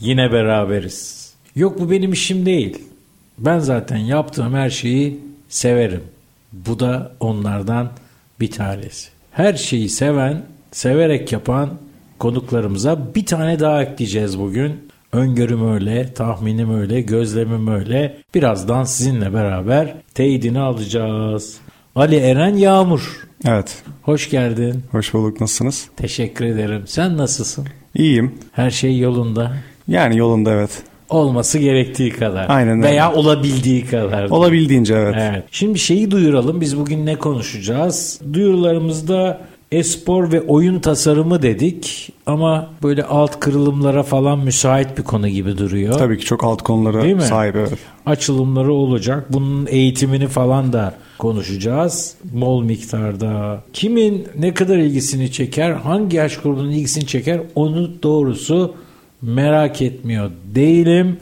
yine 0.00 0.32
beraberiz. 0.32 1.32
Yok 1.56 1.80
bu 1.80 1.90
benim 1.90 2.12
işim 2.12 2.46
değil. 2.46 2.82
Ben 3.38 3.58
zaten 3.58 3.96
yaptığım 3.96 4.54
her 4.54 4.70
şeyi 4.70 5.20
severim. 5.48 6.02
Bu 6.52 6.80
da 6.80 7.12
onlardan 7.20 7.90
bir 8.40 8.50
tanesi. 8.50 9.08
Her 9.30 9.54
şeyi 9.54 9.88
seven, 9.88 10.42
severek 10.72 11.32
yapan 11.32 11.70
konuklarımıza 12.18 13.14
bir 13.14 13.26
tane 13.26 13.60
daha 13.60 13.82
ekleyeceğiz 13.82 14.38
bugün. 14.38 14.88
Öngörüm 15.12 15.72
öyle, 15.72 16.14
tahminim 16.14 16.80
öyle, 16.80 17.00
gözlemim 17.00 17.68
öyle. 17.68 18.16
Birazdan 18.34 18.84
sizinle 18.84 19.34
beraber 19.34 19.94
teyidini 20.14 20.60
alacağız. 20.60 21.56
Ali 21.96 22.16
Eren 22.16 22.56
Yağmur. 22.56 23.26
Evet. 23.44 23.82
Hoş 24.02 24.30
geldin. 24.30 24.82
Hoş 24.90 25.14
bulduk. 25.14 25.40
Nasılsınız? 25.40 25.88
Teşekkür 25.96 26.44
ederim. 26.44 26.82
Sen 26.86 27.16
nasılsın? 27.16 27.66
İyiyim. 27.94 28.34
Her 28.52 28.70
şey 28.70 28.98
yolunda. 28.98 29.52
Yani 29.88 30.18
yolunda 30.18 30.52
evet. 30.52 30.82
Olması 31.08 31.58
gerektiği 31.58 32.10
kadar. 32.10 32.46
Aynen 32.48 32.78
öyle. 32.78 32.88
Veya 32.88 33.12
olabildiği 33.12 33.86
kadar. 33.86 34.30
Olabildiğince 34.30 34.94
evet. 34.94 35.14
Evet. 35.18 35.44
Şimdi 35.50 35.78
şeyi 35.78 36.10
duyuralım. 36.10 36.60
Biz 36.60 36.78
bugün 36.78 37.06
ne 37.06 37.16
konuşacağız? 37.16 38.20
Duyurularımızda 38.32 39.40
espor 39.72 40.32
ve 40.32 40.40
oyun 40.40 40.80
tasarımı 40.80 41.42
dedik 41.42 42.12
ama 42.26 42.70
böyle 42.82 43.04
alt 43.04 43.40
kırılımlara 43.40 44.02
falan 44.02 44.38
müsait 44.38 44.98
bir 44.98 45.02
konu 45.02 45.28
gibi 45.28 45.58
duruyor. 45.58 45.98
Tabii 45.98 46.18
ki 46.18 46.24
çok 46.24 46.44
alt 46.44 46.62
konulara 46.62 47.20
sahip 47.20 47.56
evet. 47.56 47.72
Açılımları 48.06 48.72
olacak. 48.72 49.26
Bunun 49.30 49.66
eğitimini 49.70 50.26
falan 50.26 50.72
da 50.72 50.94
konuşacağız. 51.18 52.14
Bol 52.24 52.62
miktarda. 52.62 53.62
Kimin 53.72 54.26
ne 54.38 54.54
kadar 54.54 54.76
ilgisini 54.76 55.32
çeker, 55.32 55.72
hangi 55.72 56.16
yaş 56.16 56.36
grubunun 56.36 56.70
ilgisini 56.70 57.06
çeker 57.06 57.40
onu 57.54 57.90
doğrusu 58.02 58.74
merak 59.24 59.82
etmiyor 59.82 60.30
değilim. 60.54 61.16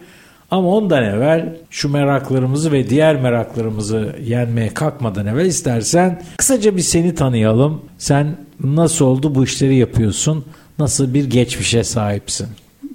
Ama 0.51 0.69
ondan 0.69 1.05
evvel 1.05 1.57
şu 1.71 1.89
meraklarımızı 1.89 2.73
ve 2.73 2.91
diğer 2.91 3.21
meraklarımızı 3.21 4.17
yenmeye 4.25 4.69
kalkmadan 4.69 5.27
evvel 5.27 5.47
istersen 5.47 6.23
kısaca 6.37 6.77
bir 6.77 6.81
seni 6.81 7.15
tanıyalım. 7.15 7.81
Sen 7.99 8.37
nasıl 8.65 9.05
oldu 9.05 9.35
bu 9.35 9.45
işleri 9.45 9.77
yapıyorsun? 9.77 10.45
Nasıl 10.79 11.15
bir 11.15 11.31
geçmişe 11.31 11.85
sahipsin? 11.85 12.47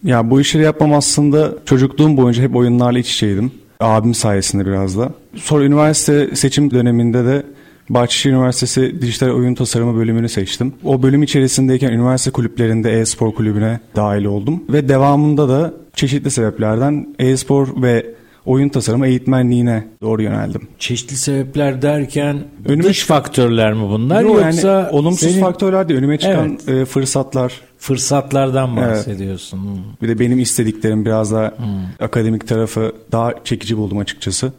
Ya 0.04 0.30
bu 0.30 0.42
işleri 0.42 0.64
yapmam 0.64 0.94
aslında 0.94 1.54
çocukluğum 1.66 2.18
boyunca 2.18 2.44
hep 2.44 2.56
oyunlarla 2.56 3.00
iç 3.00 3.14
içeydim. 3.14 3.52
Abim 3.80 4.14
sayesinde 4.14 4.66
biraz 4.66 4.98
da. 4.98 5.10
Sonra 5.36 5.64
üniversite 5.64 6.36
seçim 6.36 6.72
döneminde 6.72 7.26
de 7.26 7.44
Bahçeşehir 7.90 8.34
Üniversitesi 8.34 9.02
Dijital 9.02 9.30
Oyun 9.30 9.56
Tasarımı 9.56 9.96
bölümünü 10.00 10.30
seçtim. 10.30 10.74
O 10.84 11.04
bölüm 11.04 11.24
içerisindeyken 11.24 11.92
üniversite 11.92 12.32
kulüplerinde 12.32 13.00
e-spor 13.00 13.34
kulübüne 13.34 13.80
dahil 13.96 14.26
oldum. 14.26 14.64
Ve 14.70 14.90
devamında 14.90 15.50
da 15.50 15.74
çeşitli 15.96 16.32
sebeplerden 16.32 17.16
e-spor 17.20 17.82
ve 17.82 18.06
oyun 18.46 18.70
tasarımı 18.70 19.08
eğitmenliğine 19.08 19.88
doğru 20.02 20.22
yöneldim. 20.22 20.68
Çeşitli 20.80 21.16
sebepler 21.16 21.82
derken 21.82 22.38
Önüme 22.66 22.84
dış 22.84 23.04
faktörler 23.04 23.74
mi 23.74 23.82
bunlar 23.90 24.22
Yo, 24.22 24.40
yoksa 24.40 24.68
yani 24.68 24.90
olumsuz 24.90 25.32
senin 25.32 25.42
faktörler 25.42 25.90
de 25.90 25.94
önüme 25.94 26.18
çıkan 26.18 26.60
e, 26.68 26.86
fırsatlar. 26.86 27.54
fırsatlardan 27.78 28.78
bahsediyorsun? 28.78 29.58
Hmm. 29.58 29.84
Bir 30.02 30.08
de 30.08 30.20
benim 30.20 30.40
istediklerim 30.40 31.06
biraz 31.06 31.32
daha 31.32 31.54
akademik 32.00 32.48
tarafı 32.48 32.92
daha 33.12 33.34
çekici 33.44 33.78
buldum 33.78 33.98
açıkçası. 33.98 34.52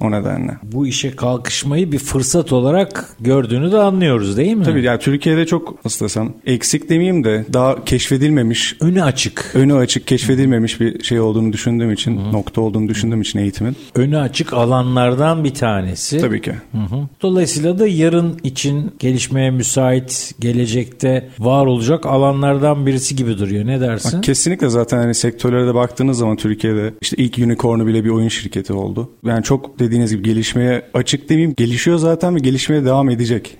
O 0.00 0.10
nedenle. 0.10 0.52
Bu 0.62 0.86
işe 0.86 1.16
kalkışmayı 1.16 1.92
bir 1.92 1.98
fırsat 1.98 2.52
olarak 2.52 3.08
gördüğünü 3.20 3.72
de 3.72 3.78
anlıyoruz 3.78 4.36
değil 4.36 4.54
mi? 4.54 4.64
Tabii 4.64 4.82
yani 4.82 4.98
Türkiye'de 4.98 5.46
çok 5.46 5.84
nasıl 5.84 6.04
desem 6.04 6.32
eksik 6.46 6.88
demeyeyim 6.90 7.24
de 7.24 7.44
daha 7.52 7.84
keşfedilmemiş, 7.84 8.76
Önü 8.80 9.02
açık. 9.02 9.50
önü 9.54 9.74
açık 9.74 10.06
keşfedilmemiş 10.06 10.80
bir 10.80 11.04
şey 11.04 11.20
olduğunu 11.20 11.52
düşündüğüm 11.52 11.92
için, 11.92 12.32
nokta 12.32 12.60
olduğunu 12.60 12.88
düşündüğüm 12.88 13.20
için 13.20 13.38
eğitimin. 13.38 13.76
Önü 13.94 14.18
açık 14.18 14.52
alanlardan 14.52 15.44
bir 15.44 15.54
tanesi. 15.54 16.18
Tabii 16.18 16.40
ki. 16.42 16.52
Hı 16.72 16.78
hı. 16.78 17.08
Dolayısıyla 17.22 17.78
da 17.78 17.86
yarın 17.86 18.38
için 18.42 18.92
gelişmeye 18.98 19.50
müsait, 19.50 20.34
gelecekte 20.40 21.28
var 21.38 21.66
olacak 21.66 22.06
alanlardan 22.06 22.86
birisi 22.86 23.16
gibi 23.16 23.38
duruyor. 23.38 23.66
Ne 23.66 23.80
dersin? 23.80 24.20
Kesinlikle 24.20 24.68
zaten 24.68 24.98
hani 24.98 25.14
sektörlere 25.14 25.66
de 25.66 25.74
baktığınız 25.74 26.18
zaman 26.18 26.36
Türkiye'de 26.36 26.94
işte 27.00 27.16
ilk 27.16 27.38
unicorn'u 27.38 27.86
bile 27.86 28.04
bir 28.04 28.10
oyun 28.10 28.28
şirketi 28.28 28.72
oldu. 28.72 29.10
Yani 29.26 29.42
çok 29.46 29.78
dediğiniz 29.78 30.10
gibi 30.10 30.22
gelişmeye 30.22 30.82
açık 30.94 31.28
demeyeyim 31.28 31.54
gelişiyor 31.56 31.98
zaten 31.98 32.34
ve 32.36 32.38
gelişmeye 32.38 32.84
devam 32.84 33.10
edecek. 33.10 33.56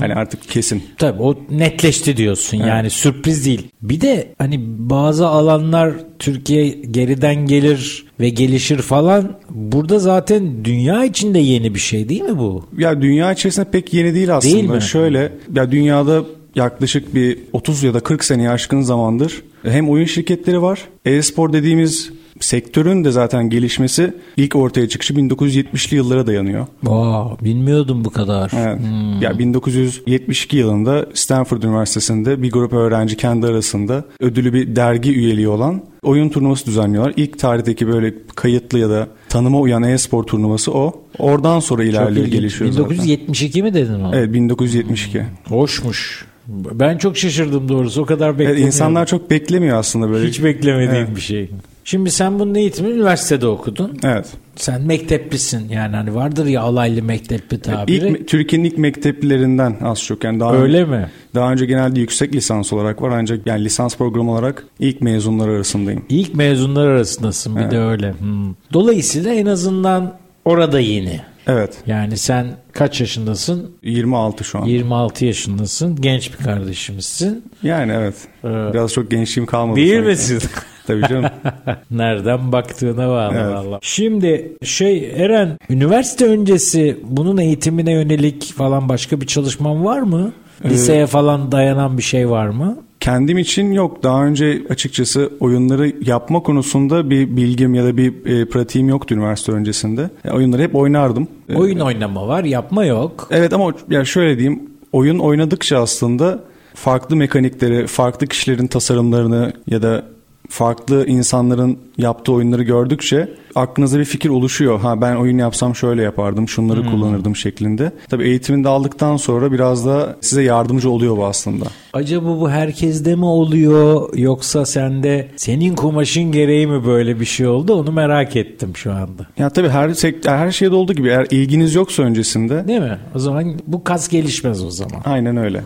Hani 0.00 0.14
artık 0.14 0.50
kesin. 0.50 0.82
Tabii 0.98 1.22
o 1.22 1.38
netleşti 1.50 2.16
diyorsun 2.16 2.56
yani 2.56 2.90
sürpriz 2.90 3.46
değil. 3.46 3.68
Bir 3.82 4.00
de 4.00 4.34
hani 4.38 4.60
bazı 4.78 5.26
alanlar 5.26 5.92
Türkiye 6.18 6.68
geriden 6.68 7.46
gelir 7.46 8.06
ve 8.20 8.28
gelişir 8.28 8.78
falan. 8.78 9.32
Burada 9.50 9.98
zaten 9.98 10.64
dünya 10.64 11.04
içinde 11.04 11.38
yeni 11.38 11.74
bir 11.74 11.80
şey 11.80 12.08
değil 12.08 12.22
mi 12.22 12.38
bu? 12.38 12.64
Ya 12.78 13.02
dünya 13.02 13.32
içerisinde 13.32 13.70
pek 13.70 13.94
yeni 13.94 14.14
değil 14.14 14.36
aslında. 14.36 14.54
Değil 14.54 14.68
mi? 14.68 14.82
Şöyle 14.82 15.32
ya 15.54 15.72
dünyada 15.72 16.24
yaklaşık 16.54 17.14
bir 17.14 17.38
30 17.52 17.82
ya 17.82 17.94
da 17.94 18.00
40 18.00 18.24
sene 18.24 18.50
aşkın 18.50 18.80
zamandır 18.80 19.42
hem 19.62 19.90
oyun 19.90 20.04
şirketleri 20.04 20.62
var. 20.62 20.80
E-spor 21.04 21.52
dediğimiz 21.52 22.12
sektörün 22.40 23.04
de 23.04 23.10
zaten 23.10 23.50
gelişmesi 23.50 24.14
ilk 24.36 24.56
ortaya 24.56 24.88
çıkışı 24.88 25.14
1970'li 25.14 25.96
yıllara 25.96 26.26
dayanıyor. 26.26 26.66
Aa, 26.86 27.44
bilmiyordum 27.44 28.04
bu 28.04 28.10
kadar. 28.10 28.52
Evet. 28.56 28.78
Ya 29.20 29.38
1972 29.38 30.56
yılında 30.56 31.06
Stanford 31.14 31.62
Üniversitesi'nde 31.62 32.42
bir 32.42 32.50
grup 32.50 32.72
öğrenci 32.72 33.16
kendi 33.16 33.46
arasında 33.46 34.04
ödülü 34.20 34.52
bir 34.52 34.76
dergi 34.76 35.12
üyeliği 35.12 35.48
olan 35.48 35.82
oyun 36.02 36.28
turnuvası 36.28 36.66
düzenliyorlar. 36.66 37.12
İlk 37.16 37.38
tarihteki 37.38 37.86
böyle 37.88 38.14
kayıtlı 38.34 38.78
ya 38.78 38.90
da 38.90 39.08
tanıma 39.28 39.60
uyan 39.60 39.82
e-spor 39.82 40.22
turnuvası 40.24 40.72
o. 40.72 41.02
Oradan 41.18 41.60
sonra 41.60 41.84
ilerliyor, 41.84 42.26
gelişiyor 42.26 42.70
zaten. 42.72 42.90
1972 42.90 43.62
mi 43.62 43.74
dedin 43.74 44.00
o? 44.00 44.10
Evet 44.14 44.32
1972. 44.34 45.22
Hoşmuş. 45.48 46.24
Ben 46.48 46.98
çok 46.98 47.16
şaşırdım 47.16 47.68
doğrusu. 47.68 48.02
O 48.02 48.04
kadar 48.06 48.26
Evet, 48.28 48.38
beklemiyordum. 48.38 48.66
insanlar 48.66 49.06
çok 49.06 49.30
beklemiyor 49.30 49.78
aslında 49.78 50.10
böyle. 50.10 50.28
hiç 50.28 50.44
beklemediğim 50.44 50.94
Evet. 51.06 51.16
bir 51.16 51.20
şey. 51.20 51.50
Şimdi 51.86 52.10
sen 52.10 52.38
bunun 52.38 52.54
eğitimini 52.54 52.92
üniversitede 52.94 53.46
okudun. 53.46 53.98
Evet. 54.04 54.26
Sen 54.56 54.82
mekteplisin 54.82 55.68
yani 55.68 55.96
hani 55.96 56.14
vardır 56.14 56.46
ya 56.46 56.62
alaylı 56.62 57.02
mektepli 57.02 57.60
tabiri. 57.60 58.08
İlk 58.08 58.28
Türkiye'nin 58.28 58.68
ilk 58.68 58.78
mekteplilerinden 58.78 59.76
az 59.82 60.02
çok 60.02 60.24
yani 60.24 60.40
daha 60.40 60.56
Öyle 60.56 60.84
mi? 60.84 61.10
Daha 61.34 61.52
önce 61.52 61.66
genelde 61.66 62.00
yüksek 62.00 62.34
lisans 62.34 62.72
olarak 62.72 63.02
var 63.02 63.10
ancak 63.10 63.46
yani 63.46 63.64
lisans 63.64 63.96
programı 63.96 64.32
olarak 64.32 64.64
ilk 64.78 65.00
mezunlar 65.00 65.48
arasındayım. 65.48 66.04
İlk 66.08 66.34
mezunlar 66.34 66.86
arasındasın 66.86 67.56
bir 67.56 67.60
Evet. 67.60 67.72
de 67.72 67.78
öyle. 67.78 68.14
Hmm. 68.18 68.54
Dolayısıyla 68.72 69.34
en 69.34 69.46
azından 69.46 70.14
orada 70.44 70.80
yeni. 70.80 71.20
Evet. 71.46 71.74
Yani 71.86 72.16
sen 72.16 72.46
kaç 72.72 73.00
yaşındasın? 73.00 73.70
26 73.82 74.44
şu 74.44 74.58
an. 74.58 74.64
26 74.64 75.24
yaşındasın. 75.24 75.96
Genç 75.96 76.32
bir 76.32 76.44
kardeşimizsin. 76.44 77.44
Yani 77.62 77.92
evet. 77.92 78.14
Evet. 78.44 78.74
Biraz 78.74 78.92
çok 78.92 79.10
gençliğim 79.10 79.46
kalmadı. 79.46 79.76
Değil 79.76 79.92
sanki. 79.94 80.08
misin? 80.08 80.42
Tabii 80.86 81.02
canım. 81.08 81.24
Nereden 81.90 82.52
baktığına 82.52 83.08
bağlı 83.08 83.34
Evet. 83.34 83.54
valla. 83.54 83.78
Şimdi 83.82 84.52
şey 84.62 85.10
Eren 85.16 85.58
üniversite 85.70 86.26
öncesi 86.26 86.96
bunun 87.04 87.36
eğitimine 87.36 87.92
yönelik 87.92 88.54
falan 88.56 88.88
başka 88.88 89.20
bir 89.20 89.26
çalışman 89.26 89.84
var 89.84 90.00
mı? 90.00 90.32
Liseye 90.64 91.06
falan 91.06 91.52
dayanan 91.52 91.98
bir 91.98 92.02
şey 92.02 92.30
var 92.30 92.48
mı? 92.48 92.76
Kendim 93.00 93.38
için 93.38 93.72
yok. 93.72 94.02
Daha 94.02 94.24
önce 94.24 94.62
açıkçası 94.70 95.30
oyunları 95.40 95.92
yapma 96.04 96.42
konusunda 96.42 97.10
bir 97.10 97.36
bilgim 97.36 97.74
ya 97.74 97.84
da 97.84 97.96
bir 97.96 98.26
e, 98.26 98.48
pratiğim 98.48 98.88
yoktu 98.88 99.14
üniversite 99.14 99.52
öncesinde. 99.52 100.10
Ya, 100.24 100.32
oyunları 100.32 100.62
hep 100.62 100.74
oynardım. 100.74 101.28
E, 101.48 101.54
Oyun 101.56 101.78
oynama 101.78 102.28
var, 102.28 102.44
yapma 102.44 102.84
yok. 102.84 103.28
Evet 103.30 103.52
ama 103.52 103.72
ya 103.90 104.04
şöyle 104.04 104.38
diyeyim. 104.38 104.62
Oyun 104.92 105.18
oynadıkça 105.18 105.78
aslında 105.82 106.40
farklı 106.74 107.16
mekanikleri, 107.16 107.86
farklı 107.86 108.26
kişilerin 108.26 108.66
tasarımlarını 108.66 109.52
ya 109.66 109.82
da 109.82 110.02
farklı 110.48 111.06
insanların 111.06 111.78
yaptığı 111.98 112.32
oyunları 112.32 112.62
gördükçe 112.62 113.28
aklınıza 113.54 113.98
bir 113.98 114.04
fikir 114.04 114.28
oluşuyor. 114.28 114.80
Ha 114.80 115.00
ben 115.00 115.16
oyun 115.16 115.38
yapsam 115.38 115.74
şöyle 115.74 116.02
yapardım, 116.02 116.48
şunları 116.48 116.82
hmm. 116.82 116.90
kullanırdım 116.90 117.36
şeklinde. 117.36 117.92
Tabii 118.08 118.24
eğitimini 118.24 118.64
de 118.64 118.68
aldıktan 118.68 119.16
sonra 119.16 119.52
biraz 119.52 119.86
da 119.86 120.16
size 120.20 120.42
yardımcı 120.42 120.90
oluyor 120.90 121.16
bu 121.16 121.26
aslında. 121.26 121.64
Acaba 121.92 122.40
bu 122.40 122.50
herkeste 122.50 123.14
mi 123.14 123.24
oluyor 123.24 124.16
yoksa 124.18 124.66
sende 124.66 125.28
senin 125.36 125.74
kumaşın 125.74 126.32
gereği 126.32 126.66
mi 126.66 126.86
böyle 126.86 127.20
bir 127.20 127.24
şey 127.24 127.46
oldu? 127.46 127.74
Onu 127.74 127.92
merak 127.92 128.36
ettim 128.36 128.76
şu 128.76 128.92
anda. 128.92 129.26
Ya 129.38 129.50
tabii 129.50 129.68
her 129.68 129.90
her 130.24 130.50
şeyde 130.50 130.74
olduğu 130.74 130.92
gibi 130.92 131.08
eğer 131.08 131.26
ilginiz 131.30 131.74
yoksa 131.74 132.02
öncesinde. 132.02 132.68
Değil 132.68 132.80
mi? 132.80 132.98
O 133.14 133.18
zaman 133.18 133.54
bu 133.66 133.84
kas 133.84 134.08
gelişmez 134.08 134.64
o 134.64 134.70
zaman. 134.70 135.02
Aynen 135.04 135.36
öyle. 135.36 135.60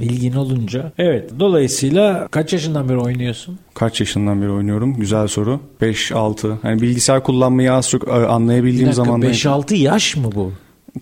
İlgin 0.00 0.32
olunca. 0.32 0.92
Evet. 0.98 1.30
Dolayısıyla 1.38 2.28
kaç 2.30 2.52
yaşından 2.52 2.88
beri 2.88 2.98
oynuyorsun? 2.98 3.58
Kaç 3.74 4.00
yaşından 4.00 4.42
beri 4.42 4.50
oynuyorum? 4.50 4.94
Güzel 4.94 5.26
soru. 5.26 5.60
5-6. 5.82 6.54
Hani 6.62 6.82
bilgisayar 6.82 7.22
kullanmayı 7.22 7.72
az 7.72 7.90
çok 7.90 8.08
e, 8.08 8.12
anlayabildiğim 8.12 8.92
zaman. 8.92 9.20
5-6 9.22 9.74
yaş 9.74 10.16
mı 10.16 10.28
bu? 10.34 10.52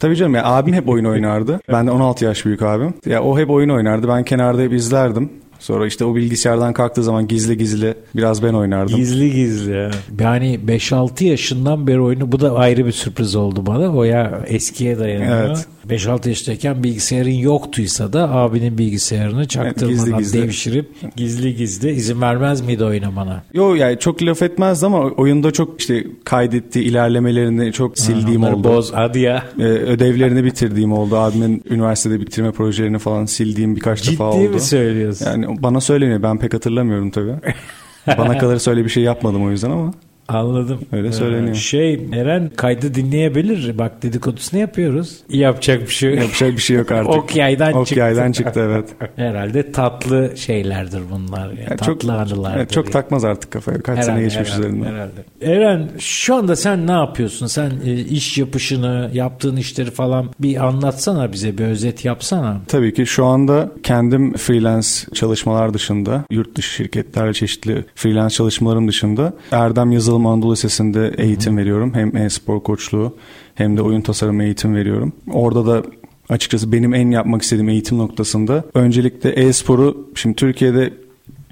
Tabii 0.00 0.16
canım 0.16 0.34
ya 0.34 0.44
abim 0.44 0.75
hep 0.75 0.88
oyun 0.88 1.04
oynardı. 1.12 1.60
Ben 1.72 1.86
de 1.86 1.90
16 1.90 2.25
yaş 2.25 2.44
büyük 2.44 2.62
abim. 2.62 2.94
Ya 3.06 3.22
o 3.22 3.38
hep 3.38 3.50
oyun 3.50 3.69
oynardı. 3.69 4.08
Ben 4.08 4.25
kenarda 4.25 4.62
hep 4.62 4.72
izlerdim. 4.72 5.31
Sonra 5.58 5.87
işte 5.87 6.05
o 6.05 6.14
bilgisayardan 6.14 6.72
kalktığı 6.72 7.02
zaman 7.02 7.28
gizli 7.28 7.58
gizli 7.58 7.94
biraz 8.16 8.43
ben 8.43 8.55
oynardım. 8.55 8.96
Gizli 8.96 9.32
gizli 9.32 9.72
ya. 9.72 9.90
Yani 10.20 10.60
5-6 10.66 11.25
yaşından 11.25 11.87
beri 11.87 12.00
oyunu 12.00 12.32
bu 12.32 12.40
da 12.40 12.55
ayrı 12.55 12.87
bir 12.87 12.93
sürpriz 12.93 13.37
oldu 13.37 13.66
bana. 13.66 13.96
O 13.96 14.05
ya 14.05 14.44
eskiye 14.46 14.99
dayanıyor. 14.99 15.46
Evet. 15.46 15.66
5-6 15.88 16.28
yaşındayken 16.28 16.82
bilgisayarın 16.82 17.31
yoktuysa 17.31 18.12
da 18.12 18.31
abinin 18.31 18.78
bilgisayarını 18.78 19.49
çaktırmadan 19.49 19.96
gizli 19.96 20.16
gizli. 20.16 20.43
devşirip 20.43 21.16
gizli 21.16 21.56
gizli 21.56 21.90
izin 21.90 22.20
vermez 22.20 22.60
miydi 22.60 22.84
oynamana? 22.84 23.43
Yo 23.55 23.75
yani 23.75 23.99
çok 23.99 24.22
laf 24.22 24.43
etmezdi 24.43 24.87
ama 24.87 24.99
oyunda 24.99 25.50
çok 25.50 25.81
işte 25.81 26.06
kaydetti 26.25 26.81
ilerlemelerini 26.81 27.72
çok 27.72 27.99
sildiğim 27.99 28.43
ha, 28.43 28.55
oldu. 28.55 28.69
boz 28.69 28.93
hadi 28.93 29.20
ya. 29.20 29.44
Ee, 29.58 29.62
ödevlerini 29.62 30.44
bitirdiğim 30.44 30.93
oldu. 30.93 31.16
Abimin 31.16 31.64
üniversitede 31.70 32.20
bitirme 32.20 32.52
projelerini 32.52 32.99
falan 32.99 33.25
sildiğim 33.25 33.76
birkaç 33.76 34.02
Ciddi 34.02 34.12
defa 34.12 34.25
oldu. 34.25 34.43
Ciddi 34.43 34.55
mi 34.55 34.60
söylüyorsun? 34.60 35.26
Yani 35.26 35.47
bana 35.48 35.80
söyleniyor 35.80 36.22
ben 36.22 36.38
pek 36.38 36.54
hatırlamıyorum 36.54 37.10
tabii. 37.10 37.34
bana 38.18 38.38
kalırsa 38.38 38.70
öyle 38.70 38.84
bir 38.84 38.90
şey 38.90 39.02
yapmadım 39.02 39.46
o 39.46 39.50
yüzden 39.50 39.70
ama. 39.70 39.92
Anladım. 40.28 40.80
Öyle 40.92 41.12
söyleniyor. 41.12 41.56
Ee, 41.56 41.58
şey 41.58 42.08
Eren 42.12 42.50
kaydı 42.56 42.94
dinleyebilir. 42.94 43.78
Bak 43.78 44.02
dedikodusunu 44.02 44.60
yapıyoruz. 44.60 45.16
Yapacak 45.28 45.80
bir 45.80 45.92
şey 45.92 46.10
yok. 46.10 46.22
Yapacak 46.22 46.52
bir 46.52 46.62
şey 46.62 46.76
yok 46.76 46.92
artık. 46.92 47.14
ok 47.14 47.36
yaydan 47.36 47.72
ok 47.72 47.86
çıktı. 47.86 48.00
yaydan 48.00 48.32
çıktı 48.32 48.60
evet. 48.60 48.88
Herhalde 49.16 49.72
tatlı 49.72 50.32
şeylerdir 50.36 51.02
bunlar. 51.10 51.50
Ya. 51.50 51.56
Yani 51.58 51.76
tatlı 51.76 51.86
çok, 51.86 52.10
anılardır. 52.10 52.58
Evet, 52.58 52.70
çok 52.70 52.92
takmaz 52.92 53.25
artık 53.25 53.50
kafaya. 53.50 53.78
Kaç 53.78 53.98
herhalde, 53.98 54.12
sene 54.12 54.22
geçmiş 54.22 54.48
herhalde, 54.48 54.66
üzerinden. 54.66 54.92
Herhalde. 54.92 55.25
Eren 55.42 55.88
şu 55.98 56.34
anda 56.34 56.56
sen 56.56 56.86
ne 56.86 56.92
yapıyorsun? 56.92 57.46
Sen 57.46 57.72
e, 57.84 57.92
iş 57.94 58.38
yapışını, 58.38 59.10
yaptığın 59.12 59.56
işleri 59.56 59.90
falan 59.90 60.31
bir 60.40 60.66
anlatsana 60.66 61.32
bize. 61.32 61.58
Bir 61.58 61.64
özet 61.64 62.04
yapsana. 62.04 62.60
Tabii 62.69 62.94
ki 62.94 63.06
şu 63.06 63.24
anda 63.24 63.70
kendim 63.82 64.36
freelance 64.36 64.88
çalışmalar 65.14 65.74
dışında 65.74 66.24
yurt 66.31 66.56
dışı 66.56 66.74
şirketlerle 66.74 67.32
çeşitli 67.32 67.84
freelance 67.94 68.34
çalışmalarım 68.34 68.88
dışında 68.88 69.32
Erdem 69.52 69.92
Yazılım 69.92 70.18
Anadolu 70.26 70.53
Lisesi'nde 70.53 71.15
eğitim 71.19 71.56
veriyorum. 71.56 71.94
Hem 71.94 72.17
e-spor 72.17 72.61
koçluğu 72.61 73.17
hem 73.55 73.76
de 73.76 73.82
oyun 73.82 74.00
tasarımı 74.00 74.44
eğitim 74.44 74.75
veriyorum. 74.75 75.12
Orada 75.32 75.67
da 75.67 75.82
açıkçası 76.29 76.73
benim 76.73 76.94
en 76.94 77.11
yapmak 77.11 77.43
istediğim 77.43 77.69
eğitim 77.69 77.99
noktasında 77.99 78.65
öncelikle 78.75 79.31
e-sporu 79.31 80.09
şimdi 80.15 80.37
Türkiye'de 80.37 80.93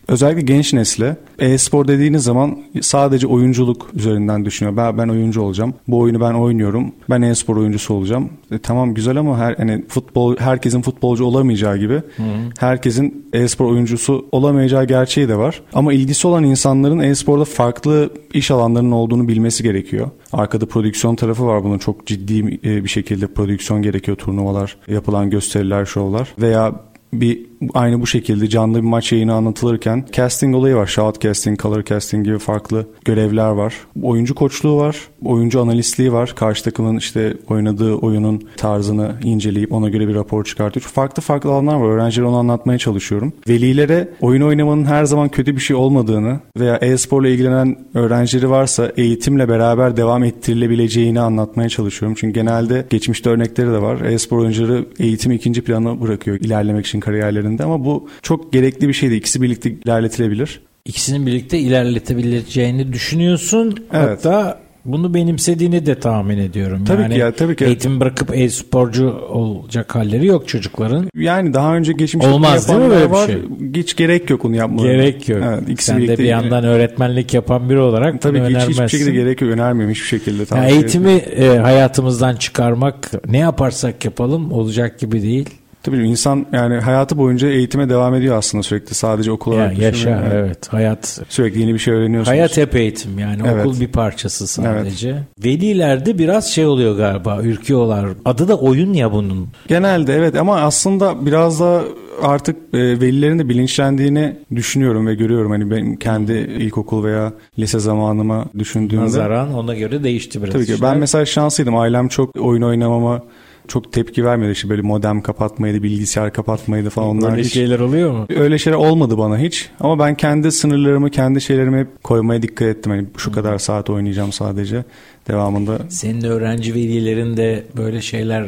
özellikle 0.09 0.43
genç 0.43 0.73
nesle 0.73 1.17
e-spor 1.39 1.89
dediğiniz 1.89 2.25
zaman 2.25 2.59
sadece 2.83 3.27
oyunculuk 3.27 3.91
üzerinden 3.95 4.45
düşünüyor. 4.45 4.77
Ben, 4.77 4.99
ben 4.99 5.09
oyuncu 5.09 5.43
olacağım. 5.43 5.75
Bu 5.89 5.99
oyunu 5.99 6.21
ben 6.21 6.35
oynuyorum. 6.35 6.93
Ben 7.11 7.23
e-spor 7.23 7.57
oyuncusu 7.57 7.95
olacağım. 7.95 8.29
E, 8.51 8.59
tamam 8.59 8.95
güzel 8.95 9.17
ama 9.17 9.39
her 9.39 9.55
hani 9.55 9.85
futbol 9.89 10.37
herkesin 10.37 10.83
futbolcu 10.83 11.25
olamayacağı 11.25 11.79
gibi 11.79 11.95
Hı. 11.95 12.23
herkesin 12.59 13.27
e-spor 13.33 13.71
oyuncusu 13.71 14.27
olamayacağı 14.33 14.85
gerçeği 14.85 15.29
de 15.29 15.37
var. 15.37 15.63
Ama 15.73 15.93
ilgisi 15.93 16.27
olan 16.27 16.45
insanların 16.45 16.99
e-sporda 16.99 17.45
farklı 17.45 18.11
iş 18.35 18.51
alanlarının 18.51 18.93
olduğunu 18.93 19.29
bilmesi 19.29 19.63
gerekiyor. 19.63 20.11
Arkada 20.33 20.67
prodüksiyon 20.67 21.17
tarafı 21.17 21.47
var 21.47 21.65
bunun 21.65 21.79
çok 21.79 22.07
ciddi 22.07 22.61
e, 22.65 22.85
bir 22.85 22.89
şekilde 22.89 23.27
prodüksiyon 23.27 23.83
gerekiyor 23.83 24.17
turnuvalar, 24.17 24.77
yapılan 24.89 25.31
gösteriler, 25.31 25.85
şovlar 25.85 26.35
veya 26.39 26.73
bir 27.13 27.47
aynı 27.75 28.01
bu 28.01 28.07
şekilde 28.07 28.49
canlı 28.49 28.77
bir 28.77 28.89
maç 28.89 29.13
yayını 29.13 29.35
anlatılırken 29.35 30.05
casting 30.13 30.57
olayı 30.57 30.77
var. 30.77 30.87
Shout 30.87 31.21
casting, 31.21 31.63
color 31.63 31.83
casting 31.83 32.25
gibi 32.25 32.39
farklı 32.39 32.87
görevler 33.05 33.51
var. 33.51 33.75
Oyuncu 34.03 34.35
koçluğu 34.35 34.77
var. 34.77 34.97
Oyuncu 35.25 35.61
analistliği 35.61 36.13
var. 36.13 36.33
Karşı 36.37 36.65
takımın 36.65 36.97
işte 36.97 37.37
oynadığı 37.49 37.95
oyunun 37.95 38.43
tarzını 38.57 39.15
inceleyip 39.25 39.73
ona 39.73 39.89
göre 39.89 40.09
bir 40.09 40.15
rapor 40.15 40.45
çıkartıyor. 40.45 40.85
Farklı 40.85 41.23
farklı 41.23 41.51
alanlar 41.51 41.75
var. 41.75 41.89
Öğrencilere 41.89 42.29
onu 42.29 42.37
anlatmaya 42.37 42.79
çalışıyorum. 42.79 43.33
Velilere 43.49 44.09
oyun 44.21 44.43
oynamanın 44.43 44.85
her 44.85 45.05
zaman 45.05 45.29
kötü 45.29 45.57
bir 45.57 45.61
şey 45.61 45.77
olmadığını 45.77 46.41
veya 46.59 46.77
e-sporla 46.77 47.29
ilgilenen 47.29 47.77
öğrencileri 47.95 48.51
varsa 48.51 48.93
eğitimle 48.97 49.49
beraber 49.49 49.97
devam 49.97 50.25
ettirilebileceğini 50.25 51.21
anlatmaya 51.21 51.69
çalışıyorum. 51.69 52.17
Çünkü 52.21 52.41
genelde 52.41 52.87
geçmişte 52.91 53.31
örnekleri 53.31 53.71
de 53.71 53.83
var. 53.83 54.01
E-spor 54.01 54.39
oyuncuları 54.39 54.85
eğitim 54.99 55.33
ikinci 55.33 55.63
plana 55.63 56.01
bırakıyor 56.01 56.37
ilerlemek 56.41 56.87
için 56.87 57.01
kariyerleri 57.01 57.47
üzerinde 57.57 57.65
ama 57.65 57.85
bu 57.85 58.09
çok 58.23 58.53
gerekli 58.53 58.89
bir 58.89 58.93
şeydi. 58.93 59.15
İkisi 59.15 59.43
birlikte 59.43 59.71
ilerletilebilir. 59.71 60.61
İkisinin 60.85 61.27
birlikte 61.27 61.59
ilerletebileceğini 61.59 62.93
düşünüyorsun. 62.93 63.77
Evet. 63.93 64.09
Hatta 64.09 64.59
bunu 64.85 65.15
benimsediğini 65.15 65.87
de 65.87 65.95
tahmin 65.95 66.39
ediyorum. 66.39 66.85
Tabii 66.85 67.03
yani 67.03 67.15
ki 67.15 67.21
ya 67.21 67.33
tabii 67.33 67.57
ki. 67.57 67.65
Eğitim 67.65 68.01
bırakıp 68.01 68.31
e-sporcu 68.37 69.11
olacak 69.29 69.95
halleri 69.95 70.27
yok 70.27 70.49
çocukların. 70.49 71.11
Yani 71.15 71.55
daha 71.55 71.77
önce 71.77 71.93
geçmişte 71.93 72.31
Olmaz 72.31 72.69
değil 72.69 72.81
mi 72.81 72.91
böyle 72.91 73.11
bir 73.11 73.17
şey? 73.27 73.39
Hiç 73.83 73.97
gerek 73.97 74.31
yok 74.31 74.45
onu 74.45 74.57
yapmaları. 74.57 74.93
Gerek 74.93 75.29
yok. 75.29 75.41
Evet, 75.45 75.69
ikisi 75.69 75.93
Sen 75.93 76.09
de 76.09 76.19
bir 76.19 76.25
yandan 76.25 76.65
öğretmenlik 76.65 77.35
yapan 77.35 77.71
biri 77.71 77.79
olarak 77.79 78.23
tabii 78.23 78.39
bunu 78.39 78.49
ki 78.49 78.57
hiç, 78.57 78.69
hiçbir 78.69 78.89
şekilde 78.89 79.13
gerek 79.13 79.41
yok. 79.41 79.51
Önermiyorum 79.51 79.95
hiçbir 79.95 80.07
şekilde. 80.07 80.57
Yani 80.57 80.71
eğitimi 80.71 81.13
e, 81.13 81.59
hayatımızdan 81.59 82.37
çıkarmak 82.37 83.11
ne 83.29 83.39
yaparsak 83.39 84.05
yapalım 84.05 84.53
olacak 84.53 84.99
gibi 84.99 85.23
değil. 85.23 85.51
Tabii 85.87 86.09
insan 86.09 86.47
yani 86.53 86.75
hayatı 86.75 87.19
boyunca 87.19 87.49
eğitime 87.49 87.89
devam 87.89 88.15
ediyor 88.15 88.37
aslında 88.37 88.63
sürekli. 88.63 88.95
Sadece 88.95 89.33
okul 89.33 89.53
olarak 89.53 89.79
ya, 89.79 89.85
Yaşa 89.85 90.11
yani. 90.11 90.29
evet. 90.33 90.73
Hayat 90.73 91.21
sürekli 91.29 91.61
yeni 91.61 91.75
bir 91.75 91.79
şey 91.79 91.95
öğreniyorsunuz. 91.95 92.29
Hayat 92.29 92.57
hep 92.57 92.77
eğitim 92.77 93.19
yani. 93.19 93.43
Evet. 93.47 93.67
Okul 93.67 93.81
bir 93.81 93.89
parçası 93.89 94.47
sadece. 94.47 95.09
Evet. 95.09 95.45
Velilerde 95.45 96.19
biraz 96.19 96.47
şey 96.47 96.67
oluyor 96.67 96.97
galiba. 96.97 97.43
Ürküyorlar. 97.43 98.07
Adı 98.25 98.49
da 98.49 98.59
oyun 98.59 98.93
ya 98.93 99.13
bunun. 99.13 99.49
Genelde 99.69 100.15
evet 100.15 100.37
ama 100.37 100.57
aslında 100.57 101.27
biraz 101.27 101.61
da 101.61 101.83
artık 102.23 102.57
e, 102.73 102.79
velilerin 102.79 103.39
de 103.39 103.49
bilinçlendiğini 103.49 104.37
düşünüyorum 104.55 105.07
ve 105.07 105.15
görüyorum. 105.15 105.51
Hani 105.51 105.71
benim 105.71 105.97
kendi 105.97 106.33
ilkokul 106.33 107.05
veya 107.05 107.33
lise 107.59 107.79
zamanıma 107.79 108.45
düşündüğümde. 108.59 109.05
Nazaran 109.05 109.55
ona 109.55 109.75
göre 109.75 110.05
değişti 110.05 110.43
biraz. 110.43 110.53
Tabii 110.53 110.67
ki. 110.67 110.75
Ben 110.83 110.99
mesela 110.99 111.27
şanslıydım. 111.27 111.77
Ailem 111.77 112.09
çok 112.09 112.37
oyun 112.37 112.63
oynamama 112.63 113.23
çok 113.69 113.93
tepki 113.93 114.25
vermedi. 114.25 114.53
İşte 114.53 114.69
böyle 114.69 114.83
modem 114.83 115.21
kapatmaydı, 115.21 115.83
bilgisayar 115.83 116.33
kapatmaydı 116.33 116.91
falan. 116.91 117.09
Onlar 117.09 117.33
Öyle 117.33 117.43
hiç, 117.43 117.53
şeyler 117.53 117.79
oluyor 117.79 118.13
mu? 118.13 118.27
Öyle 118.37 118.59
şeyler 118.59 118.79
olmadı 118.79 119.19
bana 119.19 119.39
hiç. 119.39 119.71
Ama 119.81 119.99
ben 119.99 120.15
kendi 120.15 120.53
sınırlarımı, 120.53 121.11
kendi 121.11 121.41
şeylerimi 121.41 121.81
hep 121.81 122.05
koymaya 122.05 122.43
dikkat 122.43 122.69
ettim. 122.69 122.93
Hani 122.93 123.07
şu 123.17 123.33
kadar 123.33 123.59
saat 123.59 123.91
oynayacağım 123.91 124.33
sadece 124.33 124.85
devamında. 125.29 125.79
Senin 125.89 126.25
öğrenci 126.25 126.75
velilerin 126.75 127.37
de 127.37 127.65
böyle 127.77 128.01
şeyler 128.01 128.47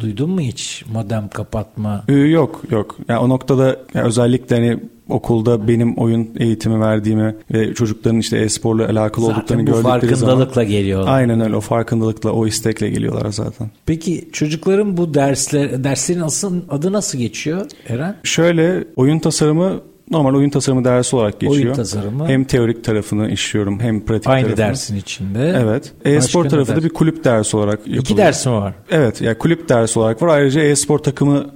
duydun 0.00 0.30
mu 0.30 0.40
hiç? 0.40 0.84
Modem 0.92 1.28
kapatma. 1.28 2.04
Ee, 2.08 2.12
yok 2.12 2.62
yok. 2.70 2.96
Yani 3.08 3.18
o 3.18 3.28
noktada 3.28 3.76
yani 3.94 4.06
özellikle 4.06 4.56
hani 4.56 4.80
okulda 5.08 5.68
benim 5.68 5.96
oyun 5.96 6.30
eğitimi 6.38 6.80
verdiğimi 6.80 7.36
ve 7.54 7.74
çocukların 7.74 8.18
işte 8.18 8.38
e-sporla 8.38 8.88
alakalı 8.88 9.26
zaten 9.26 9.38
olduklarını 9.40 9.64
gördükleri 9.64 9.82
zaman. 9.82 10.00
Zaten 10.00 10.10
bu 10.10 10.20
farkındalıkla 10.26 10.64
geliyorlar. 10.64 11.12
Aynen 11.14 11.40
öyle 11.40 11.56
o 11.56 11.60
farkındalıkla 11.60 12.32
o 12.32 12.46
istekle 12.46 12.90
geliyorlar 12.90 13.30
zaten. 13.30 13.70
Peki 13.86 14.28
çocukların 14.32 14.96
bu 14.96 15.14
dersler 15.14 15.84
derslerin 15.84 16.20
asıl 16.20 16.60
adı 16.68 16.92
nasıl 16.92 17.18
geçiyor 17.18 17.66
Eren? 17.88 18.16
Şöyle 18.22 18.84
oyun 18.96 19.18
tasarımı 19.18 19.80
normal 20.10 20.34
oyun 20.34 20.50
tasarımı 20.50 20.84
dersi 20.84 21.16
olarak 21.16 21.40
geçiyor. 21.40 21.64
Oyun 21.64 21.74
tasarımı. 21.74 22.28
Hem 22.28 22.44
teorik 22.44 22.84
tarafını 22.84 23.30
işliyorum 23.30 23.80
hem 23.80 24.04
pratik 24.04 24.26
Aynı 24.28 24.42
tarafını. 24.46 24.66
dersin 24.66 24.96
içinde. 24.96 25.54
Evet. 25.62 25.92
E-spor 26.04 26.44
tarafı 26.44 26.76
da 26.76 26.84
bir 26.84 26.88
kulüp 26.90 27.24
dersi 27.24 27.56
olarak 27.56 27.78
yapılıyor. 27.78 28.02
İki 28.02 28.16
ders 28.16 28.46
mi 28.46 28.52
var? 28.52 28.74
Evet. 28.90 29.20
Yani 29.20 29.38
kulüp 29.38 29.68
dersi 29.68 29.98
olarak 29.98 30.22
var. 30.22 30.28
Ayrıca 30.28 30.60
e-spor 30.60 30.98
takımı 30.98 31.46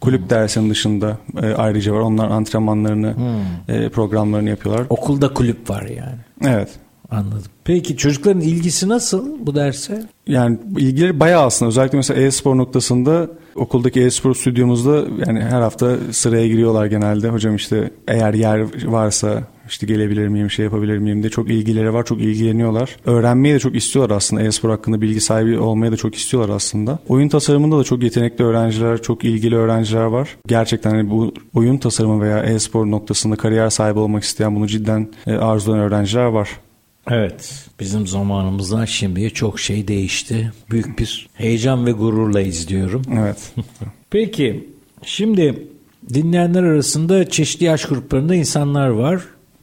kulüp 0.00 0.20
hmm. 0.22 0.30
dersinin 0.30 0.70
dışında 0.70 1.18
e, 1.42 1.46
ayrıca 1.46 1.92
var. 1.92 2.00
Onlar 2.00 2.30
antrenmanlarını, 2.30 3.16
hmm. 3.16 3.74
e, 3.74 3.88
programlarını 3.88 4.50
yapıyorlar. 4.50 4.86
Okulda 4.90 5.34
kulüp 5.34 5.70
var 5.70 5.82
yani. 5.82 6.18
Evet. 6.44 6.68
Anladım. 7.10 7.50
Peki 7.64 7.96
çocukların 7.96 8.40
ilgisi 8.40 8.88
nasıl 8.88 9.46
bu 9.46 9.54
derse? 9.54 10.06
Yani 10.26 10.58
ilgileri 10.78 11.20
bayağı 11.20 11.44
aslında. 11.46 11.68
Özellikle 11.68 11.96
mesela 11.96 12.20
e-spor 12.20 12.56
noktasında 12.56 13.28
okuldaki 13.54 14.00
e-spor 14.00 14.34
stüdyomuzda 14.34 15.04
yani 15.26 15.40
her 15.40 15.60
hafta 15.60 15.96
sıraya 16.12 16.46
giriyorlar 16.46 16.86
genelde. 16.86 17.28
Hocam 17.28 17.56
işte 17.56 17.90
eğer 18.08 18.34
yer 18.34 18.86
varsa 18.86 19.42
İşte 19.70 19.86
gelebilir 19.86 20.28
miyim, 20.28 20.50
şey 20.50 20.64
yapabilir 20.64 20.98
miyim 20.98 21.22
diye 21.22 21.30
çok 21.30 21.50
ilgileri 21.50 21.94
var, 21.94 22.04
çok 22.04 22.20
ilgileniyorlar. 22.20 22.96
Öğrenmeyi 23.06 23.54
de 23.54 23.58
çok 23.58 23.76
istiyorlar 23.76 24.16
aslında. 24.16 24.42
E-spor 24.42 24.70
hakkında 24.70 25.00
bilgi 25.00 25.20
sahibi 25.20 25.58
olmaya 25.58 25.92
da 25.92 25.96
çok 25.96 26.14
istiyorlar 26.14 26.54
aslında. 26.54 26.98
Oyun 27.08 27.28
tasarımında 27.28 27.78
da 27.78 27.84
çok 27.84 28.02
yetenekli 28.02 28.44
öğrenciler, 28.44 29.02
çok 29.02 29.24
ilgili 29.24 29.56
öğrenciler 29.56 30.04
var. 30.04 30.36
Gerçekten 30.46 30.90
hani 30.90 31.10
bu 31.10 31.34
oyun 31.54 31.78
tasarımı 31.78 32.22
veya 32.22 32.42
e-spor 32.42 32.90
noktasında 32.90 33.36
kariyer 33.36 33.70
sahibi 33.70 33.98
olmak 33.98 34.22
isteyen, 34.22 34.56
bunu 34.56 34.66
cidden 34.66 35.08
e, 35.26 35.32
arzulayan 35.32 35.84
öğrenciler 35.84 36.24
var. 36.24 36.48
Evet. 37.10 37.66
Bizim 37.80 38.06
zamanımızdan 38.06 38.84
şimdiye 38.84 39.30
çok 39.30 39.60
şey 39.60 39.88
değişti. 39.88 40.52
Büyük 40.70 40.98
bir 40.98 41.28
heyecan 41.34 41.86
ve 41.86 41.92
gururla 41.92 42.40
izliyorum. 42.40 43.02
Evet. 43.18 43.52
Peki 44.10 44.68
şimdi 45.02 45.66
dinleyenler 46.14 46.62
arasında 46.62 47.30
çeşitli 47.30 47.64
yaş 47.64 47.84
gruplarında 47.84 48.34
insanlar 48.34 48.88
var. 48.88 49.22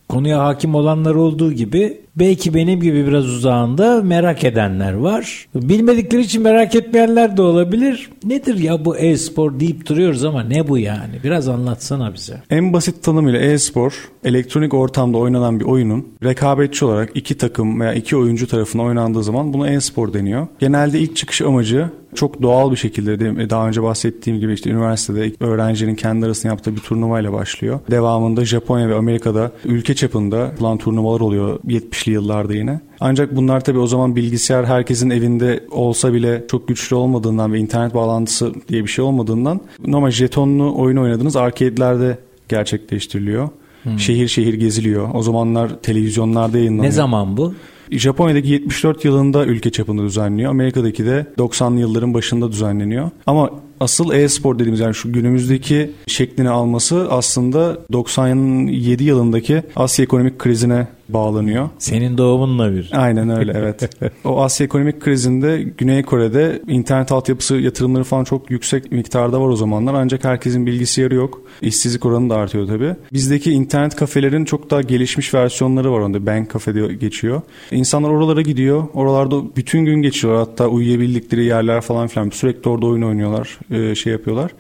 Konuya 0.09 0.39
hakim 0.45 0.75
olanlar 0.75 1.15
olduğu 1.15 1.51
gibi 1.51 2.01
belki 2.19 2.53
benim 2.53 2.81
gibi 2.81 3.07
biraz 3.07 3.25
uzağında 3.25 4.01
merak 4.03 4.43
edenler 4.43 4.93
var. 4.93 5.47
Bilmedikleri 5.55 6.21
için 6.21 6.41
merak 6.41 6.75
etmeyenler 6.75 7.37
de 7.37 7.41
olabilir. 7.41 8.09
Nedir 8.23 8.57
ya 8.57 8.85
bu 8.85 8.97
e-spor 8.97 9.59
deyip 9.59 9.89
duruyoruz 9.89 10.25
ama 10.25 10.43
ne 10.43 10.67
bu 10.67 10.77
yani? 10.77 11.19
Biraz 11.23 11.47
anlatsana 11.47 12.13
bize. 12.13 12.41
En 12.49 12.73
basit 12.73 13.03
tanımıyla 13.03 13.39
e-spor, 13.39 14.09
elektronik 14.23 14.73
ortamda 14.73 15.17
oynanan 15.17 15.59
bir 15.59 15.65
oyunun 15.65 16.07
rekabetçi 16.23 16.85
olarak 16.85 17.11
iki 17.15 17.37
takım 17.37 17.79
veya 17.79 17.93
iki 17.93 18.17
oyuncu 18.17 18.47
tarafından 18.47 18.85
oynandığı 18.85 19.23
zaman 19.23 19.53
buna 19.53 19.69
e-spor 19.69 20.13
deniyor. 20.13 20.47
Genelde 20.59 20.99
ilk 20.99 21.15
çıkış 21.15 21.41
amacı 21.41 21.89
çok 22.15 22.41
doğal 22.41 22.71
bir 22.71 22.75
şekilde 22.75 23.49
daha 23.49 23.67
önce 23.67 23.83
bahsettiğim 23.83 24.39
gibi 24.39 24.53
işte 24.53 24.69
üniversitede 24.69 25.31
öğrencinin 25.39 25.95
kendi 25.95 26.25
arasında 26.25 26.47
yaptığı 26.47 26.75
bir 26.75 26.81
turnuvayla 26.81 27.33
başlıyor. 27.33 27.79
Devamında 27.91 28.45
Japonya 28.45 28.89
ve 28.89 28.95
Amerika'da 28.95 29.51
ülke 29.65 29.95
çapında 29.95 30.37
yapılan 30.37 30.77
turnuvalar 30.77 31.19
oluyor 31.19 31.59
70'li 32.07 32.11
yıllarda 32.11 32.53
yine. 32.53 32.79
Ancak 32.99 33.35
bunlar 33.35 33.63
tabii 33.63 33.79
o 33.79 33.87
zaman 33.87 34.15
bilgisayar 34.15 34.65
herkesin 34.65 35.09
evinde 35.09 35.63
olsa 35.71 36.13
bile 36.13 36.43
çok 36.47 36.67
güçlü 36.67 36.95
olmadığından 36.95 37.53
ve 37.53 37.59
internet 37.59 37.93
bağlantısı 37.93 38.53
diye 38.69 38.83
bir 38.83 38.89
şey 38.89 39.05
olmadığından 39.05 39.61
normal 39.87 40.11
jetonlu 40.11 40.75
oyun 40.77 40.97
oynadığınız 40.97 41.35
arcade'lerde 41.35 42.17
gerçekleştiriliyor. 42.49 43.49
Hmm. 43.83 43.99
Şehir 43.99 44.27
şehir 44.27 44.53
geziliyor. 44.53 45.09
O 45.13 45.23
zamanlar 45.23 45.81
televizyonlarda 45.81 46.57
yayınlanıyor. 46.57 46.85
Ne 46.85 46.91
zaman 46.91 47.37
bu? 47.37 47.53
Japonya'daki 47.91 48.49
74 48.49 49.05
yılında 49.05 49.45
ülke 49.45 49.69
çapında 49.69 50.03
düzenliyor. 50.03 50.51
Amerika'daki 50.51 51.05
de 51.05 51.25
90'lı 51.37 51.79
yılların 51.79 52.13
başında 52.13 52.51
düzenleniyor. 52.51 53.09
Ama 53.25 53.49
asıl 53.79 54.13
e-spor 54.13 54.55
dediğimiz 54.55 54.79
yani 54.79 54.95
şu 54.95 55.13
günümüzdeki 55.13 55.91
şeklini 56.07 56.49
alması 56.49 57.07
aslında 57.09 57.77
97 57.93 59.03
yılındaki 59.03 59.63
Asya 59.75 60.03
ekonomik 60.03 60.39
krizine 60.39 60.87
bağlanıyor. 61.09 61.69
Senin 61.77 62.17
doğumunla 62.17 62.71
bir. 62.73 62.89
Aynen 62.93 63.29
öyle 63.29 63.51
evet. 63.55 63.89
o 64.25 64.41
Asya 64.41 64.65
ekonomik 64.65 65.01
krizinde 65.01 65.63
Güney 65.77 66.03
Kore'de 66.03 66.61
internet 66.67 67.11
altyapısı 67.11 67.55
yatırımları 67.55 68.03
falan 68.03 68.23
çok 68.23 68.51
yüksek 68.51 68.91
miktarda 68.91 69.41
var 69.41 69.47
o 69.47 69.55
zamanlar 69.55 69.93
ancak 69.93 70.23
herkesin 70.23 70.65
bilgisayarı 70.65 71.15
yok. 71.15 71.41
İşsizlik 71.61 72.05
oranı 72.05 72.29
da 72.29 72.35
artıyor 72.35 72.67
tabii. 72.67 72.95
Bizdeki 73.13 73.51
internet 73.51 73.95
kafelerin 73.95 74.45
çok 74.45 74.69
daha 74.69 74.81
gelişmiş 74.81 75.33
versiyonları 75.33 75.91
var 75.91 75.99
onda. 75.99 76.25
Bank 76.25 76.49
kafe 76.49 76.73
diye 76.73 76.87
geçiyor. 76.87 77.41
İnsanlar 77.71 78.09
oralara 78.09 78.41
gidiyor. 78.41 78.83
Oralarda 78.93 79.55
bütün 79.55 79.85
gün 79.85 80.01
geçiyorlar. 80.01 80.47
Hatta 80.47 80.67
uyuyabildikleri 80.67 81.45
yerler 81.45 81.81
falan 81.81 82.07
filan. 82.07 82.29
Sürekli 82.29 82.69
orada 82.69 82.85
oyun 82.85 83.01
oynuyorlar. 83.01 83.59
Şey 83.95 84.13
yapıyorlar. 84.13 84.51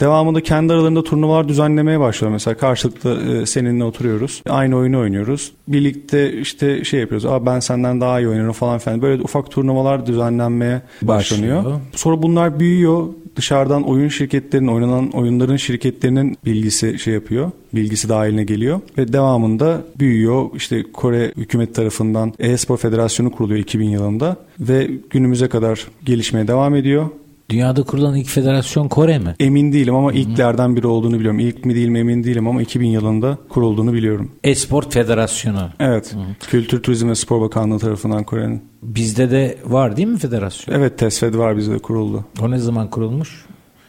Devamında 0.00 0.40
kendi 0.40 0.72
aralarında 0.72 1.04
turnuvalar 1.04 1.48
düzenlemeye 1.48 2.00
başlıyor. 2.00 2.32
Mesela 2.32 2.56
karşılıklı 2.56 3.40
e, 3.42 3.46
seninle 3.46 3.84
oturuyoruz. 3.84 4.42
Aynı 4.48 4.76
oyunu 4.76 5.00
oynuyoruz. 5.00 5.52
Birlikte 5.68 6.32
işte 6.32 6.84
şey 6.84 7.00
yapıyoruz. 7.00 7.26
Aa 7.26 7.46
ben 7.46 7.60
senden 7.60 8.00
daha 8.00 8.20
iyi 8.20 8.28
oynuyorum 8.28 8.52
falan 8.52 8.78
filan. 8.78 9.02
Böyle 9.02 9.22
ufak 9.22 9.50
turnuvalar 9.50 10.06
düzenlenmeye 10.06 10.82
başlanıyor. 11.02 11.58
Başlıyor. 11.58 11.80
Sonra 11.94 12.22
bunlar 12.22 12.60
büyüyor. 12.60 13.06
Dışarıdan 13.36 13.82
oyun 13.82 14.08
şirketlerinin, 14.08 14.68
oynanan 14.68 15.10
oyunların 15.10 15.56
şirketlerinin 15.56 16.38
bilgisi 16.44 16.98
şey 16.98 17.14
yapıyor. 17.14 17.50
Bilgisi 17.74 18.08
dahiline 18.08 18.44
geliyor. 18.44 18.80
Ve 18.98 19.12
devamında 19.12 19.82
büyüyor. 19.98 20.44
İşte 20.54 20.82
Kore 20.92 21.32
hükümet 21.36 21.74
tarafından 21.74 22.32
e-spor 22.38 22.76
federasyonu 22.76 23.32
kuruluyor 23.32 23.60
2000 23.60 23.88
yılında. 23.88 24.36
Ve 24.60 24.90
günümüze 25.10 25.48
kadar 25.48 25.86
gelişmeye 26.04 26.48
devam 26.48 26.74
ediyor. 26.74 27.06
Dünyada 27.50 27.82
kurulan 27.82 28.16
ilk 28.16 28.28
federasyon 28.28 28.88
Kore 28.88 29.18
mi? 29.18 29.34
Emin 29.40 29.72
değilim 29.72 29.94
ama 29.94 30.12
ilklerden 30.12 30.76
biri 30.76 30.86
olduğunu 30.86 31.18
biliyorum. 31.18 31.38
İlk 31.40 31.64
mi 31.64 31.74
değil 31.74 31.88
mi 31.88 31.98
emin 31.98 32.24
değilim 32.24 32.48
ama 32.48 32.62
2000 32.62 32.86
yılında 32.86 33.38
kurulduğunu 33.48 33.92
biliyorum. 33.92 34.30
Esport 34.44 34.92
Federasyonu. 34.94 35.68
Evet. 35.80 36.14
Hı. 36.14 36.46
Kültür, 36.50 36.82
Turizm 36.82 37.08
ve 37.08 37.14
Spor 37.14 37.40
Bakanlığı 37.40 37.78
tarafından 37.78 38.24
Kore'nin. 38.24 38.62
Bizde 38.82 39.30
de 39.30 39.58
var 39.64 39.96
değil 39.96 40.08
mi 40.08 40.18
federasyon? 40.18 40.74
Evet 40.78 40.98
TESFED 40.98 41.34
var 41.34 41.56
bizde 41.56 41.78
kuruldu. 41.78 42.24
O 42.42 42.50
ne 42.50 42.58
zaman 42.58 42.90
kurulmuş? 42.90 43.44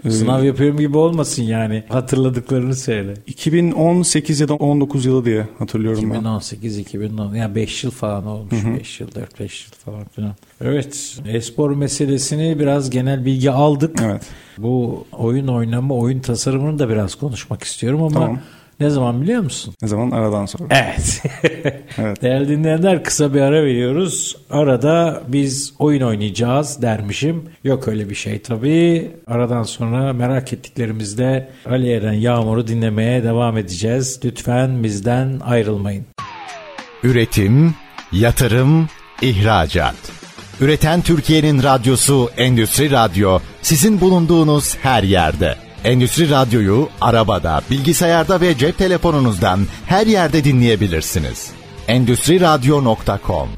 Ee, 0.06 0.10
Sınav 0.10 0.44
yapıyorum 0.44 0.78
gibi 0.78 0.98
olmasın 0.98 1.44
yani. 1.44 1.84
Hatırladıklarını 1.90 2.76
söyle. 2.76 3.14
2018 3.28 4.40
ya 4.40 4.48
da 4.48 4.54
19 4.54 5.06
yılı 5.06 5.26
diye 5.26 5.48
hatırlıyorum 5.60 6.00
2018, 6.00 6.78
ben. 6.78 6.82
2018, 6.82 7.38
yani 7.38 7.56
5 7.56 7.84
yıl 7.84 7.92
falan 7.92 8.26
olmuş. 8.26 8.54
5 8.80 9.00
yıl, 9.00 9.08
4-5 9.08 9.42
yıl 9.42 9.72
falan 9.86 10.06
filan. 10.16 10.34
Evet. 10.62 11.18
Espor 11.28 11.76
meselesini 11.76 12.60
biraz 12.60 12.90
genel 12.90 13.26
bilgi 13.26 13.52
aldık. 13.52 14.00
Evet. 14.04 14.22
Bu 14.58 15.06
oyun 15.12 15.48
oynama, 15.48 15.96
oyun 15.96 16.20
tasarımını 16.20 16.80
da 16.80 16.90
biraz 16.90 17.16
konuşmak 17.16 17.64
istiyorum 17.64 18.04
ama 18.04 18.14
tamam. 18.14 18.40
Ne 18.79 18.89
zaman 18.89 19.22
biliyor 19.22 19.41
musun? 19.41 19.74
Ne 19.82 19.88
zaman? 19.88 20.12
Aradan 20.12 20.46
sonra. 20.46 20.67
Evet. 20.70 21.24
evet. 21.98 22.22
Değerli 22.22 22.50
dinleyenler 22.50 23.03
kısa 23.03 23.34
bir 23.34 23.41
ara 23.41 23.63
veriyoruz. 23.63 24.38
Arada 24.50 25.24
biz 25.27 25.74
oyun 25.79 26.01
oynayacağız 26.01 26.82
dermişim. 26.82 27.44
Yok 27.63 27.88
öyle 27.88 28.10
bir 28.10 28.15
şey 28.15 28.41
tabii. 28.41 29.12
Aradan 29.27 29.63
sonra 29.63 30.13
merak 30.13 30.53
ettiklerimizde 30.53 31.50
Ali 31.70 31.91
Eren 31.91 32.13
Yağmur'u 32.13 32.67
dinlemeye 32.67 33.24
devam 33.24 33.58
edeceğiz. 33.58 34.20
Lütfen 34.25 34.84
bizden 34.84 35.39
ayrılmayın. 35.46 36.05
Üretim, 37.03 37.75
yatırım, 38.12 38.89
ihracat. 39.22 39.96
Üreten 40.62 41.01
Türkiye'nin 41.01 41.63
radyosu 41.63 42.29
Endüstri 42.38 42.91
Radyo 42.91 43.39
sizin 43.62 44.01
bulunduğunuz 44.01 44.77
her 44.77 45.03
yerde. 45.03 45.65
Endüstri 45.86 46.30
Radyo'yu 46.30 46.89
arabada, 47.01 47.62
bilgisayarda 47.72 48.42
ve 48.42 48.58
cep 48.58 48.77
telefonunuzdan 48.77 49.60
her 49.86 50.08
yerde 50.08 50.44
dinleyebilirsiniz. 50.44 51.51
Endüstri 51.88 52.39
Radyo.com 52.39 53.50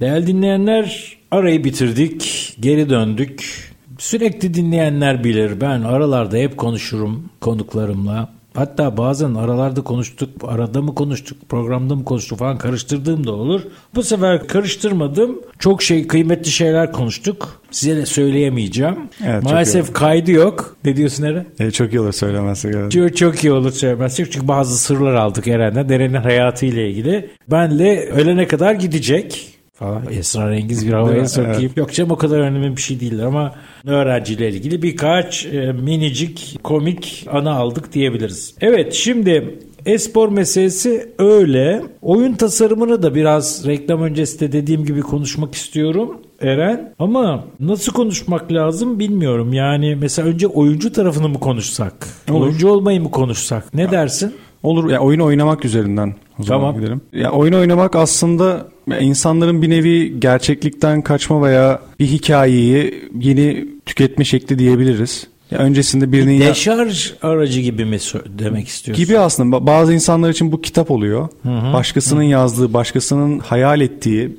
Değerli 0.00 0.26
dinleyenler, 0.26 1.16
arayı 1.30 1.64
bitirdik, 1.64 2.54
geri 2.60 2.90
döndük. 2.90 3.64
Sürekli 3.98 4.54
dinleyenler 4.54 5.24
bilir. 5.24 5.60
Ben 5.60 5.82
aralarda 5.82 6.36
hep 6.36 6.56
konuşurum 6.56 7.30
konuklarımla. 7.40 8.28
Hatta 8.54 8.96
bazen 8.96 9.34
aralarda 9.34 9.80
konuştuk, 9.80 10.28
arada 10.42 10.82
mı 10.82 10.94
konuştuk, 10.94 11.48
programda 11.48 11.94
mı 11.94 12.04
konuştuk 12.04 12.38
falan 12.38 12.58
karıştırdığım 12.58 13.26
da 13.26 13.32
olur. 13.32 13.60
Bu 13.94 14.02
sefer 14.02 14.48
karıştırmadım. 14.48 15.40
Çok 15.58 15.82
şey, 15.82 16.06
kıymetli 16.06 16.50
şeyler 16.50 16.92
konuştuk. 16.92 17.60
Size 17.70 17.96
de 17.96 18.06
söyleyemeyeceğim. 18.06 18.96
Evet, 19.26 19.42
Maalesef 19.42 19.92
kaydı 19.92 20.30
yok. 20.30 20.76
Ne 20.84 20.96
diyorsun 20.96 21.24
Eren? 21.24 21.46
E, 21.58 21.70
çok 21.70 21.92
iyi 21.92 22.00
olur 22.00 22.12
söylemezsek. 22.12 22.74
Evet. 22.74 22.92
Çok, 22.92 23.16
çok 23.16 23.44
iyi 23.44 23.52
olur 23.52 23.70
söylemezsek. 23.70 24.32
Çünkü 24.32 24.48
bazı 24.48 24.78
sırlar 24.78 25.14
aldık 25.14 25.48
Eren'den. 25.48 25.88
Eren'in 25.88 26.14
hayatıyla 26.14 26.82
ilgili. 26.82 27.30
Benle 27.48 28.08
ölene 28.10 28.46
kadar 28.46 28.74
gidecek 28.74 29.53
falan 29.74 30.02
esrarengiz 30.10 30.86
bir 30.86 30.92
havaya 30.92 31.28
sokayım. 31.28 31.60
Evet. 31.60 31.76
Yok 31.76 31.92
canım 31.92 32.10
o 32.10 32.16
kadar 32.16 32.40
önemli 32.40 32.76
bir 32.76 32.82
şey 32.82 33.00
değildir 33.00 33.22
ama 33.22 33.54
öğrenciyle 33.86 34.48
ilgili 34.48 34.82
birkaç 34.82 35.46
e, 35.46 35.72
minicik 35.72 36.58
komik 36.62 37.26
ana 37.32 37.52
aldık 37.52 37.92
diyebiliriz. 37.92 38.54
Evet 38.60 38.92
şimdi 38.92 39.58
Espor 39.86 40.28
meselesi 40.28 41.12
öyle. 41.18 41.82
Oyun 42.02 42.32
tasarımını 42.32 43.02
da 43.02 43.14
biraz 43.14 43.66
reklam 43.66 44.02
öncesi 44.02 44.40
de 44.40 44.52
dediğim 44.52 44.84
gibi 44.84 45.00
konuşmak 45.00 45.54
istiyorum. 45.54 46.16
Eren 46.40 46.94
ama 46.98 47.44
nasıl 47.60 47.92
konuşmak 47.92 48.52
lazım 48.52 48.98
bilmiyorum. 48.98 49.52
Yani 49.52 49.96
mesela 49.96 50.28
önce 50.28 50.46
oyuncu 50.46 50.92
tarafını 50.92 51.28
mı 51.28 51.40
konuşsak? 51.40 52.08
Olur. 52.30 52.46
Oyuncu 52.46 52.68
olmayı 52.68 53.00
mı 53.00 53.10
konuşsak? 53.10 53.74
Ne 53.74 53.90
dersin? 53.90 54.34
Olur. 54.64 54.90
Ya 54.90 55.00
oyun 55.00 55.20
oynamak 55.20 55.64
üzerinden 55.64 56.14
o 56.38 56.42
zaman 56.42 56.60
tamam. 56.60 56.80
gidelim. 56.80 57.00
Ya 57.12 57.30
oyun 57.30 57.52
oynamak 57.52 57.96
aslında 57.96 58.68
insanların 59.00 59.62
bir 59.62 59.70
nevi 59.70 60.20
gerçeklikten 60.20 61.02
kaçma 61.02 61.42
veya 61.42 61.80
bir 62.00 62.06
hikayeyi 62.06 63.08
yeni 63.20 63.68
tüketme 63.86 64.24
şekli 64.24 64.58
diyebiliriz. 64.58 65.26
Ya 65.50 65.58
öncesinde 65.58 66.12
birinin 66.12 66.32
ya- 66.32 66.48
Deşarj 66.48 67.12
aracı 67.22 67.60
gibi 67.60 67.84
mi 67.84 67.98
demek 68.38 68.68
istiyorsun? 68.68 69.04
gibi 69.04 69.18
aslında 69.18 69.56
Ba- 69.56 69.66
bazı 69.66 69.94
insanlar 69.94 70.30
için 70.30 70.52
bu 70.52 70.60
kitap 70.60 70.90
oluyor. 70.90 71.28
Başkasının 71.72 72.22
yazdığı, 72.22 72.72
başkasının 72.74 73.38
hayal 73.38 73.80
ettiği 73.80 74.36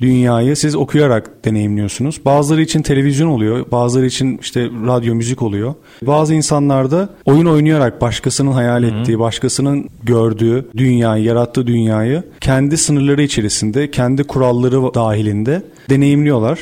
dünyayı 0.00 0.56
siz 0.56 0.74
okuyarak 0.74 1.44
deneyimliyorsunuz. 1.44 2.20
Bazıları 2.24 2.62
için 2.62 2.82
televizyon 2.82 3.28
oluyor, 3.28 3.66
bazıları 3.72 4.06
için 4.06 4.38
işte 4.42 4.64
radyo, 4.86 5.14
müzik 5.14 5.42
oluyor. 5.42 5.74
Bazı 6.06 6.34
insanlar 6.34 6.90
da 6.90 7.08
oyun 7.24 7.46
oynayarak 7.46 8.00
başkasının 8.00 8.52
hayal 8.52 8.82
ettiği, 8.84 9.18
başkasının 9.18 9.88
gördüğü 10.02 10.68
dünyayı, 10.76 11.24
yarattığı 11.24 11.66
dünyayı 11.66 12.22
kendi 12.40 12.76
sınırları 12.76 13.22
içerisinde, 13.22 13.90
kendi 13.90 14.24
kuralları 14.24 14.94
dahilinde 14.94 15.62
deneyimliyorlar. 15.90 16.58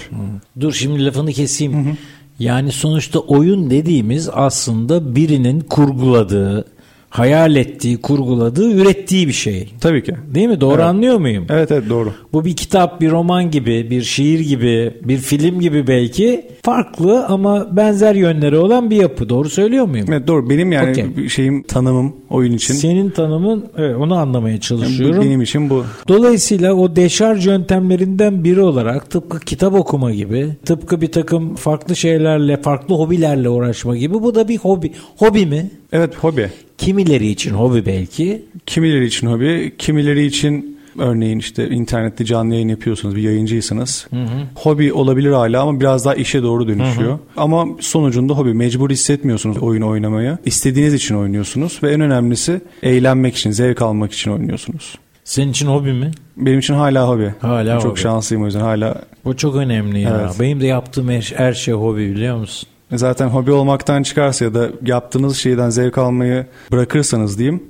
Dur 0.60 0.72
şimdi 0.72 1.04
lafını 1.04 1.32
keseyim. 1.32 1.96
Yani 2.40 2.73
sonuçta 2.73 3.18
oyun 3.18 3.70
dediğimiz 3.70 4.28
aslında 4.32 5.16
birinin 5.16 5.61
kurguladığı, 5.61 6.64
hayal 7.11 7.56
ettiği, 7.56 8.00
kurguladığı, 8.00 8.70
ürettiği 8.73 9.28
bir 9.28 9.32
şey. 9.32 9.73
Tabii 9.80 10.02
ki. 10.04 10.14
Değil 10.35 10.49
mi? 10.49 10.61
Doğru 10.61 10.75
Evet. 10.75 10.85
anlıyor 10.85 11.18
muyum? 11.18 11.47
Evet 11.50 11.70
evet 11.73 11.88
doğru. 11.88 12.12
Bu 12.32 12.44
bir 12.44 12.56
kitap, 12.56 13.00
bir 13.00 13.10
roman 13.10 13.50
gibi, 13.50 13.90
bir 13.90 14.02
şiir 14.02 14.40
gibi, 14.40 14.94
bir 15.04 15.18
film 15.18 15.60
gibi 15.60 15.87
belki 15.87 16.46
farklı 16.62 17.26
ama 17.26 17.76
benzer 17.76 18.14
yönleri 18.14 18.56
olan 18.56 18.90
bir 18.90 18.96
yapı. 18.96 19.28
Doğru 19.28 19.49
söylüyor 19.50 19.87
muyum? 19.87 20.06
Evet 20.10 20.26
doğru. 20.26 20.50
Benim 20.50 20.72
yani 20.72 21.16
bir 21.16 21.28
şeyim 21.28 21.62
tanımım 21.62 22.16
oyun 22.30 22.52
için. 22.52 22.75
Senin 22.75 23.10
tanımın 23.10 23.64
evet, 23.76 23.96
onu 23.96 24.14
anlamaya 24.14 24.60
çalışıyorum. 24.60 25.25
benim 25.25 25.42
için 25.42 25.70
bu. 25.70 25.84
Dolayısıyla 26.08 26.75
o 26.75 26.96
deşarj 26.96 27.46
yöntemlerinden 27.46 28.44
biri 28.44 28.60
olarak 28.60 29.10
tıpkı 29.10 29.40
kitap 29.40 29.75
okuma 29.75 30.10
gibi, 30.10 30.49
tıpkı 30.64 31.00
bir 31.00 31.12
takım 31.12 31.54
farklı 31.54 31.96
şeylerle, 31.96 32.56
farklı 32.56 32.94
hobilerle 32.94 33.49
uğraşma 33.49 33.96
gibi 33.96 34.14
bu 34.14 34.34
da 34.34 34.49
bir 34.49 34.56
hobi. 34.56 34.92
Hobi 35.16 35.46
mi? 35.46 35.70
Evet 35.92 36.14
hobi. 36.14 36.50
Kimileri 36.78 37.28
için 37.28 37.50
hobi 37.50 37.87
belki. 37.87 38.42
Kimileri 38.66 39.06
için 39.06 39.26
hobi, 39.26 39.72
kimileri 39.78 40.26
için 40.26 40.79
örneğin 40.99 41.38
işte 41.38 41.68
internette 41.68 42.25
canlı 42.25 42.54
yayın 42.54 42.68
yapıyorsunuz, 42.68 43.16
bir 43.16 43.23
yayıncıysanız. 43.23 44.06
Hobi 44.54 44.92
olabilir 44.92 45.30
hala 45.32 45.62
ama 45.62 45.80
biraz 45.80 46.04
daha 46.04 46.14
işe 46.14 46.42
doğru 46.42 46.68
dönüşüyor. 46.68 47.18
Ama 47.37 47.66
sonucunda 47.80 48.32
hobi. 48.35 48.54
Mecbur 48.54 48.90
hissetmiyorsunuz 48.90 49.59
oyun 49.59 49.82
oynamaya. 49.82 50.38
İstediğiniz 50.44 50.94
için 50.94 51.14
oynuyorsunuz 51.14 51.80
ve 51.82 51.92
en 51.92 52.00
önemlisi 52.00 52.61
eğlenmek 52.82 53.37
için, 53.37 53.50
zevk 53.50 53.82
almak 53.82 54.12
için 54.12 54.30
oynuyorsunuz. 54.30 54.99
Senin 55.25 55.50
için 55.50 55.66
hobi 55.66 55.92
mi? 55.92 56.11
Benim 56.37 56.59
için 56.59 56.75
hala 56.75 57.09
hobi. 57.09 57.35
Hala 57.40 57.80
Çok 57.80 57.92
hobi. 57.92 58.00
şanslıyım 58.00 58.42
o 58.42 58.47
yüzden 58.47 58.61
hala. 58.61 59.02
Bu 59.25 59.37
çok 59.37 59.56
önemli 59.56 60.00
ya. 60.00 60.20
Evet. 60.20 60.40
Benim 60.40 60.61
de 60.61 60.66
yaptığım 60.66 61.09
her, 61.09 61.32
her 61.37 61.52
şey 61.52 61.75
hobi 61.75 62.11
biliyor 62.11 62.37
musun? 62.37 62.68
Zaten 62.92 63.28
hobi 63.28 63.52
olmaktan 63.52 64.02
çıkarsa 64.02 64.44
ya 64.44 64.54
da 64.54 64.68
yaptığınız 64.87 65.37
şeyden 65.37 65.70
zevk 65.70 65.99
almayı 65.99 66.47
bırakırsanız 66.73 67.38
diyeyim 67.38 67.62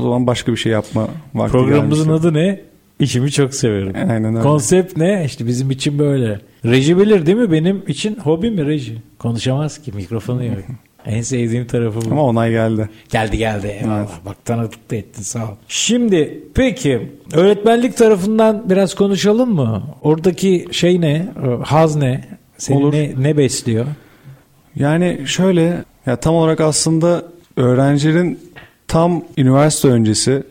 o 0.00 0.02
zaman 0.02 0.26
başka 0.26 0.52
bir 0.52 0.56
şey 0.56 0.72
yapma 0.72 1.08
vakti 1.34 1.52
Programımızın 1.52 2.04
gelmiştir. 2.06 2.28
adı 2.28 2.38
ne? 2.38 2.60
İşimi 3.00 3.30
çok 3.32 3.54
severim. 3.54 3.92
Aynen 4.10 4.24
öyle. 4.24 4.40
Konsept 4.40 4.96
ne? 4.96 5.22
İşte 5.26 5.46
bizim 5.46 5.70
için 5.70 5.98
böyle. 5.98 6.40
Reji 6.64 6.98
bilir 6.98 7.26
değil 7.26 7.38
mi? 7.38 7.52
Benim 7.52 7.82
için 7.88 8.16
hobi 8.16 8.50
mi 8.50 8.66
reji? 8.66 8.96
Konuşamaz 9.18 9.78
ki 9.78 9.92
mikrofonu 9.92 10.44
yok. 10.44 10.56
en 11.06 11.22
sevdiğim 11.22 11.66
tarafı 11.66 12.10
bu. 12.10 12.10
Ama 12.14 12.22
onay 12.22 12.50
geldi. 12.50 12.88
Geldi 13.08 13.38
geldi. 13.38 13.66
Eyvallah. 13.82 14.08
Bak 14.26 14.44
tanıdık 14.44 14.90
da 14.90 14.96
ettin 14.96 15.22
sağ 15.22 15.44
ol. 15.44 15.54
Şimdi 15.68 16.44
peki 16.54 17.08
öğretmenlik 17.32 17.96
tarafından 17.96 18.70
biraz 18.70 18.94
konuşalım 18.94 19.54
mı? 19.54 19.82
Oradaki 20.02 20.66
şey 20.72 21.00
ne? 21.00 21.26
Haz 21.64 21.96
ne? 21.96 22.24
Seni 22.58 22.76
Olur. 22.76 22.92
ne, 22.92 23.12
ne 23.18 23.36
besliyor? 23.36 23.86
Yani 24.76 25.20
şöyle 25.26 25.84
ya 26.06 26.16
tam 26.16 26.34
olarak 26.34 26.60
aslında 26.60 27.22
öğrencilerin 27.56 28.38
tam 28.90 29.22
üniversite 29.38 29.88
öncesi 29.88 30.42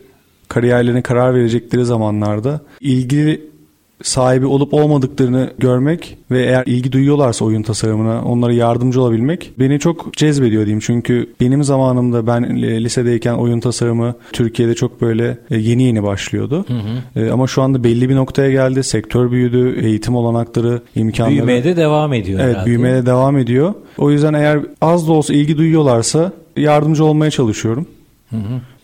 kariyerlerine 0.48 1.02
karar 1.02 1.34
verecekleri 1.34 1.84
zamanlarda 1.84 2.60
ilgili 2.80 3.50
sahibi 4.02 4.46
olup 4.46 4.74
olmadıklarını 4.74 5.50
görmek 5.58 6.18
ve 6.30 6.42
eğer 6.42 6.62
ilgi 6.66 6.92
duyuyorlarsa 6.92 7.44
oyun 7.44 7.62
tasarımına 7.62 8.22
onlara 8.24 8.52
yardımcı 8.52 9.02
olabilmek 9.02 9.52
beni 9.58 9.78
çok 9.78 10.14
cezbediyor 10.14 10.62
diyeyim. 10.66 10.80
Çünkü 10.80 11.26
benim 11.40 11.64
zamanımda 11.64 12.26
ben 12.26 12.56
lisedeyken 12.62 13.34
oyun 13.34 13.60
tasarımı 13.60 14.14
Türkiye'de 14.32 14.74
çok 14.74 15.00
böyle 15.00 15.38
e, 15.50 15.58
yeni 15.58 15.82
yeni 15.82 16.02
başlıyordu. 16.02 16.66
E, 17.16 17.30
Ama 17.30 17.46
şu 17.46 17.62
anda 17.62 17.84
belli 17.84 18.08
bir 18.08 18.16
noktaya 18.16 18.50
geldi. 18.50 18.84
Sektör 18.84 19.30
büyüdü, 19.30 19.80
eğitim 19.86 20.16
olanakları, 20.16 20.82
imkanları. 20.94 21.34
Büyümeye 21.34 21.64
de 21.64 21.76
devam 21.76 22.12
ediyor 22.12 22.40
Evet 22.40 22.50
herhalde. 22.54 22.66
büyümeye 22.66 22.94
de 22.94 23.06
devam 23.06 23.38
ediyor. 23.38 23.74
O 23.98 24.10
yüzden 24.10 24.34
eğer 24.34 24.60
az 24.80 25.08
da 25.08 25.12
olsa 25.12 25.34
ilgi 25.34 25.58
duyuyorlarsa 25.58 26.32
yardımcı 26.56 27.04
olmaya 27.04 27.30
çalışıyorum. 27.30 27.86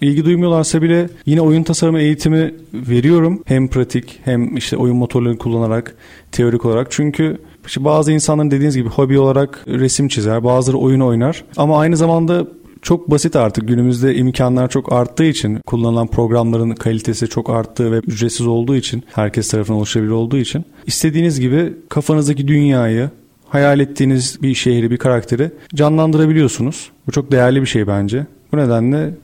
İlgi 0.01 0.25
duymuyorlarsa 0.25 0.83
bile 0.83 1.09
yine 1.27 1.41
oyun 1.41 1.63
tasarımı 1.63 2.01
eğitimi 2.01 2.55
veriyorum. 2.75 3.43
Hem 3.47 3.69
pratik 3.69 4.21
hem 4.25 4.57
işte 4.57 4.77
oyun 4.77 4.97
motorlarını 4.97 5.39
kullanarak 5.39 5.95
teorik 6.33 6.65
olarak. 6.65 6.87
Çünkü 6.91 7.39
işte 7.67 7.85
bazı 7.85 8.13
insanların 8.13 8.51
dediğiniz 8.51 8.77
gibi 8.77 8.89
hobi 8.89 9.19
olarak 9.19 9.65
resim 9.69 10.09
çizer, 10.09 10.45
bazıları 10.45 10.79
oyun 10.79 11.01
oynar. 11.01 11.45
Ama 11.57 11.79
aynı 11.79 11.97
zamanda 11.97 12.47
çok 12.83 13.11
basit 13.11 13.37
artık 13.37 13.69
günümüzde 13.69 14.15
imkanlar 14.15 14.69
çok 14.69 14.93
arttığı 14.93 15.25
için 15.25 15.59
kullanılan 15.67 16.07
programların 16.07 16.71
kalitesi 16.71 17.29
çok 17.29 17.51
arttığı 17.51 17.93
ve 17.93 17.99
ücretsiz 17.99 18.47
olduğu 18.47 18.77
için 18.77 19.05
herkes 19.15 19.49
tarafından 19.49 19.79
ulaşılabilir 19.79 20.13
olduğu 20.13 20.37
için 20.37 20.65
istediğiniz 20.87 21.41
gibi 21.41 21.75
kafanızdaki 21.89 22.49
dünyayı 22.49 23.11
hayal 23.49 23.81
ettiğiniz 23.81 24.43
bir 24.43 24.55
şehri 24.55 24.91
bir 24.91 24.97
karakteri 24.97 25.51
canlandırabiliyorsunuz. 25.75 26.91
Bu 27.07 27.13
çok 27.13 27.33
değerli 27.33 27.61
bir 27.61 27.67
şey 27.67 27.87
bence. 27.87 28.27
Bu 28.53 28.57
nedenle 28.57 29.15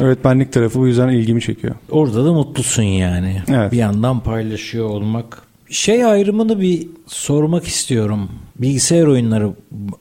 öğretmenlik 0.00 0.52
tarafı 0.52 0.78
bu 0.78 0.86
yüzden 0.86 1.08
ilgimi 1.08 1.40
çekiyor. 1.40 1.74
Orada 1.90 2.24
da 2.24 2.32
mutlusun 2.32 2.82
yani. 2.82 3.42
Evet. 3.48 3.72
Bir 3.72 3.76
yandan 3.76 4.20
paylaşıyor 4.20 4.88
olmak. 4.88 5.42
Şey 5.70 6.04
ayrımını 6.04 6.60
bir 6.60 6.88
sormak 7.06 7.66
istiyorum. 7.66 8.28
Bilgisayar 8.58 9.06
oyunları 9.06 9.50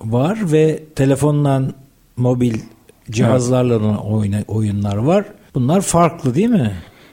var 0.02 0.40
ve 0.52 0.84
telefondan 0.96 1.74
mobil 2.18 2.54
cihazlarla 3.12 3.98
oyna, 3.98 4.44
oyunlar 4.48 4.96
var. 4.96 5.26
Bunlar 5.56 5.82
farklı 5.82 6.36
değil 6.36 6.50
mi? 6.50 6.72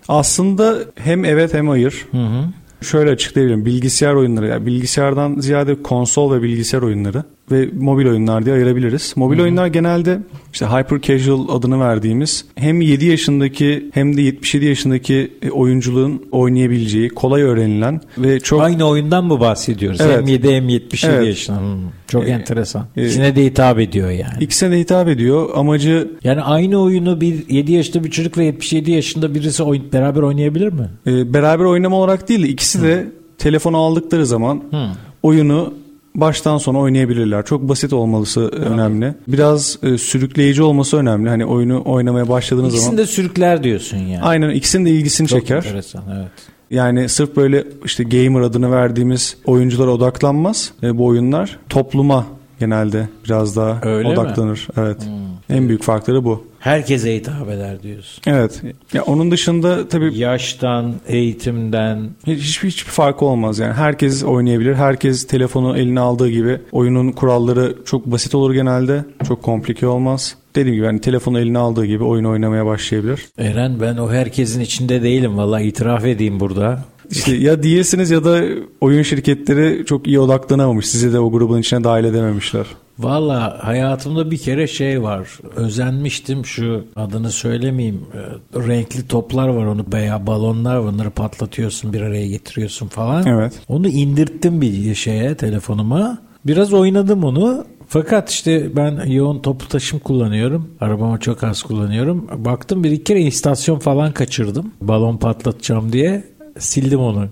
Aslında 0.08 0.78
hem 0.94 1.24
evet 1.24 1.54
hem 1.54 1.68
hayır. 1.68 2.06
Hı 2.10 2.26
hı. 2.26 2.44
Şöyle 2.80 3.10
açıklayabilirim. 3.10 3.64
Bilgisayar 3.64 4.14
oyunları, 4.14 4.48
yani 4.48 4.66
bilgisayardan 4.66 5.40
ziyade 5.40 5.82
konsol 5.82 6.32
ve 6.32 6.42
bilgisayar 6.42 6.82
oyunları 6.82 7.24
ve 7.50 7.68
mobil 7.80 8.06
oyunlar 8.06 8.44
diye 8.44 8.54
ayırabiliriz. 8.54 9.12
Mobil 9.16 9.40
oyunlar 9.40 9.66
genelde 9.66 10.18
işte 10.52 10.66
hyper 10.66 11.00
casual 11.00 11.48
adını 11.48 11.80
verdiğimiz 11.80 12.44
hem 12.54 12.80
7 12.80 13.04
yaşındaki 13.04 13.90
hem 13.94 14.16
de 14.16 14.22
77 14.22 14.64
yaşındaki 14.66 15.32
e, 15.42 15.50
oyunculuğun 15.50 16.22
oynayabileceği, 16.30 17.08
kolay 17.08 17.42
öğrenilen 17.42 18.00
ve 18.18 18.40
çok 18.40 18.60
Aynı 18.62 18.88
oyundan 18.88 19.24
mı 19.24 19.40
bahsediyoruz? 19.40 20.00
Evet. 20.00 20.16
Hem 20.18 20.26
7 20.26 20.54
hem 20.54 20.68
77 20.68 21.14
Evet. 21.14 21.26
yaşında. 21.26 21.60
Hmm, 21.60 21.78
Çok 22.08 22.24
Ee, 22.28 22.30
enteresan. 22.30 22.86
e, 22.96 23.02
İkisine 23.04 23.36
de 23.36 23.44
hitap 23.44 23.78
ediyor 23.78 24.10
yani. 24.10 24.32
ikisine 24.40 24.70
de 24.70 24.78
hitap 24.78 25.08
ediyor. 25.08 25.48
Amacı 25.54 26.10
Yani 26.24 26.40
aynı 26.42 26.82
oyunu 26.82 27.20
bir 27.20 27.48
7 27.48 27.72
yaşında 27.72 28.04
bir 28.04 28.10
çocuk 28.10 28.38
ve 28.38 28.44
77 28.44 28.90
yaşında 28.90 29.34
birisi 29.34 29.62
oyun, 29.62 29.92
beraber 29.92 30.20
oynayabilir 30.22 30.72
mi? 30.72 30.88
e, 31.06 31.34
beraber 31.34 31.64
oynama 31.64 31.96
olarak 31.96 32.28
değil 32.28 32.42
de 32.42 32.48
ikisi 32.48 32.82
de 32.82 33.06
telefonu 33.38 33.76
aldıkları 33.76 34.26
zaman 34.26 34.62
Hı. 34.70 34.86
oyunu 35.22 35.74
baştan 36.16 36.58
sona 36.58 36.78
oynayabilirler. 36.78 37.44
Çok 37.44 37.68
basit 37.68 37.92
olması 37.92 38.48
önemli. 38.48 39.14
Biraz 39.28 39.78
e, 39.82 39.98
sürükleyici 39.98 40.62
olması 40.62 40.96
önemli. 40.96 41.28
Hani 41.28 41.46
oyunu 41.46 41.82
oynamaya 41.84 42.28
başladığınız 42.28 42.68
İkisini 42.74 42.84
zaman 42.84 42.98
de 42.98 43.06
sürükler 43.06 43.62
diyorsun 43.64 43.96
yani. 43.96 44.22
aynen 44.22 44.50
ikisinin 44.50 44.84
de 44.84 44.90
ilgisini 44.90 45.28
Çok 45.28 45.40
çeker. 45.40 45.56
enteresan 45.56 46.02
evet. 46.16 46.28
Yani 46.70 47.08
sırf 47.08 47.36
böyle 47.36 47.64
işte 47.84 48.04
gamer 48.04 48.40
adını 48.40 48.72
verdiğimiz 48.72 49.36
oyunculara 49.44 49.90
odaklanmaz 49.90 50.72
e, 50.82 50.98
bu 50.98 51.06
oyunlar. 51.06 51.58
Topluma 51.68 52.26
genelde 52.60 53.08
biraz 53.24 53.56
daha 53.56 53.80
Öyle 53.82 54.08
mi? 54.08 54.14
Hmm. 54.14 54.22
odaklanır. 54.22 54.68
Evet. 54.76 54.96
En 55.50 55.68
büyük 55.68 55.82
farkları 55.82 56.24
bu. 56.24 56.44
Herkese 56.64 57.16
hitap 57.16 57.48
eder 57.48 57.82
diyorsun. 57.82 58.22
Evet. 58.26 58.62
Ya 58.92 59.02
onun 59.02 59.30
dışında 59.30 59.88
tabii 59.88 60.18
Yaştan, 60.18 60.94
eğitimden, 61.08 62.10
hiç, 62.26 62.40
hiçbir, 62.40 62.68
hiçbir 62.68 62.90
farkı 62.90 63.24
olmaz 63.24 63.58
yani. 63.58 63.72
Herkes 63.72 64.24
oynayabilir. 64.24 64.74
Herkes 64.74 65.26
telefonu 65.26 65.78
eline 65.78 66.00
aldığı 66.00 66.30
gibi 66.30 66.60
oyunun 66.72 67.12
kuralları 67.12 67.76
çok 67.84 68.06
basit 68.06 68.34
olur 68.34 68.54
genelde. 68.54 69.04
Çok 69.28 69.42
komplike 69.42 69.86
olmaz. 69.86 70.36
Dediğim 70.54 70.76
gibi 70.76 70.86
hani 70.86 71.00
telefonu 71.00 71.40
eline 71.40 71.58
aldığı 71.58 71.86
gibi 71.86 72.04
oyun 72.04 72.24
oynamaya 72.24 72.66
başlayabilir. 72.66 73.20
Eren 73.38 73.80
ben 73.80 73.96
o 73.96 74.12
herkesin 74.12 74.60
içinde 74.60 75.02
değilim 75.02 75.36
valla 75.36 75.60
itiraf 75.60 76.04
edeyim 76.04 76.40
burada. 76.40 76.84
İşte 77.10 77.32
ya 77.32 77.62
değilsiniz 77.62 78.10
ya 78.10 78.24
da 78.24 78.42
oyun 78.80 79.02
şirketleri 79.02 79.84
çok 79.86 80.06
iyi 80.06 80.20
odaklanamamış. 80.20 80.86
Sizi 80.86 81.12
de 81.12 81.18
o 81.18 81.30
grubun 81.30 81.60
içine 81.60 81.84
dahil 81.84 82.04
edememişler. 82.04 82.66
Valla 82.98 83.58
hayatımda 83.62 84.30
bir 84.30 84.38
kere 84.38 84.66
şey 84.66 85.02
var. 85.02 85.38
Özenmiştim 85.56 86.46
şu 86.46 86.84
adını 86.96 87.30
söylemeyeyim. 87.30 88.00
e, 88.14 88.58
Renkli 88.68 89.08
toplar 89.08 89.48
var 89.48 89.66
onu 89.66 89.84
veya 89.92 90.26
balonlar 90.26 90.76
var. 90.76 90.92
Onları 90.92 91.10
patlatıyorsun 91.10 91.92
bir 91.92 92.00
araya 92.00 92.26
getiriyorsun 92.26 92.88
falan. 92.88 93.26
Evet. 93.26 93.52
Onu 93.68 93.88
indirttim 93.88 94.60
bir 94.60 94.94
şeye 94.94 95.34
telefonuma. 95.34 96.18
Biraz 96.46 96.72
oynadım 96.72 97.24
onu. 97.24 97.64
Fakat 97.88 98.30
işte 98.30 98.76
ben 98.76 99.06
yoğun 99.06 99.38
toplu 99.38 99.68
taşım 99.68 99.98
kullanıyorum. 99.98 100.70
Arabamı 100.80 101.20
çok 101.20 101.44
az 101.44 101.62
kullanıyorum. 101.62 102.28
Baktım 102.44 102.84
bir 102.84 102.90
iki 102.90 103.04
kere 103.04 103.20
istasyon 103.22 103.78
falan 103.78 104.12
kaçırdım. 104.12 104.72
Balon 104.80 105.16
patlatacağım 105.16 105.92
diye 105.92 106.24
sildim 106.58 107.00
onu. 107.00 107.28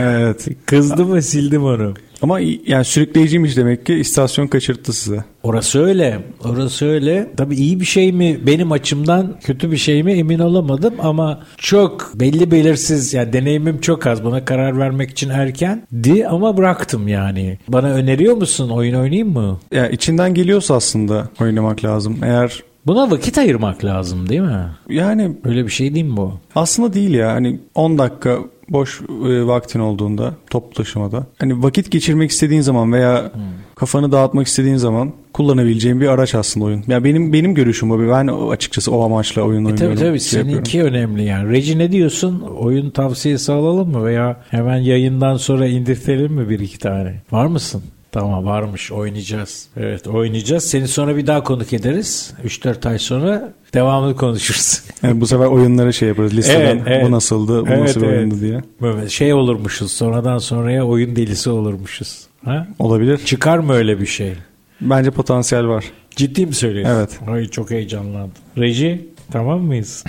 Evet. 0.00 0.48
Kızdım 0.66 1.12
ve 1.14 1.22
sildim 1.22 1.64
onu. 1.64 1.94
Ama 2.22 2.40
yani 2.66 2.84
sürükleyiciymiş 2.84 3.56
demek 3.56 3.86
ki 3.86 3.94
istasyon 3.94 4.46
kaçırttı 4.46 4.92
size. 4.92 5.24
Orası 5.42 5.84
öyle. 5.84 6.18
Orası 6.44 6.86
öyle. 6.86 7.30
Tabii 7.36 7.54
iyi 7.56 7.80
bir 7.80 7.84
şey 7.84 8.12
mi 8.12 8.40
benim 8.46 8.72
açımdan 8.72 9.36
kötü 9.44 9.72
bir 9.72 9.76
şey 9.76 10.02
mi 10.02 10.12
emin 10.12 10.38
olamadım 10.38 10.94
ama 11.02 11.40
çok 11.58 12.12
belli 12.14 12.50
belirsiz 12.50 13.14
yani 13.14 13.32
deneyimim 13.32 13.80
çok 13.80 14.06
az. 14.06 14.24
Buna 14.24 14.44
karar 14.44 14.78
vermek 14.78 15.10
için 15.10 15.30
erkendi 15.30 16.26
ama 16.26 16.56
bıraktım 16.56 17.08
yani. 17.08 17.58
Bana 17.68 17.90
öneriyor 17.90 18.36
musun 18.36 18.70
oyun 18.70 18.94
oynayayım 18.94 19.32
mı? 19.32 19.58
Ya 19.72 19.88
içinden 19.88 20.34
geliyorsa 20.34 20.74
aslında 20.74 21.28
oynamak 21.40 21.84
lazım. 21.84 22.16
Eğer 22.22 22.62
Buna 22.86 23.10
vakit 23.10 23.38
ayırmak 23.38 23.84
lazım 23.84 24.28
değil 24.28 24.40
mi? 24.40 24.66
yani 24.88 25.36
Öyle 25.44 25.64
bir 25.64 25.70
şey 25.70 25.94
değil 25.94 26.04
mi 26.06 26.16
bu? 26.16 26.32
aslında 26.54 26.92
değil 26.92 27.14
ya. 27.14 27.32
Hani 27.32 27.60
10 27.74 27.98
dakika 27.98 28.38
boş 28.70 29.00
e, 29.00 29.46
vaktin 29.46 29.80
olduğunda 29.80 30.34
toplu 30.50 30.74
taşımada. 30.74 31.26
Hani 31.38 31.62
vakit 31.62 31.90
geçirmek 31.90 32.30
istediğin 32.30 32.60
zaman 32.60 32.92
veya 32.92 33.32
kafanı 33.74 34.12
dağıtmak 34.12 34.46
istediğin 34.46 34.76
zaman 34.76 35.12
kullanabileceğin 35.32 36.00
bir 36.00 36.08
araç 36.08 36.34
aslında 36.34 36.66
oyun. 36.66 36.84
Ya 36.88 37.04
benim 37.04 37.32
benim 37.32 37.54
görüşüm 37.54 37.90
bu. 37.90 37.98
Ben 38.08 38.26
açıkçası 38.50 38.92
o 38.92 39.04
amaçla 39.04 39.42
oyun 39.42 39.64
E 39.64 39.68
tabii 39.68 39.72
oynuyorum. 39.88 39.96
tabii 40.08 40.20
şey 40.20 40.38
yapıyorum. 40.40 40.64
seninki 40.66 40.82
önemli 40.82 41.24
yani. 41.24 41.50
Reci 41.50 41.78
ne 41.78 41.92
diyorsun? 41.92 42.40
Oyun 42.40 42.90
tavsiyesi 42.90 43.52
alalım 43.52 43.90
mı 43.90 44.04
veya 44.04 44.40
hemen 44.50 44.76
yayından 44.78 45.36
sonra 45.36 45.66
indirtelim 45.66 46.32
mi 46.32 46.48
bir 46.50 46.60
iki 46.60 46.78
tane? 46.78 47.22
Var 47.32 47.46
mısın? 47.46 47.82
Tamam 48.12 48.44
varmış 48.46 48.92
oynayacağız. 48.92 49.68
Evet 49.76 50.06
oynayacağız. 50.06 50.64
Seni 50.64 50.88
sonra 50.88 51.16
bir 51.16 51.26
daha 51.26 51.42
konuk 51.42 51.72
ederiz. 51.72 52.34
3-4 52.44 52.88
ay 52.88 52.98
sonra 52.98 53.52
devamını 53.74 54.16
konuşuruz. 54.16 54.82
Yani 55.02 55.20
bu 55.20 55.26
sefer 55.26 55.46
oyunlara 55.46 55.92
şey 55.92 56.08
yaparız 56.08 56.34
listeden. 56.36 56.60
Evet, 56.60 56.82
evet. 56.86 57.06
Bu 57.06 57.10
nasıldı, 57.10 57.62
bu 57.62 57.68
Evet, 57.68 57.78
nasıl 57.80 58.02
evet. 58.02 58.18
oyundu 58.18 58.40
diye. 58.40 58.60
Böyle 58.82 59.08
şey 59.08 59.34
olurmuşuz. 59.34 59.92
Sonradan 59.92 60.38
sonraya 60.38 60.86
oyun 60.86 61.16
delisi 61.16 61.50
olurmuşuz. 61.50 62.26
Ha? 62.44 62.68
Olabilir. 62.78 63.18
Çıkar 63.18 63.58
mı 63.58 63.72
öyle 63.72 64.00
bir 64.00 64.06
şey? 64.06 64.32
Bence 64.80 65.10
potansiyel 65.10 65.66
var. 65.66 65.84
Ciddi 66.16 66.46
mi 66.46 66.54
söylüyorsun? 66.54 66.94
Evet. 66.96 67.20
Ay 67.28 67.48
çok 67.48 67.70
heyecanlandım. 67.70 68.32
Reji 68.58 69.08
tamam 69.32 69.60
mıyız? 69.60 70.04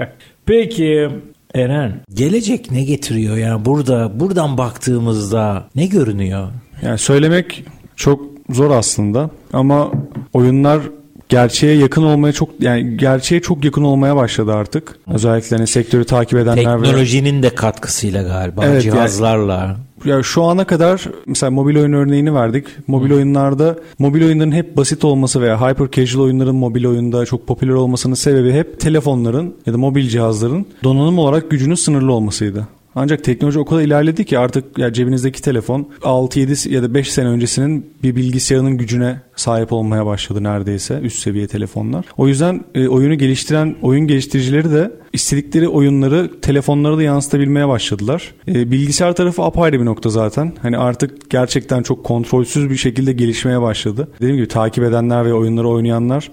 Peki 0.47 1.09
Eren 1.55 2.01
gelecek 2.15 2.71
ne 2.71 2.85
getiriyor 2.85 3.37
yani 3.37 3.65
burada 3.65 4.21
buradan 4.21 4.59
baktığımızda 4.59 5.69
ne 5.75 5.87
görünüyor? 5.87 6.49
Yani 6.83 6.99
söylemek 6.99 7.65
çok 7.97 8.21
zor 8.51 8.71
aslında 8.71 9.31
ama 9.53 9.91
oyunlar 10.33 10.81
gerçeğe 11.29 11.77
yakın 11.77 12.03
olmaya 12.03 12.33
çok 12.33 12.49
yani 12.61 12.97
gerçeğe 12.97 13.41
çok 13.41 13.65
yakın 13.65 13.83
olmaya 13.83 14.17
başladı 14.17 14.55
artık. 14.55 14.99
Özellikle 15.07 15.57
hani 15.57 15.67
sektörü 15.67 16.05
takip 16.05 16.39
edenler 16.39 16.81
ve 16.81 16.85
Teknolojinin 16.85 17.43
de 17.43 17.51
katkısıyla 17.51 18.23
galiba 18.23 18.65
Evet, 18.65 18.83
cihazlarla. 18.83 19.77
ya 20.05 20.23
şu 20.23 20.43
ana 20.43 20.65
kadar 20.65 21.05
mesela 21.27 21.51
mobil 21.51 21.77
oyun 21.77 21.93
örneğini 21.93 22.35
verdik. 22.35 22.67
Mobil 22.87 23.13
oyunlarda 23.13 23.77
mobil 23.99 24.25
oyunların 24.25 24.53
hep 24.53 24.77
basit 24.77 25.05
olması 25.05 25.41
veya 25.41 25.61
hyper 25.61 25.91
casual 25.91 26.25
oyunların 26.25 26.55
mobil 26.57 26.85
oyunda 26.85 27.27
çok 27.27 27.47
popüler 27.47 27.73
olmasının 27.73 28.15
sebebi 28.15 28.53
hep 28.53 28.81
telefonların 28.81 29.55
ya 29.67 29.73
da 29.73 29.79
mobil 29.79 30.09
cihazların 30.09 30.67
donanım 30.85 31.19
olarak 31.19 31.51
gücünün 31.51 31.75
sınırlı 31.75 32.13
olmasıydı. 32.13 32.69
Ancak 32.97 33.25
teknoloji 33.25 33.59
o 33.59 33.65
kadar 33.65 33.83
ilerledi 33.83 34.25
ki 34.25 34.39
artık 34.39 34.79
ya 34.79 34.93
cebinizdeki 34.93 35.43
telefon 35.43 35.89
6-7 36.03 36.69
ya 36.69 36.83
da 36.83 36.95
5 36.95 37.13
sene 37.13 37.29
öncesinin 37.29 37.91
bir 38.03 38.17
bilgisayarının 38.17 38.79
gücüne 38.79 39.21
sahip 39.37 39.73
olmaya 39.73 40.07
başladı 40.07 40.45
neredeyse 40.45 41.01
üst 41.03 41.19
seviye 41.19 41.47
telefonlar. 41.47 42.05
O 42.17 42.29
yüzden 42.29 42.65
e, 42.75 42.89
oyunu 42.89 43.15
geliştiren 43.15 43.77
oyun 43.83 44.07
geliştiricileri 44.07 44.71
de 44.71 44.93
istedikleri 45.13 45.69
oyunları 45.69 46.41
telefonlara 46.41 46.97
da 46.97 47.03
yansıtabilmeye 47.03 47.69
başladılar. 47.69 48.35
E, 48.49 48.71
bilgisayar 48.71 49.13
tarafı 49.13 49.43
apayrı 49.43 49.81
bir 49.81 49.85
nokta 49.85 50.11
zaten. 50.11 50.53
Hani 50.63 50.79
artık 50.79 51.31
gerçekten 51.31 51.83
çok 51.83 52.05
kontrolsüz 52.05 52.71
bir 52.71 52.77
şekilde 52.77 53.13
gelişmeye 53.13 53.63
başladı. 53.63 54.09
Dediğim 54.17 54.37
gibi 54.37 54.49
takip 54.49 54.85
edenler 54.85 55.25
ve 55.25 55.35
oyunları 55.35 55.69
oynayanlar 55.69 56.31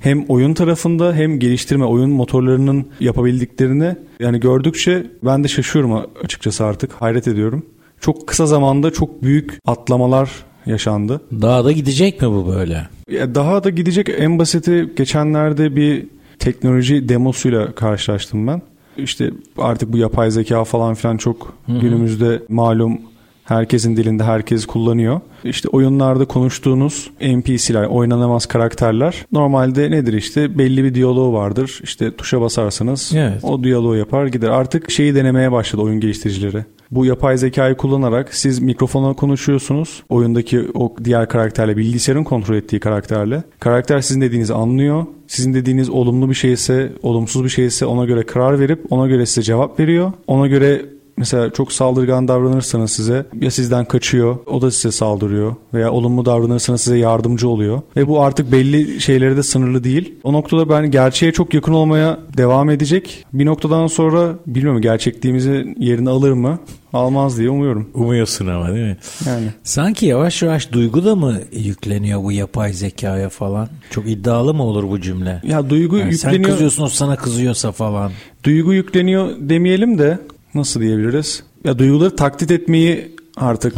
hem 0.00 0.24
oyun 0.28 0.54
tarafında 0.54 1.14
hem 1.14 1.38
geliştirme 1.38 1.84
oyun 1.84 2.10
motorlarının 2.10 2.86
yapabildiklerini 3.00 3.96
yani 4.20 4.40
gördükçe 4.40 5.06
ben 5.24 5.44
de 5.44 5.48
şaşıyorum 5.48 6.02
açıkçası 6.24 6.64
artık. 6.64 6.92
Hayret 6.92 7.28
ediyorum. 7.28 7.66
Çok 8.00 8.26
kısa 8.26 8.46
zamanda 8.46 8.92
çok 8.92 9.22
büyük 9.22 9.58
atlamalar 9.66 10.30
yaşandı. 10.66 11.20
Daha 11.32 11.64
da 11.64 11.72
gidecek 11.72 12.22
mi 12.22 12.28
bu 12.28 12.46
böyle? 12.54 12.86
Ya 13.10 13.34
Daha 13.34 13.64
da 13.64 13.70
gidecek 13.70 14.08
en 14.18 14.38
basiti 14.38 14.90
geçenlerde 14.96 15.76
bir 15.76 16.06
teknoloji 16.38 17.08
demosuyla 17.08 17.72
karşılaştım 17.72 18.46
ben. 18.46 18.62
İşte 18.98 19.30
artık 19.58 19.92
bu 19.92 19.96
yapay 19.98 20.30
zeka 20.30 20.64
falan 20.64 20.94
filan 20.94 21.16
çok 21.16 21.54
günümüzde 21.68 22.42
malum 22.48 22.98
herkesin 23.44 23.96
dilinde 23.96 24.24
herkes 24.24 24.66
kullanıyor. 24.66 25.20
İşte 25.44 25.68
oyunlarda 25.68 26.24
konuştuğunuz 26.24 27.10
NPC'ler, 27.20 27.84
oynanamaz 27.84 28.46
karakterler 28.46 29.26
normalde 29.32 29.90
nedir 29.90 30.12
işte 30.12 30.58
belli 30.58 30.84
bir 30.84 30.94
diyaloğu 30.94 31.32
vardır. 31.32 31.80
İşte 31.82 32.16
tuşa 32.16 32.40
basarsanız 32.40 33.12
Evet. 33.16 33.44
o 33.44 33.64
diyaloğu 33.64 33.96
yapar 33.96 34.26
gider. 34.26 34.48
Artık 34.48 34.90
şeyi 34.90 35.14
denemeye 35.14 35.52
başladı 35.52 35.82
oyun 35.82 36.00
geliştiricileri. 36.00 36.64
Bu 36.90 37.06
yapay 37.06 37.38
zekayı 37.38 37.74
kullanarak 37.74 38.34
siz 38.34 38.58
mikrofona 38.58 39.12
konuşuyorsunuz. 39.12 40.02
Oyundaki 40.08 40.68
o 40.74 40.94
diğer 41.04 41.28
karakterle, 41.28 41.76
bilgisayarın 41.76 42.24
kontrol 42.24 42.54
ettiği 42.54 42.80
karakterle. 42.80 43.42
Karakter 43.60 44.00
sizin 44.00 44.20
dediğinizi 44.20 44.54
anlıyor. 44.54 45.06
Sizin 45.26 45.54
dediğiniz 45.54 45.90
olumlu 45.90 46.30
bir 46.30 46.34
şeyse, 46.34 46.92
olumsuz 47.02 47.44
bir 47.44 47.48
şeyse 47.48 47.86
ona 47.86 48.04
göre 48.04 48.22
karar 48.22 48.60
verip 48.60 48.92
ona 48.92 49.06
göre 49.06 49.26
size 49.26 49.42
cevap 49.42 49.80
veriyor. 49.80 50.12
Ona 50.26 50.46
göre 50.46 50.82
Mesela 51.18 51.50
çok 51.52 51.72
saldırgan 51.72 52.28
davranırsanız 52.28 52.90
size 52.90 53.26
ya 53.40 53.50
sizden 53.50 53.84
kaçıyor 53.84 54.36
o 54.46 54.62
da 54.62 54.70
size 54.70 54.92
saldırıyor 54.92 55.54
veya 55.74 55.90
olumlu 55.92 56.24
davranırsanız 56.24 56.80
size 56.80 56.98
yardımcı 56.98 57.48
oluyor. 57.48 57.82
Ve 57.96 58.08
bu 58.08 58.20
artık 58.22 58.52
belli 58.52 59.00
şeylere 59.00 59.36
de 59.36 59.42
sınırlı 59.42 59.84
değil. 59.84 60.14
O 60.24 60.32
noktada 60.32 60.68
ben 60.68 60.90
gerçeğe 60.90 61.32
çok 61.32 61.54
yakın 61.54 61.72
olmaya 61.72 62.18
devam 62.36 62.70
edecek. 62.70 63.24
Bir 63.32 63.46
noktadan 63.46 63.86
sonra 63.86 64.34
bilmiyorum 64.46 64.80
gerçekliğimizin 64.82 65.76
yerini 65.78 66.10
alır 66.10 66.32
mı? 66.32 66.58
Almaz 66.92 67.38
diye 67.38 67.50
umuyorum. 67.50 67.90
Umuyorsun 67.94 68.46
ama 68.46 68.68
değil 68.74 68.86
mi? 68.86 68.96
Yani 69.26 69.46
Sanki 69.62 70.06
yavaş 70.06 70.42
yavaş 70.42 70.72
duygu 70.72 71.04
da 71.04 71.16
mı 71.16 71.34
yükleniyor 71.52 72.22
bu 72.22 72.32
yapay 72.32 72.72
zekaya 72.72 73.28
falan? 73.28 73.68
Çok 73.90 74.08
iddialı 74.10 74.54
mı 74.54 74.62
olur 74.62 74.88
bu 74.90 75.00
cümle? 75.00 75.40
ya 75.44 75.70
duygu 75.70 75.96
Yani 75.96 76.14
sen 76.14 76.28
yükleniyor. 76.30 76.50
kızıyorsun 76.52 76.82
o 76.82 76.88
sana 76.88 77.16
kızıyorsa 77.16 77.72
falan. 77.72 78.12
Duygu 78.44 78.74
yükleniyor 78.74 79.28
demeyelim 79.38 79.98
de 79.98 80.18
nasıl 80.54 80.80
diyebiliriz? 80.80 81.42
Ya 81.64 81.78
duyguları 81.78 82.16
taklit 82.16 82.50
etmeyi 82.50 83.16
artık 83.36 83.74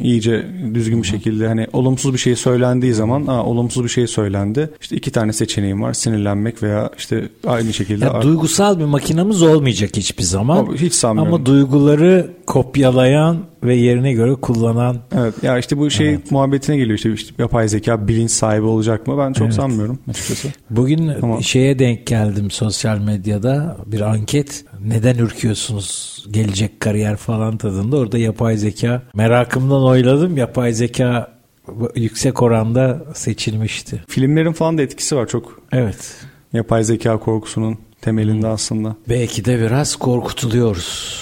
iyice 0.00 0.46
düzgün 0.74 1.02
bir 1.02 1.06
şekilde 1.06 1.48
hani 1.48 1.66
olumsuz 1.72 2.12
bir 2.12 2.18
şey 2.18 2.36
söylendiği 2.36 2.94
zaman 2.94 3.26
Aa, 3.26 3.44
olumsuz 3.44 3.84
bir 3.84 3.88
şey 3.88 4.06
söylendi. 4.06 4.70
İşte 4.80 4.96
iki 4.96 5.10
tane 5.10 5.32
seçeneğim 5.32 5.82
var. 5.82 5.92
Sinirlenmek 5.92 6.62
veya 6.62 6.90
işte 6.98 7.28
aynı 7.46 7.72
şekilde 7.72 8.04
Ya 8.04 8.22
duygusal 8.22 8.78
bir 8.78 8.84
makinamız 8.84 9.42
olmayacak 9.42 9.90
hiçbir 9.96 10.22
zaman. 10.24 10.66
Hiç 10.76 10.94
sanmıyorum. 10.94 11.34
Ama 11.34 11.46
duyguları 11.46 12.30
kopyalayan 12.46 13.36
ve 13.64 13.74
yerine 13.74 14.12
göre 14.12 14.34
kullanan 14.34 14.96
Evet 15.18 15.34
ya 15.42 15.58
işte 15.58 15.78
bu 15.78 15.90
şey 15.90 16.18
muhabbetine 16.30 16.76
geliyor 16.76 16.96
işte, 16.98 17.12
işte 17.12 17.34
yapay 17.38 17.68
zeka 17.68 18.08
bilinç 18.08 18.30
sahibi 18.30 18.64
olacak 18.66 19.06
mı? 19.06 19.18
Ben 19.18 19.32
çok 19.32 19.52
sanmıyorum 19.52 19.98
açıkçası. 20.10 20.48
Bugün 20.70 21.08
Ama- 21.08 21.42
şeye 21.42 21.78
denk 21.78 22.06
geldim 22.06 22.50
sosyal 22.50 22.98
medyada 22.98 23.76
bir 23.86 24.00
anket. 24.00 24.64
Neden 24.86 25.18
ürküyorsunuz 25.18 26.24
gelecek 26.30 26.80
kariyer 26.80 27.16
falan 27.16 27.56
tadında. 27.56 27.96
Orada 27.96 28.18
yapay 28.18 28.56
zeka 28.56 29.02
merakımdan 29.14 29.82
oyladım. 29.86 30.36
Yapay 30.36 30.72
zeka 30.72 31.32
yüksek 31.94 32.42
oranda 32.42 33.04
seçilmişti. 33.14 34.02
Filmlerin 34.08 34.52
falan 34.52 34.78
da 34.78 34.82
etkisi 34.82 35.16
var 35.16 35.26
çok. 35.26 35.60
Evet. 35.72 36.16
Yapay 36.52 36.84
zeka 36.84 37.18
korkusunun 37.18 37.78
temelinde 38.00 38.46
aslında. 38.46 38.96
Belki 39.08 39.44
de 39.44 39.58
biraz 39.58 39.96
korkutuluyoruz. 39.96 41.20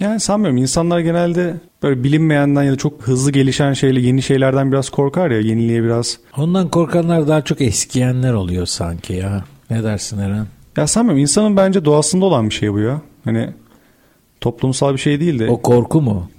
Yani 0.00 0.20
sanmıyorum. 0.20 0.56
İnsanlar 0.56 0.98
genelde 1.00 1.54
böyle 1.82 2.04
bilinmeyenden 2.04 2.62
ya 2.62 2.72
da 2.72 2.76
çok 2.76 3.02
hızlı 3.02 3.32
gelişen 3.32 3.72
şeyle 3.72 4.00
yeni 4.00 4.22
şeylerden 4.22 4.72
biraz 4.72 4.90
korkar 4.90 5.30
ya. 5.30 5.40
Yeniliğe 5.40 5.82
biraz. 5.82 6.18
Ondan 6.36 6.68
korkanlar 6.68 7.28
daha 7.28 7.44
çok 7.44 7.60
eskiyenler 7.60 8.32
oluyor 8.32 8.66
sanki 8.66 9.12
ya. 9.12 9.44
Ne 9.70 9.82
dersin 9.82 10.18
Eren? 10.18 10.46
Ya 10.76 10.86
sanmıyorum. 10.86 11.20
İnsanın 11.20 11.56
bence 11.56 11.84
doğasında 11.84 12.24
olan 12.24 12.50
bir 12.50 12.54
şey 12.54 12.72
bu 12.72 12.78
ya. 12.78 13.00
Hani 13.24 13.50
toplumsal 14.40 14.92
bir 14.92 14.98
şey 14.98 15.20
değil 15.20 15.38
de. 15.38 15.50
O 15.50 15.62
korku 15.62 16.00
mu? 16.02 16.30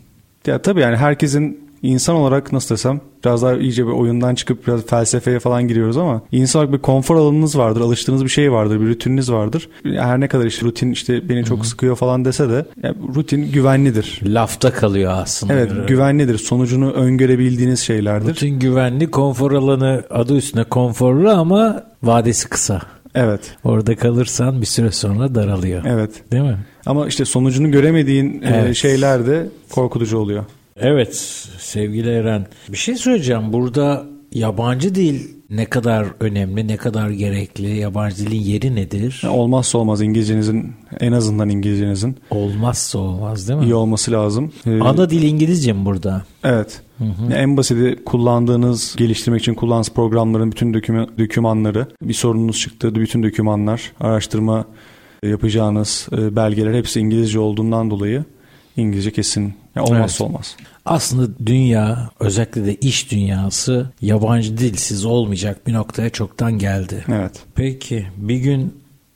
Ya 0.48 0.62
tabii 0.62 0.80
yani 0.82 0.96
herkesin 0.96 1.70
insan 1.82 2.16
olarak 2.16 2.52
nasıl 2.54 2.76
desem 2.76 3.02
biraz 3.26 3.42
daha 3.42 3.54
iyice 3.54 3.88
bir 3.88 3.92
oyundan 3.92 4.36
çıkıp 4.36 4.68
biraz 4.68 4.86
felsefeye 4.86 5.40
falan 5.40 5.68
giriyoruz 5.68 5.98
ama 5.98 6.22
insan 6.32 6.60
olarak 6.60 6.74
bir 6.74 6.82
konfor 6.82 7.16
alanınız 7.16 7.58
vardır, 7.58 7.82
alıştığınız 7.82 8.24
bir 8.24 8.30
şey 8.30 8.52
vardır, 8.52 8.82
bir 8.82 8.88
rutininiz 8.88 9.32
vardır. 9.32 9.70
Her 9.84 10.20
ne 10.20 10.28
kadar 10.28 10.46
işte 10.46 10.66
rutin 10.66 10.92
işte 10.92 11.30
beni 11.30 11.46
çok 11.46 11.66
sıkıyor 11.66 11.96
falan 11.96 12.26
dese 12.26 12.50
de 12.50 12.66
yani 12.84 12.96
rutin 13.16 13.52
güvenlidir. 13.52 14.20
Lafta 14.24 14.74
kalıyor 14.74 15.12
aslında. 15.16 15.54
Evet, 15.54 15.72
güvenlidir. 15.88 16.38
Sonucunu 16.38 16.92
öngörebildiğiniz 16.92 17.80
şeylerdir. 17.80 18.30
Rutin 18.30 18.60
güvenli 18.60 19.12
konfor 19.12 19.52
alanı 19.52 20.04
adı 20.10 20.36
üstünde 20.36 20.64
konforlu 20.64 21.30
ama 21.30 21.84
vadesi 22.04 22.50
kısa. 22.50 22.82
Evet. 23.16 23.56
Orada 23.64 23.96
kalırsan 23.96 24.62
bir 24.62 24.66
süre 24.66 24.92
sonra 24.92 25.36
daralıyor. 25.36 25.84
Evet. 25.86 26.32
Değil 26.32 26.44
mi? 26.44 26.58
Ama 26.86 27.08
işte 27.08 27.26
sonucunu 27.26 27.72
göremediğin 27.72 28.42
e, 28.42 28.48
Evet. 28.54 28.76
şeyler 28.76 29.28
de 29.28 29.48
korkutucu 29.70 30.18
oluyor. 30.18 30.46
Evet 30.78 31.16
sevgili 31.60 32.10
Eren. 32.10 32.48
Bir 32.70 32.78
şey 32.78 32.96
söyleyeceğim. 32.96 33.54
Burada 33.54 34.06
yabancı 34.34 34.96
dil 34.96 35.20
ne 35.50 35.66
kadar 35.66 36.06
önemli, 36.20 36.68
ne 36.68 36.78
kadar 36.78 37.10
gerekli? 37.10 37.78
Yabancı 37.78 38.18
dilin 38.18 38.42
yeri 38.42 38.76
nedir? 38.76 39.22
Olmazsa 39.30 39.78
olmaz 39.78 40.02
İngilizcenizin 40.02 40.74
en 41.00 41.12
azından 41.12 41.50
İngilizcenizin 41.50 42.18
Olmazsa 42.30 43.00
olmaz 43.00 43.48
değil 43.50 43.60
mi? 43.60 43.66
iyi 43.66 43.76
olması 43.76 44.12
lazım. 44.12 44.52
Ee, 44.66 44.80
Ana 44.80 45.10
dil 45.10 45.24
İngilizce 45.24 45.74
mi 45.74 45.86
burada? 45.86 46.24
Evet. 46.44 46.82
Yani 47.00 47.34
En 47.34 47.58
basiti 47.58 48.00
kullandığınız, 48.06 48.96
geliştirmek 48.98 49.42
için 49.42 49.54
kullandığınız 49.54 49.90
programların 49.90 50.52
bütün 50.52 50.74
döküman, 50.74 51.10
dokümanları, 51.20 51.88
bir 52.02 52.14
sorununuz 52.14 52.60
çıktı, 52.60 52.96
bütün 52.96 53.24
dokümanlar, 53.24 53.92
araştırma 54.00 54.66
yapacağınız 55.24 56.08
e, 56.12 56.36
belgeler 56.36 56.74
hepsi 56.74 57.00
İngilizce 57.00 57.40
olduğundan 57.40 57.90
dolayı 57.90 58.24
İngilizce 58.78 59.12
kesin 59.12 59.54
yani 59.76 59.88
olmazsa 59.88 60.24
Evet. 60.24 60.32
olmaz. 60.32 60.56
Aslında 60.86 61.46
dünya 61.46 62.10
özellikle 62.20 62.66
de 62.66 62.76
iş 62.76 63.12
dünyası 63.12 63.90
yabancı 64.02 64.58
dilsiz 64.58 65.06
olmayacak 65.06 65.68
bir 65.68 65.74
noktaya 65.74 66.10
çoktan 66.10 66.60
geldi. 66.60 67.06
Evet. 67.08 67.44
Peki 67.56 68.08
bir 68.18 68.38
gün 68.38 68.74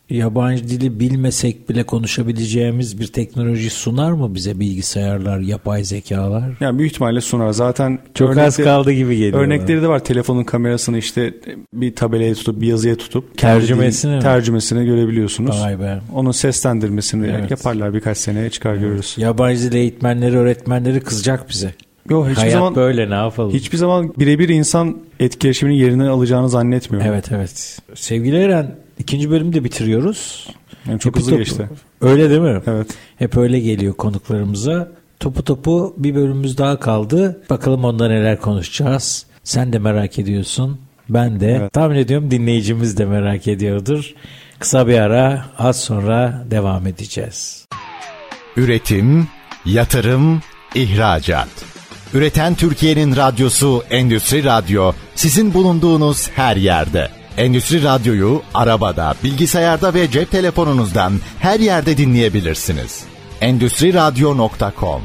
yabancı 0.09 0.69
dili 0.69 0.99
bilmesek 0.99 1.69
bile 1.69 1.83
konuşabileceğimiz 1.83 2.99
bir 2.99 3.07
teknoloji 3.07 3.69
sunar 3.69 4.11
mı 4.11 4.35
bize 4.35 4.59
bilgisayarlar, 4.59 5.39
yapay 5.39 5.83
zekalar? 5.83 6.43
Yani 6.59 6.77
büyük 6.79 6.91
ihtimalle 6.91 7.21
sunar. 7.21 7.51
Zaten 7.51 7.99
Çok 8.13 8.29
az 8.29 8.37
örnekte- 8.37 8.63
kaldı 8.63 8.91
gibi 8.91 9.15
geliyor. 9.17 9.33
bana. 9.33 9.41
Örnekleri 9.41 9.81
de 9.81 9.87
var. 9.87 10.03
Telefonun 10.03 10.43
kamerasını 10.43 10.97
işte 10.97 11.33
bir 11.73 11.95
tabelaya 11.95 12.33
tutup 12.33 12.61
bir 12.61 12.67
yazıya 12.67 12.95
tutup 12.95 13.37
Tercümesini 13.37 14.15
mi? 14.15 14.21
tercümesini 14.21 14.85
görebiliyorsunuz. 14.85 15.61
Vay 15.61 15.79
be. 15.79 15.99
Onun 16.13 16.31
seslendirmesini 16.31 17.27
Evet. 17.27 17.51
yaparlar 17.51 17.93
birkaç 17.93 18.17
seneye 18.17 18.49
çıkar 18.49 18.75
görürüz. 18.75 19.15
Yabancı 19.17 19.71
dil 19.71 19.75
eğitmenleri, 19.77 20.37
öğretmenleri 20.37 20.99
kızacak 20.99 21.49
bize. 21.49 21.73
Yok 22.09 22.25
hiçbir 22.27 22.35
Hayat 22.41 22.53
zaman 22.53 22.75
böyle 22.75 23.09
ne 23.09 23.13
yapalım? 23.13 23.51
hiçbir 23.53 23.77
zaman 23.77 24.13
birebir 24.19 24.49
insan 24.49 24.97
etkileşiminin 25.19 25.75
yerinden 25.75 26.05
alacağını 26.05 26.49
zannetmiyorum. 26.49 27.09
Evet 27.11 27.25
evet. 27.31 27.79
Sevgili 27.95 28.37
Eren 28.37 28.75
ikinci 28.99 29.29
bölümü 29.31 29.53
de 29.53 29.63
bitiriyoruz. 29.63 30.47
Yani 30.89 30.99
çok 30.99 31.11
Hepi 31.13 31.19
hızlı 31.19 31.31
topu. 31.31 31.43
geçti. 31.43 31.69
Öyle 32.01 32.29
değil 32.29 32.41
mi? 32.41 32.61
Evet. 32.67 32.87
Hep 33.17 33.37
öyle 33.37 33.59
geliyor 33.59 33.93
konuklarımıza. 33.93 34.91
Topu 35.19 35.43
topu 35.43 35.93
bir 35.97 36.15
bölümümüz 36.15 36.57
daha 36.57 36.79
kaldı. 36.79 37.41
Bakalım 37.49 37.85
onda 37.85 38.07
neler 38.07 38.39
konuşacağız. 38.39 39.25
Sen 39.43 39.73
de 39.73 39.79
merak 39.79 40.19
ediyorsun. 40.19 40.79
Ben 41.09 41.39
de. 41.39 41.51
Evet. 41.61 41.73
Tahmin 41.73 41.95
ediyorum 41.95 42.31
dinleyicimiz 42.31 42.97
de 42.97 43.05
merak 43.05 43.47
ediyordur. 43.47 44.13
Kısa 44.59 44.87
bir 44.87 44.97
ara 44.99 45.45
az 45.57 45.79
sonra 45.79 46.43
devam 46.51 46.87
edeceğiz. 46.87 47.67
Üretim, 48.57 49.27
yatırım, 49.65 50.41
ihracat. 50.75 51.47
Üreten 52.13 52.55
Türkiye'nin 52.55 53.15
radyosu 53.15 53.83
Endüstri 53.89 54.43
Radyo 54.43 54.91
sizin 55.15 55.53
bulunduğunuz 55.53 56.29
her 56.29 56.55
yerde. 56.55 57.09
Endüstri 57.37 57.83
Radyo'yu 57.83 58.41
arabada, 58.53 59.13
bilgisayarda 59.23 59.93
ve 59.93 60.11
cep 60.11 60.31
telefonunuzdan 60.31 61.13
her 61.39 61.59
yerde 61.59 61.97
dinleyebilirsiniz. 61.97 63.03
Endüstri 63.41 63.93
Radyo.com 63.93 65.01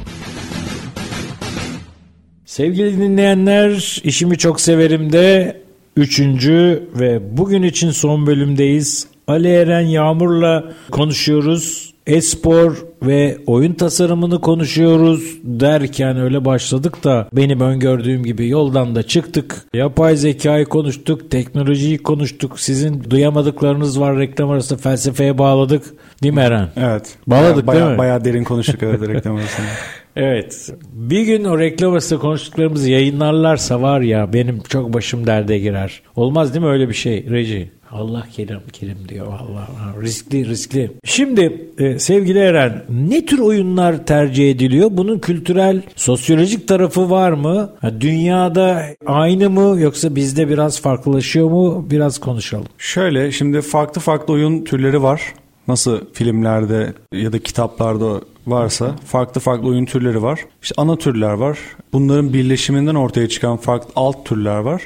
Sevgili 2.47 2.99
dinleyenler, 2.99 4.01
işimi 4.05 4.39
çok 4.39 4.61
severim 4.61 5.13
de 5.13 5.57
üçüncü 5.97 6.89
ve 6.95 7.37
bugün 7.37 7.63
için 7.63 7.91
son 7.91 8.27
bölümdeyiz. 8.27 9.07
Ali 9.27 9.49
Eren 9.49 9.87
Yağmur'la 9.87 10.73
konuşuyoruz. 10.91 11.95
Espor 12.07 12.77
ve 13.03 13.39
oyun 13.47 13.73
tasarımını 13.73 14.41
konuşuyoruz 14.41 15.39
derken 15.43 16.17
öyle 16.17 16.45
başladık 16.45 17.05
da 17.05 17.29
benim 17.33 17.61
öngördüğüm 17.61 18.25
gibi 18.25 18.49
yoldan 18.49 18.95
da 18.95 19.03
çıktık. 19.03 19.65
Yapay 19.75 20.17
zekayı 20.17 20.65
konuştuk, 20.65 21.31
teknolojiyi 21.31 21.99
konuştuk. 21.99 22.61
Sizin 22.61 23.11
duyamadıklarınız 23.11 24.01
var 24.01 24.19
reklam 24.19 24.51
arası 24.51 24.77
felsefeye 24.77 25.39
bağladık. 25.39 25.85
Değil 26.23 26.35
mi 26.35 26.41
Eren? 26.41 26.69
Evet. 26.77 27.17
Bağladık 27.27 27.67
bayağı, 27.67 27.83
değil 27.83 27.93
mi? 27.93 27.99
Bayağı 27.99 28.25
derin 28.25 28.45
konuştuk 28.45 28.83
evet 28.83 29.09
reklam 29.09 29.37
arasında. 29.37 29.67
Evet. 30.17 30.71
Bir 30.93 31.23
gün 31.23 31.45
o 31.45 31.59
reklam 31.59 31.93
arasında 31.93 32.21
konuştuklarımızı 32.21 32.91
yayınlarlarsa 32.91 33.83
var 33.83 34.01
ya 34.01 34.33
benim 34.33 34.61
çok 34.61 34.93
başım 34.93 35.27
derde 35.27 35.59
girer. 35.59 36.03
Olmaz 36.17 36.55
değil 36.55 36.65
mi 36.65 36.71
öyle 36.71 36.89
bir 36.89 36.95
şey 36.95 37.27
Reji? 37.31 37.71
Allah 37.91 38.27
kerim 38.33 38.61
kerim 38.73 39.09
diyor 39.09 39.27
Allah 39.27 39.69
riskli 40.03 40.49
riskli. 40.49 40.91
Şimdi 41.05 41.71
e, 41.79 41.99
sevgili 41.99 42.39
Eren 42.39 42.85
ne 42.89 43.27
tür 43.27 43.39
oyunlar 43.39 44.07
tercih 44.07 44.51
ediliyor? 44.51 44.89
Bunun 44.93 45.19
kültürel 45.19 45.83
sosyolojik 45.97 46.69
tarafı 46.69 47.11
var 47.11 47.33
mı? 47.33 47.71
Ha, 47.81 48.01
dünyada 48.01 48.85
aynı 49.07 49.51
mı 49.51 49.81
yoksa 49.81 50.17
bizde 50.17 50.49
biraz 50.49 50.81
farklılaşıyor 50.81 51.51
mu? 51.51 51.87
Biraz 51.91 52.19
konuşalım. 52.19 52.67
Şöyle 52.79 53.33
şimdi 53.33 53.61
farklı 53.61 54.01
farklı 54.01 54.35
oyun 54.35 54.65
türleri 54.65 55.03
var. 55.03 55.23
Nasıl 55.69 56.01
filmlerde 56.13 56.93
ya 57.13 57.33
da 57.33 57.39
kitaplarda 57.39 58.21
varsa 58.51 58.97
farklı 59.07 59.41
farklı 59.41 59.69
oyun 59.69 59.85
türleri 59.85 60.23
var. 60.23 60.41
İşte 60.63 60.75
ana 60.77 60.97
türler 60.97 61.33
var. 61.33 61.59
Bunların 61.93 62.33
birleşiminden 62.33 62.95
ortaya 62.95 63.29
çıkan 63.29 63.57
farklı 63.57 63.91
alt 63.97 64.27
türler 64.27 64.59
var. 64.59 64.83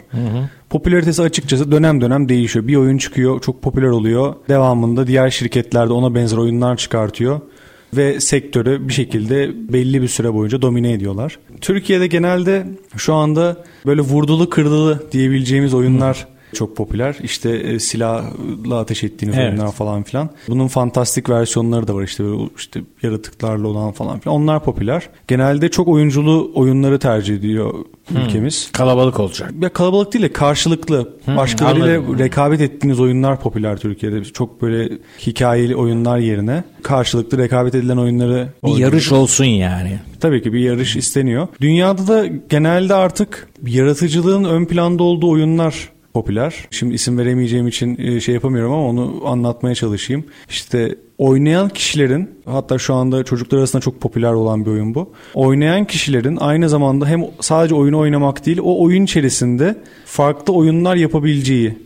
Popülaritesi 0.70 1.22
açıkçası 1.22 1.72
dönem 1.72 2.00
dönem 2.00 2.28
değişiyor. 2.28 2.66
Bir 2.66 2.76
oyun 2.76 2.98
çıkıyor, 2.98 3.40
çok 3.40 3.62
popüler 3.62 3.88
oluyor. 3.88 4.34
Devamında 4.48 5.06
diğer 5.06 5.30
şirketler 5.30 5.88
de 5.88 5.92
ona 5.92 6.14
benzer 6.14 6.36
oyunlar 6.36 6.76
çıkartıyor 6.76 7.40
ve 7.96 8.20
sektörü 8.20 8.88
bir 8.88 8.92
şekilde 8.92 9.50
belli 9.72 10.02
bir 10.02 10.08
süre 10.08 10.34
boyunca 10.34 10.62
domine 10.62 10.92
ediyorlar. 10.92 11.38
Türkiye'de 11.60 12.06
genelde 12.06 12.66
şu 12.96 13.14
anda 13.14 13.64
böyle 13.86 14.00
vurdulu 14.00 14.50
kırdılı 14.50 15.02
diyebileceğimiz 15.12 15.74
oyunlar 15.74 16.26
çok 16.54 16.76
popüler. 16.76 17.16
İşte 17.22 17.50
e, 17.50 17.78
silahla 17.78 18.78
ateş 18.78 19.04
ettiğiniz 19.04 19.36
Evet. 19.38 19.48
oyunlar 19.50 19.72
falan 19.72 20.02
filan. 20.02 20.30
Bunun 20.48 20.68
fantastik 20.68 21.30
versiyonları 21.30 21.88
da 21.88 21.94
var 21.94 22.02
işte 22.02 22.24
böyle 22.24 22.42
işte 22.56 22.80
yaratıklarla 23.02 23.68
olan 23.68 23.92
falan 23.92 24.18
filan. 24.20 24.36
Onlar 24.36 24.64
popüler. 24.64 25.08
Genelde 25.28 25.68
çok 25.68 25.88
oyunculu 25.88 26.50
oyunları 26.54 26.98
tercih 26.98 27.36
ediyor 27.36 27.74
ülkemiz. 28.10 28.70
Kalabalık 28.72 29.20
olacak. 29.20 29.52
Ya 29.60 29.68
kalabalık 29.68 30.12
değil 30.12 30.24
de 30.24 30.32
karşılıklı 30.32 31.16
başkalarıyla 31.26 31.98
anladım. 31.98 32.18
rekabet 32.18 32.60
ettiğiniz 32.60 33.00
oyunlar 33.00 33.40
popüler 33.40 33.76
Türkiye'de. 33.76 34.24
Çok 34.24 34.62
böyle 34.62 34.88
hikayeli 35.26 35.76
oyunlar 35.76 36.18
yerine 36.18 36.64
karşılıklı 36.82 37.38
rekabet 37.38 37.74
edilen 37.74 37.96
oyunları 37.96 38.48
Bir 38.64 38.76
yarış 38.76 39.12
olsun 39.12 39.44
yani. 39.44 40.00
Tabii 40.20 40.42
ki 40.42 40.52
bir 40.52 40.58
yarış 40.60 40.96
isteniyor. 40.96 41.48
Dünyada 41.60 42.06
da 42.08 42.26
genelde 42.50 42.94
artık 42.94 43.48
yaratıcılığın 43.66 44.44
ön 44.44 44.64
planda 44.64 45.02
olduğu 45.02 45.30
oyunlar 45.30 45.91
popüler. 46.14 46.54
Şimdi 46.70 46.94
isim 46.94 47.18
veremeyeceğim 47.18 47.68
için 47.68 47.96
e, 47.98 48.20
şey 48.20 48.34
yapamıyorum 48.34 48.72
ama 48.72 48.88
onu 48.88 49.22
anlatmaya 49.24 49.74
çalışayım. 49.74 50.24
İşte 50.48 50.94
oynayan 51.18 51.68
kişilerin 51.68 52.30
hatta 52.44 52.78
şu 52.78 52.94
anda 52.94 53.24
çocuklar 53.24 53.58
arasında 53.58 53.82
çok 53.82 54.00
popüler 54.00 54.32
olan 54.32 54.64
bir 54.66 54.70
oyun 54.70 54.94
bu. 54.94 55.12
Oynayan 55.34 55.84
kişilerin 55.84 56.36
aynı 56.36 56.68
zamanda 56.68 57.06
hem 57.06 57.24
sadece 57.40 57.74
oyunu 57.74 57.98
oynamak 57.98 58.46
değil 58.46 58.58
o 58.62 58.82
oyun 58.84 59.04
içerisinde 59.04 59.76
farklı 60.04 60.52
oyunlar 60.54 60.96
yapabileceği 60.96 61.78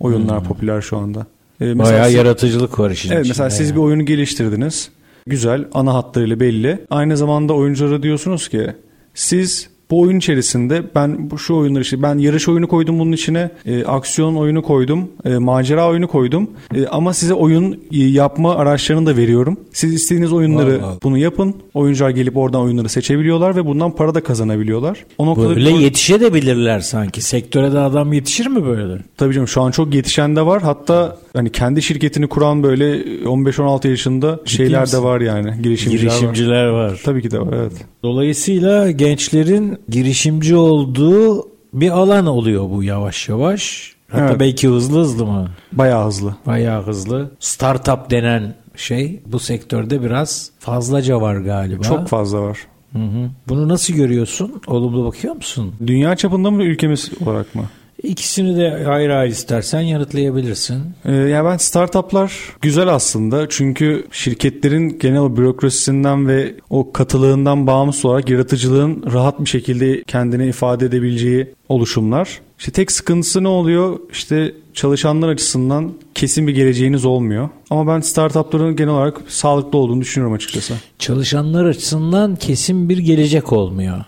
oyunlar 0.00 0.44
popüler 0.44 0.80
şu 0.80 0.96
anda. 0.96 1.20
E, 1.60 1.64
mesela 1.64 1.78
Bayağı 1.92 2.06
siz- 2.06 2.14
yaratıcılık 2.14 2.78
var 2.78 2.90
işin 2.90 3.10
Evet 3.10 3.20
içinde 3.20 3.30
mesela 3.32 3.50
siz 3.50 3.68
yani. 3.68 3.76
bir 3.76 3.82
oyunu 3.82 4.04
geliştirdiniz. 4.04 4.90
Güzel 5.26 5.64
ana 5.74 5.94
hatlarıyla 5.94 6.40
belli. 6.40 6.78
Aynı 6.90 7.16
zamanda 7.16 7.52
oyunculara 7.52 8.02
diyorsunuz 8.02 8.48
ki 8.48 8.66
siz 9.14 9.68
bu 9.90 10.00
oyun 10.00 10.18
içerisinde 10.18 10.82
ben 10.94 11.30
bu 11.30 11.38
şu 11.38 11.56
oyunları 11.56 11.82
işte 11.82 12.02
ben 12.02 12.18
yarış 12.18 12.48
oyunu 12.48 12.68
koydum 12.68 12.98
bunun 12.98 13.12
içine, 13.12 13.50
e, 13.66 13.84
aksiyon 13.84 14.34
oyunu 14.36 14.62
koydum, 14.62 15.08
e, 15.24 15.36
macera 15.38 15.88
oyunu 15.88 16.08
koydum. 16.08 16.50
E, 16.74 16.86
ama 16.86 17.14
size 17.14 17.34
oyun 17.34 17.72
e, 17.92 17.98
yapma 17.98 18.56
araçlarını 18.56 19.06
da 19.06 19.16
veriyorum. 19.16 19.56
Siz 19.72 19.94
istediğiniz 19.94 20.32
oyunları 20.32 20.82
Vallahi. 20.82 20.98
bunu 21.02 21.18
yapın. 21.18 21.54
Oyuncular 21.74 22.10
gelip 22.10 22.36
oradan 22.36 22.60
oyunları 22.60 22.88
seçebiliyorlar 22.88 23.56
ve 23.56 23.66
bundan 23.66 23.90
para 23.96 24.14
da 24.14 24.22
kazanabiliyorlar. 24.22 25.04
O 25.18 25.26
noktada 25.26 25.48
Böyle 25.48 25.74
bir- 25.74 25.78
yetişebilirler 25.80 26.80
sanki. 26.80 27.22
Sektöre 27.22 27.72
de 27.72 27.78
adam 27.78 28.12
yetişir 28.12 28.46
mi 28.46 28.64
böyle? 28.66 29.02
Tabii 29.16 29.34
canım 29.34 29.48
şu 29.48 29.62
an 29.62 29.70
çok 29.70 29.94
yetişen 29.94 30.36
de 30.36 30.46
var. 30.46 30.62
Hatta 30.62 31.16
hani 31.32 31.52
kendi 31.52 31.82
şirketini 31.82 32.26
kuran 32.26 32.62
böyle 32.62 33.02
15-16 33.24 33.88
yaşında 33.88 34.40
şeyler 34.44 34.80
misin? 34.80 34.98
de 34.98 35.02
var 35.02 35.20
yani. 35.20 35.62
Girişimciler, 35.62 36.06
var. 36.06 36.10
Girişimciler 36.10 36.66
var. 36.66 37.00
Tabii 37.04 37.22
ki 37.22 37.30
de 37.30 37.40
var 37.40 37.52
evet. 37.56 37.72
Dolayısıyla 38.02 38.90
gençlerin 38.90 39.78
girişimci 39.88 40.56
olduğu 40.56 41.48
bir 41.72 41.90
alan 41.90 42.26
oluyor 42.26 42.70
bu 42.70 42.82
yavaş 42.82 43.28
yavaş. 43.28 43.92
Hatta 44.10 44.24
Evet. 44.28 44.40
belki 44.40 44.68
hızlı 44.68 45.00
hızlı 45.00 45.26
mı? 45.26 45.48
Bayağı 45.72 46.06
hızlı. 46.06 46.34
Bayağı 46.46 46.82
hızlı. 46.86 47.30
Startup 47.40 48.10
denen 48.10 48.54
şey 48.76 49.20
bu 49.26 49.38
sektörde 49.38 50.02
biraz 50.02 50.50
fazlaca 50.58 51.20
var 51.20 51.36
galiba. 51.36 51.82
Çok 51.82 52.08
fazla 52.08 52.42
var. 52.42 52.58
Hı 52.92 52.98
hı. 52.98 53.30
Bunu 53.48 53.68
nasıl 53.68 53.94
görüyorsun? 53.94 54.62
Olumlu 54.66 55.04
bakıyor 55.04 55.34
musun? 55.34 55.74
Dünya 55.86 56.16
çapında 56.16 56.50
mı 56.50 56.64
ülkemiz 56.64 57.10
olarak 57.26 57.54
mı? 57.54 57.62
İkisini 58.02 58.56
de 58.56 58.86
ayrı 58.86 59.16
ayrı 59.16 59.30
istersen 59.30 59.80
yanıtlayabilirsin. 59.80 60.82
Ee, 61.04 61.12
ya 61.12 61.44
ben 61.44 61.56
startuplar 61.56 62.32
güzel 62.62 62.88
aslında 62.88 63.46
çünkü 63.48 64.06
şirketlerin 64.10 64.98
genel 64.98 65.36
bürokrasisinden 65.36 66.28
ve 66.28 66.54
o 66.70 66.92
katılığından 66.92 67.66
bağımsız 67.66 68.04
olarak 68.04 68.30
yaratıcılığın 68.30 69.04
rahat 69.12 69.40
bir 69.40 69.48
şekilde 69.48 70.02
kendini 70.02 70.46
ifade 70.46 70.86
edebileceği 70.86 71.46
oluşumlar. 71.68 72.40
İşte 72.58 72.72
tek 72.72 72.92
sıkıntısı 72.92 73.42
ne 73.42 73.48
oluyor? 73.48 73.98
İşte 74.12 74.54
çalışanlar 74.74 75.28
açısından 75.28 75.92
kesin 76.14 76.46
bir 76.46 76.54
geleceğiniz 76.54 77.04
olmuyor. 77.04 77.48
Ama 77.70 77.94
ben 77.94 78.00
startupların 78.00 78.76
genel 78.76 78.90
olarak 78.94 79.20
sağlıklı 79.28 79.78
olduğunu 79.78 80.00
düşünüyorum 80.00 80.34
açıkçası. 80.34 80.74
Çalışanlar 80.98 81.64
açısından 81.64 82.36
kesin 82.36 82.88
bir 82.88 82.98
gelecek 82.98 83.52
olmuyor. 83.52 84.04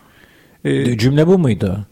Ee, 0.64 0.98
Cümle 0.98 1.26
bu 1.26 1.38
muydu? 1.38 1.86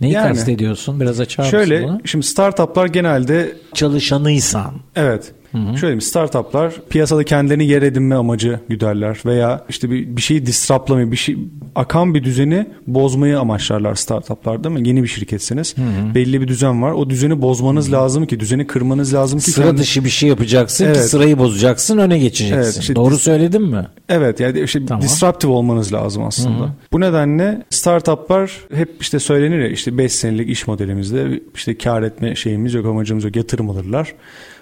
Neyi 0.00 0.12
Yani. 0.12 0.28
kastediyorsun? 0.28 1.00
Biraz 1.00 1.20
açar 1.20 1.42
mısın 1.44 1.58
şöyle 1.58 1.84
bunu? 1.84 2.00
şimdi 2.04 2.26
startuplar 2.26 2.86
genelde 2.86 3.56
Çalışanıysan. 3.74 4.72
Evet. 4.96 5.32
Şöyle 5.64 5.80
diyeyim, 5.80 6.00
startuplar 6.00 6.74
piyasada 6.90 7.24
kendilerini 7.24 7.66
yer 7.66 7.82
edinme 7.82 8.14
amacı 8.14 8.60
güderler 8.68 9.18
veya 9.26 9.64
işte 9.68 9.90
bir, 9.90 10.16
bir 10.16 10.22
şeyi 10.22 10.46
disruptlamayı, 10.46 11.12
bir 11.12 11.16
şey 11.16 11.36
akan 11.74 12.14
bir 12.14 12.24
düzeni 12.24 12.66
bozmayı 12.86 13.38
amaçlarlar 13.38 13.94
startuplar 13.94 14.64
değil 14.64 14.74
mi? 14.74 14.88
Yeni 14.88 15.02
bir 15.02 15.08
şirketsiniz. 15.08 15.74
Belli 16.14 16.40
bir 16.40 16.48
düzen 16.48 16.82
var. 16.82 16.92
O 16.92 17.10
düzeni 17.10 17.42
bozmanız 17.42 17.92
lazım 17.92 18.26
ki, 18.26 18.40
düzeni 18.40 18.66
kırmanız 18.66 19.14
lazım 19.14 19.38
ki. 19.38 19.50
Sıra 19.50 19.66
kendi- 19.66 19.80
dışı 19.80 20.04
bir 20.04 20.10
şey 20.10 20.28
yapacaksın 20.28 20.84
ki 20.84 20.90
Evet. 20.96 21.04
sırayı 21.10 21.38
bozacaksın 21.38 21.98
öne 21.98 22.18
geçeceksin. 22.18 22.56
Evet, 22.56 22.78
işte 22.80 22.96
Doğru 22.96 23.14
dis- 23.14 23.18
söyledim 23.22 23.62
mi? 23.62 23.86
Evet 24.08 24.40
yani 24.40 24.60
işte 24.60 24.86
Tamam. 24.86 25.02
disruptive 25.02 25.52
olmanız 25.52 25.92
lazım 25.92 26.24
aslında. 26.24 26.68
Bu 26.92 27.00
nedenle 27.00 27.62
startuplar 27.70 28.50
hep 28.74 28.90
işte 29.00 29.18
söylenir 29.18 29.58
ya 29.58 29.68
işte 29.68 29.98
5 29.98 30.12
senelik 30.12 30.48
iş 30.50 30.66
modelimizde 30.66 31.40
işte 31.54 31.78
kar 31.78 32.02
etme 32.02 32.34
şeyimiz 32.36 32.74
yok 32.74 32.86
amacımız 32.86 33.24
yok 33.24 33.36
yatırım 33.36 33.70
alırlar. 33.70 34.14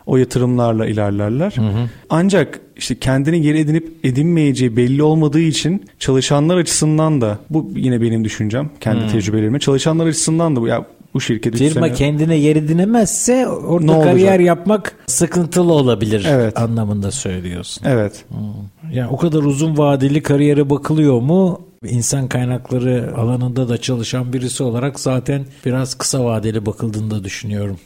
O 0.06 0.16
yatırımlarla 0.16 0.86
ilerlerler. 0.86 1.54
Ancak 2.10 2.60
işte 2.76 2.94
kendini 2.98 3.46
yer 3.46 3.54
edinip 3.54 3.88
edinmeyeceği 4.04 4.76
belli 4.76 5.02
olmadığı 5.02 5.40
için 5.40 5.84
çalışanlar 5.98 6.56
açısından 6.56 7.20
da 7.20 7.38
bu 7.50 7.70
yine 7.76 8.00
benim 8.00 8.24
düşüncem 8.24 8.70
kendi 8.80 9.06
tecrübelerime. 9.12 9.58
Çalışanlar 9.58 10.06
açısından 10.06 10.56
da 10.56 10.60
bu 10.60 10.66
ya 10.66 10.84
bu 11.14 11.20
şirket 11.20 11.56
Firma 11.56 11.86
sene- 11.86 11.94
kendine 11.94 12.34
yer 12.36 12.56
edinemezse 12.56 13.46
orada 13.48 13.84
Ne 13.84 13.90
olacak? 13.92 14.12
kariyer 14.12 14.40
yapmak 14.40 14.96
sıkıntılı 15.06 15.72
olabilir 15.72 16.26
Evet. 16.30 16.58
anlamında 16.60 17.10
söylüyorsun. 17.10 17.84
Evet. 17.88 18.24
Yani 18.92 19.10
o 19.10 19.16
kadar 19.16 19.38
uzun 19.42 19.78
vadeli 19.78 20.22
kariyere 20.22 20.70
bakılıyor 20.70 21.20
mu? 21.20 21.60
İnsan 21.88 22.28
kaynakları 22.28 23.12
alanında 23.16 23.68
da 23.68 23.78
çalışan 23.78 24.32
birisi 24.32 24.62
olarak 24.62 25.00
zaten 25.00 25.44
biraz 25.66 25.94
kısa 25.94 26.24
vadeli 26.24 26.66
bakıldığını 26.66 27.10
da 27.10 27.24
düşünüyorum. 27.24 27.76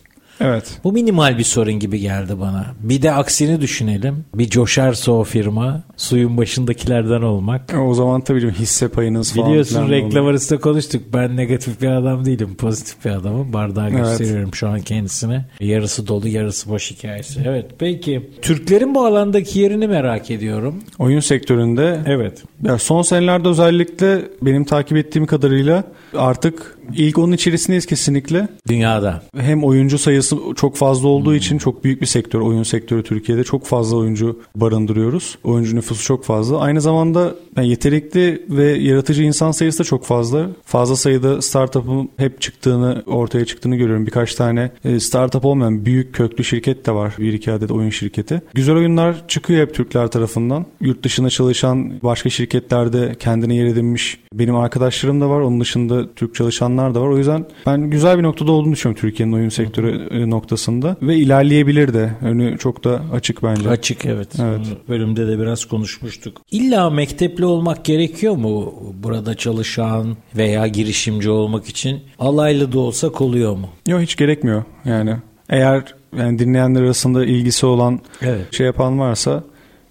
Evet. 0.40 0.81
Bu 0.85 0.92
minimal 0.92 1.38
bir 1.38 1.44
sorun 1.44 1.72
gibi 1.72 2.01
geldi 2.01 2.40
bana. 2.40 2.66
Bir 2.81 3.03
de 3.03 3.12
aksini 3.12 3.61
düşünelim. 3.61 4.24
Bir 4.35 4.51
coşarsa 4.51 5.12
o 5.12 5.24
firma 5.24 5.83
suyun 5.98 6.37
başındakilerden 6.37 7.22
olmak. 7.22 7.74
O 7.88 7.94
zaman 7.94 8.20
tabii 8.20 8.40
canım 8.40 8.54
hisse 8.54 8.88
payınız 8.88 9.32
falan. 9.34 9.48
Biliyorsun 9.50 9.90
reklam 9.90 10.22
olur. 10.22 10.30
arasında 10.30 10.61
konuştuk. 10.61 11.02
Ben 11.14 11.37
negatif 11.37 11.82
bir 11.82 11.88
adam 11.88 12.24
değilim. 12.24 12.54
Pozitif 12.54 13.04
bir 13.04 13.11
adamım. 13.11 13.52
Bardağı 13.52 13.88
Evet. 13.90 13.98
gösteriyorum 13.98 14.54
şu 14.54 14.68
an 14.68 14.80
kendisine. 14.80 15.44
Yarısı 15.61 16.06
dolu 16.06 16.28
yarısı 16.28 16.70
boş 16.70 16.90
hikayesi. 16.90 17.40
Evet 17.46 17.66
peki. 17.78 18.30
Türklerin 18.42 18.94
bu 18.94 19.06
alandaki 19.06 19.58
yerini 19.58 19.87
merak 19.87 20.30
ediyorum. 20.30 20.74
Oyun 20.98 21.20
sektöründe 21.20 22.00
Evet. 22.06 22.42
Ya 22.64 22.78
son 22.78 23.02
senelerde 23.02 23.48
özellikle 23.48 24.22
benim 24.42 24.64
takip 24.64 24.96
ettiğim 24.96 25.26
kadarıyla 25.26 25.84
artık 26.16 26.78
ilk 26.96 27.18
onun 27.18 27.32
içerisindeyiz 27.32 27.87
kesinlikle. 27.87 28.48
Dünyada. 28.68 29.22
Hem 29.37 29.64
oyuncu 29.64 29.98
sayısı 29.98 30.37
çok 30.56 30.76
fazla 30.76 31.08
olduğu 31.08 31.34
için 31.34 31.58
çok 31.58 31.84
büyük 31.84 32.00
bir 32.00 32.06
sektör 32.06 32.40
oyun 32.40 32.62
sektörü 32.62 33.02
Türkiye'de 33.02 33.44
çok 33.44 33.66
fazla 33.66 33.96
oyuncu 33.96 34.40
barındırıyoruz. 34.56 35.38
Oyuncu 35.44 35.76
nüfusu 35.90 36.05
çok 36.07 36.24
fazla. 36.24 36.59
Aynı 36.59 36.81
zamanda 36.81 37.35
yani 37.57 37.68
yetenekli 37.68 38.42
ve 38.48 38.64
yaratıcı 38.64 39.22
insan 39.22 39.51
sayısı 39.51 39.79
da 39.79 39.85
çok 39.85 40.05
fazla. 40.05 40.46
Fazla 40.64 40.96
sayıda 40.96 41.42
startup'ın 41.42 42.09
hep 42.16 42.40
çıktığını 42.40 43.03
ortaya 43.07 43.44
çıktığını 43.44 43.77
görüyorum. 43.77 44.07
Birkaç 44.07 44.35
tane 44.35 44.70
e, 44.85 45.01
startup 45.01 45.44
olmayan 45.44 45.85
büyük 45.85 46.14
köklü 46.14 46.44
şirket 46.44 46.87
de 46.87 46.92
var. 46.92 47.14
Bir 47.18 47.33
iki 47.33 47.53
adet 47.53 47.70
oyun 47.70 47.90
şirketi. 47.90 48.42
Güzel 48.55 48.77
oyunlar 48.77 49.29
çıkıyor 49.29 49.61
hep 49.61 49.74
Türkler 49.74 50.09
tarafından. 50.09 50.66
Yurt 50.81 51.03
dışında 51.03 51.31
çalışan 51.31 51.92
başka 52.03 52.31
şirketlerde 52.31 53.16
kendine 53.18 53.55
yer 53.55 53.66
edinmiş 53.66 54.18
benim 54.33 54.57
arkadaşlarım 54.57 55.20
da 55.20 55.31
var. 55.31 55.40
Onun 55.40 55.61
dışında 55.61 56.14
Türk 56.14 56.35
çalışanlar 56.35 56.94
da 56.94 57.01
var. 57.01 57.09
O 57.09 57.18
yüzden 57.18 57.46
ben 57.66 57.90
güzel 57.90 58.18
bir 58.18 58.22
noktada 58.22 58.53
olduğunu 58.53 58.72
düşünüyorum 58.72 59.01
Türkiye'nin 59.01 59.33
oyun 59.33 59.48
sektörü 59.48 60.09
e, 60.11 60.31
noktasında. 60.31 60.96
Ve 61.03 61.16
ilerleyebilir 61.16 61.94
de. 61.94 62.11
Önü 62.22 62.59
çok 62.59 62.85
da 62.85 63.03
açık 63.12 63.42
bence. 63.42 63.68
Açık 63.68 64.07
evet. 64.07 64.29
Evet. 64.42 64.66
Bölümde 64.88 65.27
de 65.27 65.38
biraz 65.38 65.64
konuşmuştuk. 65.78 66.40
İlla 66.50 66.90
mektepli 66.90 67.44
olmak 67.44 67.84
gerekiyor 67.84 68.36
mu 68.36 68.74
burada 69.02 69.34
çalışan 69.34 70.16
veya 70.36 70.66
girişimci 70.66 71.30
olmak 71.30 71.66
için? 71.66 72.00
Alaylı 72.18 72.72
da 72.72 72.78
olsak 72.78 73.20
oluyor 73.20 73.56
mu? 73.56 73.68
Yok 73.88 74.00
hiç 74.00 74.16
gerekmiyor 74.16 74.64
yani. 74.84 75.16
Eğer 75.48 75.94
yani 76.18 76.38
dinleyenler 76.38 76.82
arasında 76.82 77.24
ilgisi 77.24 77.66
olan 77.66 78.00
Evet. 78.22 78.54
şey 78.54 78.66
yapan 78.66 78.98
varsa 78.98 79.44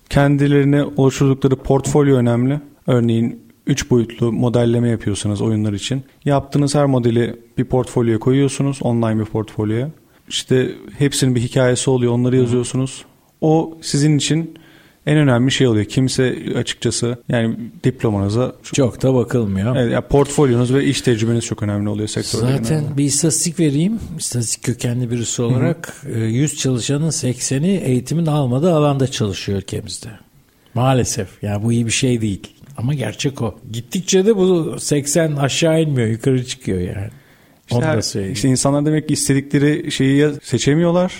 kendilerine 0.09 0.83
oluşturdukları 0.83 1.55
portfolyo 1.55 2.17
önemli. 2.17 2.59
Örneğin 2.87 3.41
3 3.67 3.91
boyutlu 3.91 4.31
modelleme 4.31 4.89
yapıyorsunuz 4.89 5.41
oyunlar 5.41 5.73
için. 5.73 6.03
Yaptığınız 6.25 6.75
her 6.75 6.85
modeli 6.85 7.35
bir 7.57 7.65
portfolyoya 7.65 8.19
koyuyorsunuz. 8.19 8.79
Online 8.81 9.19
bir 9.19 9.25
portfolyoya. 9.25 9.89
İşte 10.29 10.71
hepsinin 10.97 11.35
bir 11.35 11.41
hikayesi 11.41 11.89
oluyor. 11.89 12.13
Onları 12.13 12.37
yazıyorsunuz. 12.37 13.05
O 13.41 13.77
sizin 13.81 14.17
için 14.17 14.53
en 15.07 15.17
önemli 15.17 15.51
şey 15.51 15.67
oluyor. 15.67 15.85
Kimse 15.85 16.35
açıkçası 16.57 17.17
yani 17.29 17.57
diplomanıza 17.83 18.55
Çok 18.63 19.01
da 19.01 19.13
bakılmıyor. 19.13 19.75
Evet, 19.75 19.93
ya 19.93 20.07
portfolyonuz 20.07 20.73
ve 20.73 20.85
iş 20.85 21.01
tecrübeniz 21.01 21.45
çok 21.45 21.63
önemli 21.63 21.89
oluyor 21.89 22.07
sektörde. 22.07 22.41
Zaten 22.51 22.79
genelde. 22.81 22.97
bir 22.97 23.03
istatistik 23.03 23.59
vereyim. 23.59 23.99
İstatistik 24.19 24.63
kökenli 24.63 25.11
birisi 25.11 25.41
olarak 25.41 25.93
e, 26.15 26.19
100 26.19 26.57
çalışanın 26.57 27.09
80'i 27.09 27.77
eğitimin 27.77 28.25
almadığı 28.25 28.73
alanda 28.73 29.07
çalışıyor 29.07 29.57
ülkemizde. 29.57 30.09
Maalesef. 30.73 31.27
Yani 31.43 31.63
bu 31.63 31.71
iyi 31.73 31.85
bir 31.85 31.91
şey 31.91 32.21
değil. 32.21 32.47
Ama 32.77 32.93
gerçek 32.93 33.41
o. 33.41 33.55
Gittikçe 33.71 34.25
de 34.25 34.35
bu 34.35 34.75
80 34.79 35.35
aşağı 35.35 35.81
inmiyor. 35.81 36.07
Yukarı 36.07 36.45
çıkıyor 36.45 36.79
yani. 36.79 37.09
İşte, 37.71 37.81
her- 37.85 38.31
işte 38.31 38.49
insanlar 38.49 38.85
demek 38.85 39.07
ki 39.07 39.13
istedikleri 39.13 39.91
şeyi 39.91 40.29
seçemiyorlar 40.43 41.13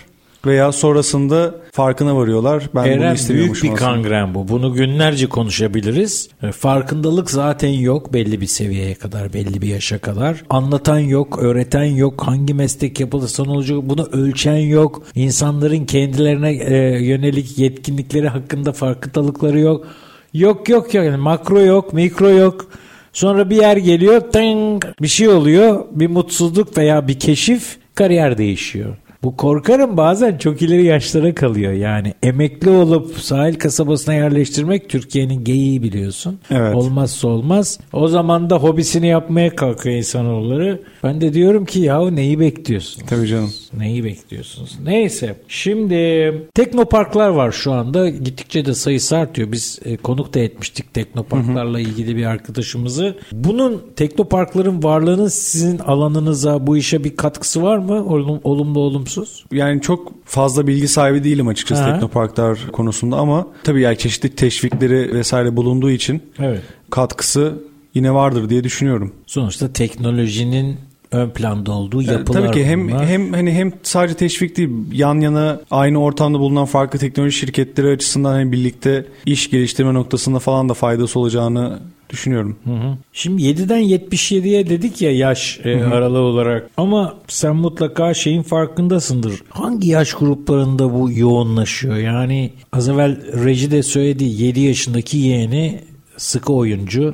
veya 0.48 0.72
sonrasında 0.72 1.56
farkına 1.72 2.16
varıyorlar. 2.18 2.70
Ben 2.76 2.84
bunu 2.84 2.92
Eren 2.92 3.02
büyük 3.02 3.18
istemiyormuşum 3.18 3.70
bir 3.70 3.76
aslında. 3.76 3.92
kangren 3.92 4.36
bu. 4.36 4.48
Bunu 4.48 4.74
günlerce 4.74 5.28
konuşabiliriz. 5.30 6.30
E, 6.44 6.52
Farkındalık 6.52 7.32
zaten 7.32 7.70
yok 7.70 8.14
belli 8.14 8.42
bir 8.42 8.46
seviyeye 8.48 8.96
kadar, 8.96 9.34
belli 9.34 9.62
bir 9.62 9.68
yaşa 9.68 9.98
kadar. 10.00 10.44
Anlatan 10.50 11.00
yok, 11.00 11.40
öğreten 11.42 11.84
yok. 11.84 12.24
Hangi 12.28 12.54
meslek 12.54 13.00
yapılırsa 13.00 13.44
ne 13.44 13.52
olacak 13.52 13.78
bunu 13.84 14.06
ölçen 14.12 14.58
yok. 14.58 15.04
İnsanların 15.16 15.86
kendilerine 15.86 16.52
e, 16.52 16.76
yönelik 17.06 17.58
yetkinlikleri 17.60 18.28
hakkında 18.28 18.72
farkındalıkları 18.72 19.60
yok. 19.60 19.88
Yok 20.34 20.70
yok 20.70 20.94
yok. 20.94 21.06
Yani 21.06 21.18
makro 21.18 21.60
yok, 21.60 21.94
mikro 21.94 22.30
yok. 22.30 22.68
Sonra 23.14 23.50
bir 23.50 23.56
yer 23.56 23.78
geliyor, 23.78 24.22
tang, 24.32 24.84
bir 25.02 25.08
şey 25.08 25.28
oluyor, 25.30 25.86
bir 25.92 26.08
mutsuzluk 26.08 26.78
veya 26.78 27.08
bir 27.08 27.20
keşif, 27.20 27.78
kariyer 27.96 28.38
değişiyor. 28.38 28.96
Bu 29.28 29.36
korkarım 29.36 29.98
bazen 29.98 30.38
çok 30.38 30.62
ileri 30.62 30.84
yaşlara 30.86 31.36
kalıyor 31.36 31.74
yani. 31.74 32.14
Emekli 32.24 32.70
olup 32.70 33.18
sahil 33.18 33.56
kasabasına 33.56 34.14
yerleştirmek 34.14 34.90
Türkiye'nin 34.90 35.44
geyiği 35.44 35.84
biliyorsun. 35.84 36.40
Evet. 36.52 36.76
Olmazsa 36.76 37.28
olmaz. 37.28 37.80
O 37.94 38.08
zaman 38.08 38.50
da 38.50 38.56
hobisini 38.58 39.08
yapmaya 39.08 39.56
kalkıyor 39.56 39.96
insanoğulları. 39.96 40.82
Ben 41.04 41.22
de 41.22 41.34
diyorum 41.34 41.66
ki 41.66 41.80
yahu 41.80 42.16
neyi 42.16 42.40
bekliyorsun? 42.40 43.04
Tabii 43.06 43.28
canım. 43.28 43.54
Neyi 43.78 44.04
bekliyorsunuz? 44.04 44.78
Neyse. 44.84 45.36
Şimdi 45.48 46.34
teknoparklar 46.56 47.30
var 47.30 47.52
şu 47.52 47.72
anda. 47.72 48.10
Gittikçe 48.10 48.66
de 48.66 48.74
sayısı 48.74 49.18
artıyor. 49.18 49.52
Biz 49.52 49.80
e, 49.86 49.98
konuk 49.98 50.34
da 50.34 50.40
etmiştik 50.40 50.94
teknoparklarla 50.94 51.80
ilgili 51.80 52.16
bir 52.16 52.26
arkadaşımızı. 52.26 53.18
Bunun 53.32 53.82
teknoparkların 53.96 54.84
varlığının 54.84 55.28
sizin 55.28 55.80
alanınıza 55.80 56.68
bu 56.68 56.78
işe 56.78 57.04
bir 57.04 57.16
katkısı 57.16 57.64
var 57.64 57.78
mı? 57.78 58.06
Olum- 58.06 58.42
olumlu 58.44 58.80
olumsuz. 58.80 59.17
Sonsuz? 59.26 59.46
Yani 59.52 59.82
çok 59.82 60.14
fazla 60.26 60.68
bilgi 60.68 60.88
sahibi 60.88 61.24
değilim 61.24 61.48
açıkçası 61.48 61.82
Ha. 61.82 61.92
teknoparklar 61.94 62.60
konusunda 62.72 63.16
ama 63.18 63.48
tabii 63.64 63.82
yani 63.82 63.98
çeşitli 63.98 64.30
teşvikleri 64.30 65.14
vesaire 65.14 65.56
bulunduğu 65.56 65.92
için 65.92 66.22
Evet. 66.40 66.62
katkısı 66.90 67.54
yine 67.94 68.14
vardır 68.14 68.50
diye 68.50 68.64
düşünüyorum. 68.64 69.14
Sonuçta 69.28 69.74
teknolojinin 69.74 70.76
ön 71.12 71.30
planda 71.30 71.72
olduğu 71.72 72.02
Yani 72.02 72.14
yapılar 72.14 72.42
tabii 72.42 72.52
ki 72.54 72.66
hem 72.66 72.88
bunlar. 72.90 73.06
hem 73.08 73.34
hani 73.34 73.52
hem 73.52 73.72
sadece 73.84 74.14
teşvik 74.14 74.58
değil 74.58 74.70
yan 74.94 75.20
yana 75.20 75.62
aynı 75.72 76.02
ortamda 76.02 76.40
bulunan 76.40 76.66
farklı 76.66 77.00
teknoloji 77.00 77.38
şirketleri 77.38 77.88
açısından 77.92 78.32
hani 78.32 78.52
birlikte 78.52 79.06
iş 79.26 79.50
geliştirme 79.50 79.94
noktasında 79.94 80.40
falan 80.40 80.70
da 80.70 80.74
faydası 80.74 81.20
olacağını 81.20 81.80
düşünüyorum. 82.10 82.56
Hı 82.64 82.74
hı. 82.74 82.98
Şimdi 83.14 83.44
7'den 83.44 83.82
77'ye 83.82 84.70
dedik 84.70 85.02
ya 85.02 85.12
yaş 85.18 85.60
e, 85.64 85.84
aralığı 85.84 86.20
olarak 86.20 86.70
ama 86.78 87.16
sen 87.28 87.56
mutlaka 87.56 88.14
şeyin 88.14 88.44
farkındasındır. 88.44 89.44
Hangi 89.50 89.90
yaş 89.90 90.14
gruplarında 90.14 90.94
bu 90.94 91.12
yoğunlaşıyor? 91.12 91.96
Yani 91.96 92.52
az 92.74 92.90
evvel 92.90 93.44
Reji 93.46 93.72
de 93.72 93.84
söyledi 93.84 94.24
7 94.24 94.60
yaşındaki 94.60 95.18
yeğeni 95.18 95.80
sıkı 96.18 96.54
oyuncu. 96.54 97.14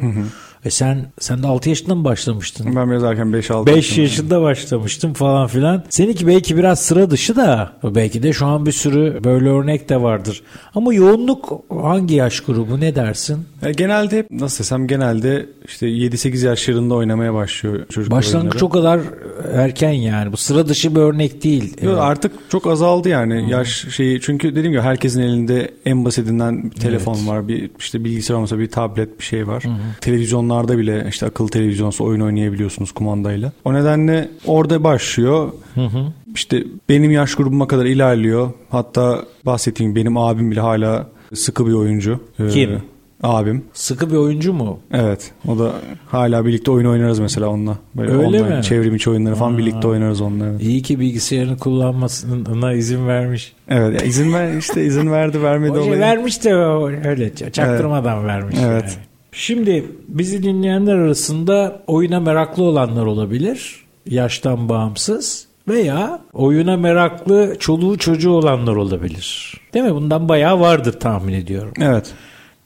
E 0.66 0.70
sen 0.70 1.06
sen 1.20 1.44
de 1.44 1.48
6 1.48 1.70
yaşında 1.70 1.96
mı 1.96 2.04
başlamıştın? 2.04 2.76
Ben 2.76 2.92
biraz 2.92 3.04
erken 3.04 3.28
5-6 3.28 3.66
5 3.66 3.98
yaşında 3.98 4.42
başlamıştım 4.42 5.14
falan 5.14 5.48
filan. 5.48 5.84
Seninki 5.90 6.28
belki 6.28 6.58
biraz 6.58 6.80
sıra 6.80 7.10
dışı 7.10 7.36
da 7.36 7.74
belki 7.84 8.24
de 8.24 8.34
şu 8.34 8.46
an 8.46 8.66
bir 8.66 8.72
sürü 8.72 9.24
böyle 9.24 9.50
örnek 9.50 9.90
de 9.90 10.02
vardır. 10.02 10.42
Ama 10.76 10.94
yoğunluk 10.94 11.64
hangi 11.82 12.16
yaş 12.16 12.40
grubu 12.40 12.80
ne 12.80 12.96
dersin? 12.96 13.46
Ya 13.62 13.72
genelde 13.72 14.18
hep 14.18 14.32
nasıl 14.32 14.60
desem 14.60 14.88
genelde 14.88 15.46
işte 15.68 15.88
7-8 15.88 16.46
yaşlarında 16.46 16.94
oynamaya 16.94 17.34
başlıyor 17.34 17.86
çocuklar 17.90 18.18
Başlangıç 18.18 18.64
o 18.64 18.70
kadar 18.70 19.00
erken 19.54 19.92
yani. 19.92 20.32
Bu 20.32 20.38
sıra 20.38 20.68
dışı 20.68 20.96
bir 20.96 21.02
örnek 21.02 21.44
değil. 21.44 21.64
Yok, 21.64 21.78
Evet. 21.84 21.98
artık 22.00 22.32
çok 22.50 22.68
azaldı 22.68 23.10
yani 23.10 23.52
yaş 23.52 23.88
şeyi 23.96 24.22
çünkü 24.22 24.50
dediğim 24.56 24.72
gibi 24.72 24.82
herkesin 24.82 25.22
elinde 25.22 25.72
en 25.86 26.06
basitinden 26.06 26.64
bir 26.64 26.76
telefon 26.76 27.16
Evet. 27.16 27.28
var 27.28 27.48
bir 27.48 27.72
işte 27.80 28.04
bilgisayar 28.04 28.36
olmasa 28.36 28.60
bir 28.60 28.70
tablet 28.70 29.20
bir 29.20 29.24
şey 29.26 29.48
var. 29.48 29.64
Televizyonlarda 30.54 30.78
bile 30.78 31.10
işte 31.10 31.26
akıllı 31.26 31.50
televizyonsa 31.50 32.04
oyun 32.04 32.20
oynayabiliyorsunuz 32.22 32.92
kumandayla. 32.92 33.52
O 33.66 33.74
nedenle 33.74 34.30
orada 34.46 34.84
başlıyor. 34.84 35.52
İşte 36.36 36.64
benim 36.90 37.12
yaş 37.12 37.36
grubuma 37.36 37.68
kadar 37.68 37.86
ilerliyor. 37.86 38.52
Hatta 38.70 39.26
bahsettiğim 39.46 39.96
benim 39.96 40.18
abim 40.18 40.52
bile 40.52 40.60
hala 40.60 41.08
sıkı 41.34 41.68
bir 41.68 41.74
oyuncu. 41.74 42.20
Ee, 42.40 42.48
Kim? 42.48 42.82
Abim. 43.24 43.64
Sıkı 43.74 44.12
bir 44.12 44.16
oyuncu 44.16 44.54
mu? 44.54 44.80
Evet. 44.92 45.32
O 45.48 45.60
da 45.60 45.72
hala 46.08 46.46
birlikte 46.46 46.72
oyun 46.72 46.86
oynarız 46.86 47.20
mesela 47.20 47.48
onunla. 47.48 47.78
Böyle 47.96 48.12
Öyle 48.12 48.26
online, 48.44 48.58
mi? 48.58 48.64
Çevrim 48.64 48.96
içi 48.96 49.10
oyunları 49.10 49.36
falan 49.36 49.58
birlikte 49.58 49.88
oynarız 49.88 50.22
onunla. 50.22 50.46
Evet. 50.46 50.62
İyi 50.62 50.82
ki 50.82 51.00
bilgisayarını 51.00 51.58
kullanmasına 51.58 52.74
izin 52.74 53.08
vermiş. 53.08 53.54
Evet 53.68 54.02
ya 54.02 54.08
izin 54.08 54.34
ver 54.34 54.58
işte 54.58 54.86
izin 54.86 55.12
verdi 55.12 55.44
vermedi 55.44 55.72
olayı. 55.72 56.00
vermiş 56.00 56.44
de 56.44 56.54
öyle 57.06 57.36
çaktırmadan 57.36 58.28
vermiş. 58.28 58.56
Evet. 58.62 58.84
yani. 58.84 59.13
Şimdi 59.34 59.86
bizi 60.08 60.44
dinleyenler 60.44 60.96
arasında 60.96 61.84
oyuna 61.88 62.20
meraklı 62.20 62.64
olanlar 62.64 63.06
olabilir. 63.06 63.76
Yaştan 64.10 64.70
bağımsız. 64.70 65.48
Veya 65.68 66.22
oyuna 66.34 66.78
meraklı 66.78 67.56
çoluğu 67.60 67.98
çocuğu 67.98 68.32
olanlar 68.32 68.76
olabilir. 68.76 69.54
Değil 69.74 69.86
mi? 69.86 69.96
Bundan 69.96 70.30
bayağı 70.30 70.60
vardır 70.60 70.94
tahmin 71.00 71.34
ediyorum. 71.34 71.74
Evet. 71.82 72.12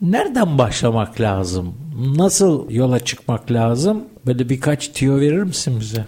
Nereden 0.01 0.57
başlamak 0.57 1.21
lazım? 1.21 1.73
Nasıl 2.15 2.69
yola 2.71 2.99
çıkmak 2.99 3.51
lazım? 3.51 4.03
Böyle 4.25 4.49
birkaç 4.49 4.91
tüyo 4.93 5.19
verir 5.19 5.43
misin 5.43 5.73
bize? 5.79 6.05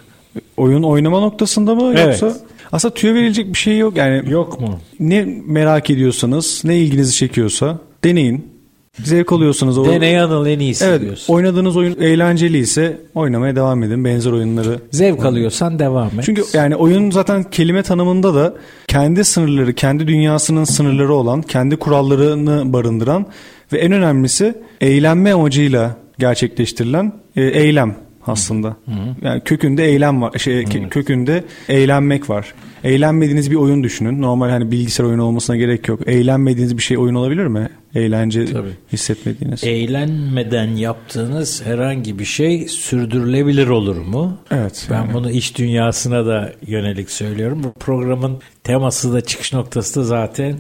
Oyun 0.58 0.84
oynama 0.84 1.20
noktasında 1.20 1.76
mı 1.76 1.94
Evet. 1.98 2.22
yoksa 2.22 2.40
aslında 2.72 2.94
tüyo 2.94 3.14
verilecek 3.14 3.48
bir 3.54 3.58
şey 3.58 3.78
yok 3.78 3.98
yani 3.98 4.32
Yok 4.32 4.62
mu? 4.62 4.80
ne 5.00 5.26
merak 5.46 5.90
ediyorsanız 5.90 6.62
ne 6.66 6.78
ilginizi 6.78 7.16
çekiyorsa 7.16 7.78
deneyin. 8.04 8.59
Zevk 9.04 9.32
alıyorsanız 9.32 9.78
o 9.78 9.86
Deney 9.86 10.20
anıl 10.20 10.46
en 10.46 10.60
iyisi 10.60 10.86
Evet, 10.86 11.02
diyorsun. 11.02 11.34
oynadığınız 11.34 11.78
oyun 11.78 11.96
eğlenceli 12.02 12.58
ise 12.58 12.98
oynamaya 13.16 13.56
devam 13.56 13.84
edin. 13.84 14.06
Benzer 14.06 14.32
oyunları 14.32 14.80
Zevk 14.92 15.26
alıyorsan 15.26 15.80
devam 15.80 16.08
et. 16.08 16.26
Çünkü 16.26 16.44
yani 16.54 16.76
oyun 16.76 17.12
zaten 17.12 17.44
kelime 17.44 17.84
tanımında 17.84 18.36
da 18.36 18.54
kendi 18.88 19.24
sınırları, 19.24 19.74
kendi 19.74 20.08
dünyasının 20.08 20.64
sınırları 20.64 21.14
olan, 21.14 21.42
kendi 21.42 21.76
kurallarını 21.78 22.74
barındıran 22.74 23.26
ve 23.74 23.78
en 23.78 23.92
önemlisi 23.92 24.54
eğlenme 24.82 25.34
amacıyla 25.34 25.96
gerçekleştirilen 26.20 27.14
e, 27.36 27.44
eylem 27.44 27.96
aslında. 28.30 28.78
Yani 29.22 29.42
kökünde 29.46 29.86
eylem 29.86 30.22
var, 30.22 30.40
şey 30.40 30.62
ke- 30.64 30.90
kökünde 30.90 31.44
eğlenmek 31.70 32.30
var. 32.30 32.54
Eğlenmediğiniz 32.84 33.52
bir 33.52 33.56
oyun 33.56 33.84
düşünün. 33.84 34.22
Normal 34.22 34.50
hani 34.50 34.72
bilgisayar 34.72 35.04
oyunu 35.04 35.24
olmasına 35.24 35.58
gerek 35.58 35.88
yok. 35.88 36.00
Eğlenmediğiniz 36.06 36.78
bir 36.78 36.84
şey 36.84 36.98
oyun 36.98 37.16
olabilir 37.16 37.48
mi? 37.48 37.70
Eğlence 37.96 38.46
Tabii. 38.46 38.70
hissetmediğiniz. 38.94 39.64
Eğlenmeden 39.64 40.68
yaptığınız 40.68 41.66
herhangi 41.66 42.20
bir 42.20 42.26
şey 42.26 42.68
sürdürülebilir 42.68 43.68
olur 43.68 43.98
mu? 43.98 44.38
Evet. 44.52 44.88
Ben 44.92 44.96
yani. 44.96 45.14
bunu 45.14 45.32
iş 45.32 45.58
dünyasına 45.58 46.26
da 46.26 46.54
yönelik 46.68 47.12
söylüyorum. 47.12 47.62
Bu 47.64 47.74
programın 47.80 48.40
teması 48.64 49.14
da 49.14 49.22
çıkış 49.22 49.54
noktası 49.54 50.00
da 50.00 50.04
zaten 50.04 50.56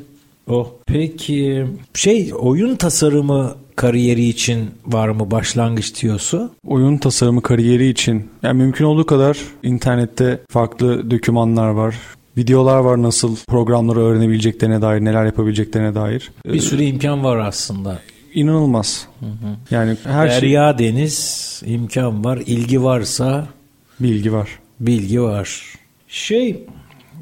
o. 0.47 0.75
Peki 0.85 1.65
şey 1.93 2.31
oyun 2.39 2.75
tasarımı 2.75 3.55
kariyeri 3.79 4.25
için 4.25 4.71
var 4.85 5.09
mı 5.09 5.31
başlangıç 5.31 5.91
tiyosu? 5.91 6.51
oyun 6.67 6.97
tasarımı 6.97 7.41
kariyeri 7.41 7.89
için 7.89 8.29
yani 8.43 8.57
mümkün 8.57 8.85
olduğu 8.85 9.05
kadar 9.05 9.37
internette 9.63 10.39
farklı 10.49 11.11
dokümanlar 11.11 11.69
var. 11.69 11.95
Videolar 12.37 12.79
var 12.79 13.01
nasıl 13.01 13.35
programları 13.47 13.99
öğrenebileceklerine 13.99 14.81
dair, 14.81 15.05
neler 15.05 15.25
yapabileceklerine 15.25 15.95
dair. 15.95 16.31
Bir 16.45 16.59
sürü 16.59 16.83
imkan 16.83 17.23
var 17.23 17.37
aslında. 17.37 17.99
İnanılmaz. 18.33 19.07
Yani 19.71 19.97
her 20.03 20.29
şey 20.29 20.41
Derya 20.41 20.77
deniz 20.79 21.61
imkan 21.65 22.23
var. 22.25 22.37
ilgi 22.45 22.83
varsa 22.83 23.47
bilgi 23.99 24.33
var. 24.33 24.49
bilgi 24.79 25.21
var. 25.21 25.73
Şey 26.07 26.63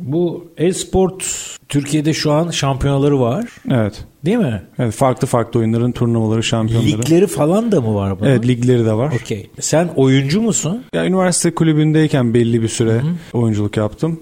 bu 0.02 0.48
e-sport 0.58 1.57
Türkiye'de 1.70 2.14
şu 2.14 2.32
an 2.32 2.52
şampiyonaları 2.52 3.20
var. 3.20 3.46
Evet. 3.72 4.06
Değil 4.26 4.38
mi? 4.38 4.62
Evet 4.80 4.94
farklı 4.94 5.28
farklı 5.28 5.60
oyunların 5.60 5.92
turnuvaları, 5.92 6.44
şampiyonları. 6.44 7.02
Ligleri 7.02 7.28
falan 7.28 7.72
da 7.72 7.82
mı 7.82 7.96
var 7.96 8.20
bunun? 8.20 8.30
Evet 8.30 8.48
ligleri 8.48 8.86
de 8.86 8.94
var. 8.94 9.14
Okey. 9.24 9.50
Sen 9.60 9.90
oyuncu 9.96 10.42
musun? 10.42 10.84
Ya, 10.94 11.06
üniversite 11.06 11.56
kulübündeyken 11.56 12.34
belli 12.34 12.62
bir 12.62 12.68
süre 12.68 13.02
oyunculuk 13.34 13.78
yaptım. 13.78 14.20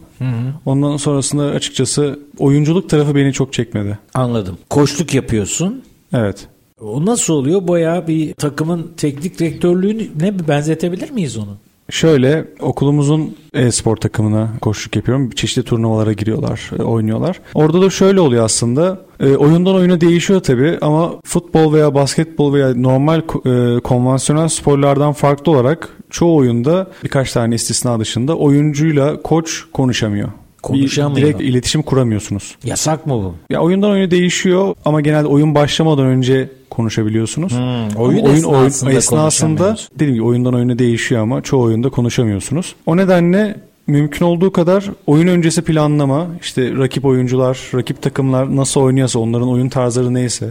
Ondan 0.66 0.98
sonrasında 0.98 1.44
açıkçası 1.44 2.20
oyunculuk 2.38 2.90
tarafı 2.90 3.16
beni 3.16 3.34
çok 3.34 3.54
çekmedi. 3.54 4.00
Anladım. 4.14 4.58
Koçluk 4.70 5.14
yapıyorsun. 5.14 5.84
Evet. 6.14 6.48
O 6.82 7.06
nasıl 7.06 7.34
oluyor? 7.34 7.68
Bayağı 7.68 8.08
bir 8.08 8.34
takımın 8.34 8.92
teknik 8.98 9.40
direktörlüğünü 9.40 10.08
ne 10.22 10.48
benzetebilir 10.48 11.12
miyiz 11.12 11.38
onu? 11.38 11.58
Şöyle 11.90 12.46
okulumuzun 12.60 13.36
e-spor 13.54 13.96
takımına 13.96 14.50
koşuk 14.62 14.96
yapıyorum. 14.96 15.30
Çeşitli 15.30 15.64
turnuvalara 15.64 16.14
giriyorlar, 16.14 16.72
e, 16.80 16.84
oynuyorlar. 16.84 17.42
Orada 17.54 17.82
da 17.82 17.90
şöyle 17.90 18.20
oluyor 18.20 18.46
aslında. 18.46 19.02
E, 19.20 19.36
oyundan 19.36 19.76
oyuna 19.76 20.02
değişiyor 20.02 20.40
tabii 20.40 20.78
ama 20.82 21.12
futbol 21.26 21.74
veya 21.74 21.94
basketbol 21.96 22.54
veya 22.54 22.76
normal 22.76 23.20
e, 23.20 23.80
konvansiyonel 23.80 24.48
sporlardan 24.48 25.14
farklı 25.14 25.52
olarak 25.52 25.90
çoğu 26.10 26.36
oyunda 26.36 26.92
birkaç 27.04 27.34
tane 27.34 27.56
istisna 27.56 28.00
dışında 28.00 28.38
oyuncuyla 28.38 29.22
koç 29.22 29.64
konuşamıyor. 29.74 30.30
Konuşamıyor. 30.66 31.28
Direkt 31.28 31.42
iletişim 31.42 31.82
kuramıyorsunuz. 31.82 32.56
Yasak 32.64 33.06
mı 33.06 33.14
bu? 33.14 33.36
Ya 33.50 33.62
oyundan 33.62 33.92
oyuna 33.92 34.12
değişiyor 34.12 34.76
ama 34.86 35.02
genelde 35.02 35.28
oyun 35.28 35.56
başlamadan 35.56 36.06
önce 36.06 36.50
konuşabiliyorsunuz. 36.70 37.54
oyun 37.98 38.20
Ama 38.20 38.28
oyun 38.28 38.66
esnasında 38.66 38.92
esnasında 38.92 39.48
konuşamıyoruz. 39.48 39.90
dediğim 39.96 40.14
gibi 40.14 40.24
oyundan 40.24 40.54
oyuna 40.54 40.80
değişiyor 40.80 41.22
ama 41.22 41.42
çoğu 41.42 41.64
oyunda 41.64 41.90
konuşamıyorsunuz. 41.90 42.76
O 42.86 42.98
nedenle 42.98 43.56
mümkün 43.88 44.26
olduğu 44.26 44.52
kadar 44.52 44.86
oyun 45.08 45.28
öncesi 45.28 45.62
planlama, 45.62 46.28
işte 46.42 46.72
rakip 46.78 47.06
oyuncular, 47.06 47.60
rakip 47.76 48.02
takımlar 48.02 48.56
nasıl 48.56 48.82
oynuyorsa, 48.82 49.20
onların 49.20 49.50
oyun 49.50 49.70
tarzları 49.70 50.14
neyse, 50.14 50.50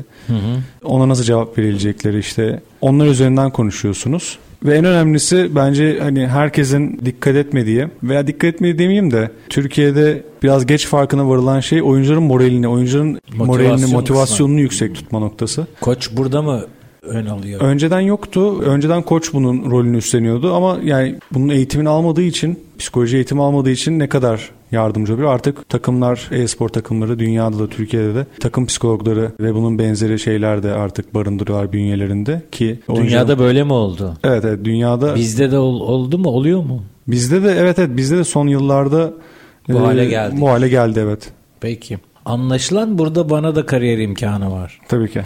ona 0.84 1.08
nasıl 1.08 1.24
cevap 1.24 1.58
verilecekleri 1.58 2.18
işte 2.18 2.60
onlar 2.80 3.06
üzerinden 3.06 3.50
konuşuyorsunuz. 3.50 4.38
Ve 4.64 4.74
en 4.74 4.84
önemlisi 4.84 5.50
bence 5.54 5.98
hani 6.00 6.26
herkesin 6.26 7.00
dikkat 7.04 7.36
etmediği 7.36 7.88
veya 8.02 8.26
dikkat 8.26 8.54
etmediği 8.54 8.78
demeyeyim 8.78 9.10
de 9.10 9.30
Türkiye'de 9.48 10.22
biraz 10.42 10.66
geç 10.66 10.86
farkına 10.86 11.28
varılan 11.28 11.60
şey 11.60 11.82
oyuncuların 11.82 12.22
moralini, 12.22 12.68
oyuncuların 12.68 13.20
moralini, 13.34 13.70
Motivasyon 13.70 13.92
motivasyonunu 13.92 14.60
yüksek 14.60 14.94
tutma 14.94 15.18
noktası. 15.18 15.66
Koç 15.80 16.10
burada 16.16 16.42
mı 16.42 16.64
ön 17.06 17.26
alıyor? 17.26 17.60
Önceden 17.60 18.00
yoktu. 18.00 18.60
Önceden 18.60 19.02
koç 19.02 19.32
bunun 19.32 19.70
rolünü 19.70 19.96
üstleniyordu 19.96 20.54
ama 20.54 20.78
yani 20.84 21.16
bunun 21.32 21.48
eğitimini 21.48 21.88
almadığı 21.88 22.22
için, 22.22 22.58
psikoloji 22.78 23.16
eğitimi 23.16 23.42
almadığı 23.42 23.70
için 23.70 23.98
ne 23.98 24.08
kadar 24.08 24.50
yardımcı 24.72 25.14
oluyor? 25.14 25.34
Artık 25.34 25.68
takımlar, 25.68 26.28
e-spor 26.32 26.68
takımları 26.68 27.18
dünyada 27.18 27.58
da 27.58 27.66
Türkiye'de 27.68 28.14
de 28.14 28.26
takım 28.40 28.66
psikologları 28.66 29.32
ve 29.40 29.54
bunun 29.54 29.78
benzeri 29.78 30.18
şeyler 30.18 30.62
de 30.62 30.72
artık 30.72 31.14
barındırıyorlar 31.14 31.72
bünyelerinde 31.72 32.42
ki 32.52 32.78
Dünyada 32.94 33.38
böyle 33.38 33.64
mi 33.64 33.72
oldu? 33.72 34.14
Evet 34.24 34.44
evet 34.44 34.64
dünyada 34.64 35.14
Bizde 35.14 35.50
de 35.50 35.58
ol- 35.58 35.80
oldu 35.80 36.18
mu? 36.18 36.28
Oluyor 36.28 36.62
mu? 36.62 36.82
bizde 37.08 37.42
de 37.42 37.56
evet 37.58 37.78
evet 37.78 37.96
bizde 37.96 38.16
de 38.18 38.24
son 38.24 38.46
yıllarda 38.48 39.12
Bu 39.68 39.80
hale 39.80 40.04
geldik. 40.06 40.40
Bu 40.40 40.48
hale 40.48 40.68
geldi 40.68 41.00
evet. 41.02 41.32
Peki. 41.60 41.98
Anlaşılan 42.24 42.98
burada 42.98 43.30
bana 43.30 43.54
da 43.54 43.66
kariyer 43.66 43.98
imkanı 43.98 44.52
var. 44.52 44.80
Tabii 44.88 45.10
ki. 45.10 45.22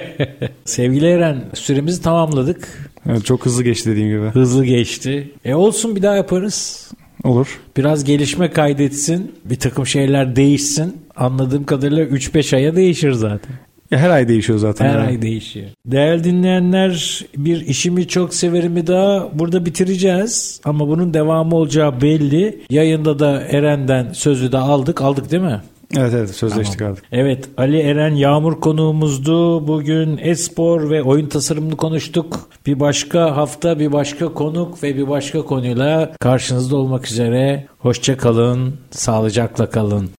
Sevgili 0.64 1.06
Eren 1.06 1.44
süremizi 1.54 2.02
tamamladık. 2.02 2.90
Evet, 3.08 3.24
çok 3.24 3.46
hızlı 3.46 3.62
geçti 3.64 3.90
dediğim 3.90 4.08
gibi. 4.08 4.30
Hızlı 4.30 4.64
geçti. 4.64 5.30
E 5.44 5.54
olsun 5.54 5.96
bir 5.96 6.02
daha 6.02 6.14
yaparız. 6.16 6.90
Olur. 7.24 7.60
Biraz 7.76 8.04
gelişme 8.04 8.50
kaydetsin. 8.50 9.34
Bir 9.44 9.56
takım 9.56 9.86
şeyler 9.86 10.36
değişsin. 10.36 10.96
Anladığım 11.16 11.64
kadarıyla 11.64 12.04
3-5 12.04 12.56
aya 12.56 12.76
değişir 12.76 13.12
zaten. 13.12 13.52
Her 13.90 14.10
ay 14.10 14.28
değişiyor 14.28 14.58
zaten. 14.58 14.88
Her 14.88 14.98
yani. 14.98 15.06
ay 15.06 15.22
değişiyor. 15.22 15.66
Değerli 15.86 16.24
dinleyenler 16.24 17.24
bir 17.36 17.60
işimi 17.60 18.08
çok 18.08 18.34
severimi 18.34 18.86
daha 18.86 19.28
burada 19.38 19.66
bitireceğiz. 19.66 20.60
Ama 20.64 20.88
bunun 20.88 21.14
devamı 21.14 21.56
olacağı 21.56 22.00
belli. 22.00 22.58
Yayında 22.70 23.18
da 23.18 23.40
Eren'den 23.40 24.12
sözü 24.12 24.52
de 24.52 24.58
aldık. 24.58 25.02
Aldık 25.02 25.30
değil 25.30 25.42
mi? 25.42 25.60
Evet 25.94 26.14
evet 26.14 26.30
sözleştik 26.30 26.82
artık. 26.82 27.04
Evet 27.12 27.48
Ali 27.56 27.80
Eren 27.80 28.14
Yağmur 28.14 28.60
konuğumuzdu. 28.60 29.68
Bugün 29.68 30.18
espor 30.22 30.90
ve 30.90 31.02
oyun 31.02 31.28
tasarımını 31.28 31.76
konuştuk. 31.76 32.50
Bir 32.66 32.80
başka 32.80 33.36
hafta 33.36 33.78
bir 33.78 33.92
başka 33.92 34.34
konuk 34.34 34.82
ve 34.82 34.96
bir 34.96 35.08
başka 35.08 35.42
konuyla 35.42 36.12
karşınızda 36.20 36.76
olmak 36.76 37.06
üzere. 37.06 37.66
Hoşça 37.78 38.16
kalın, 38.16 38.74
sağlıcakla 38.90 39.70
kalın. 39.70 40.10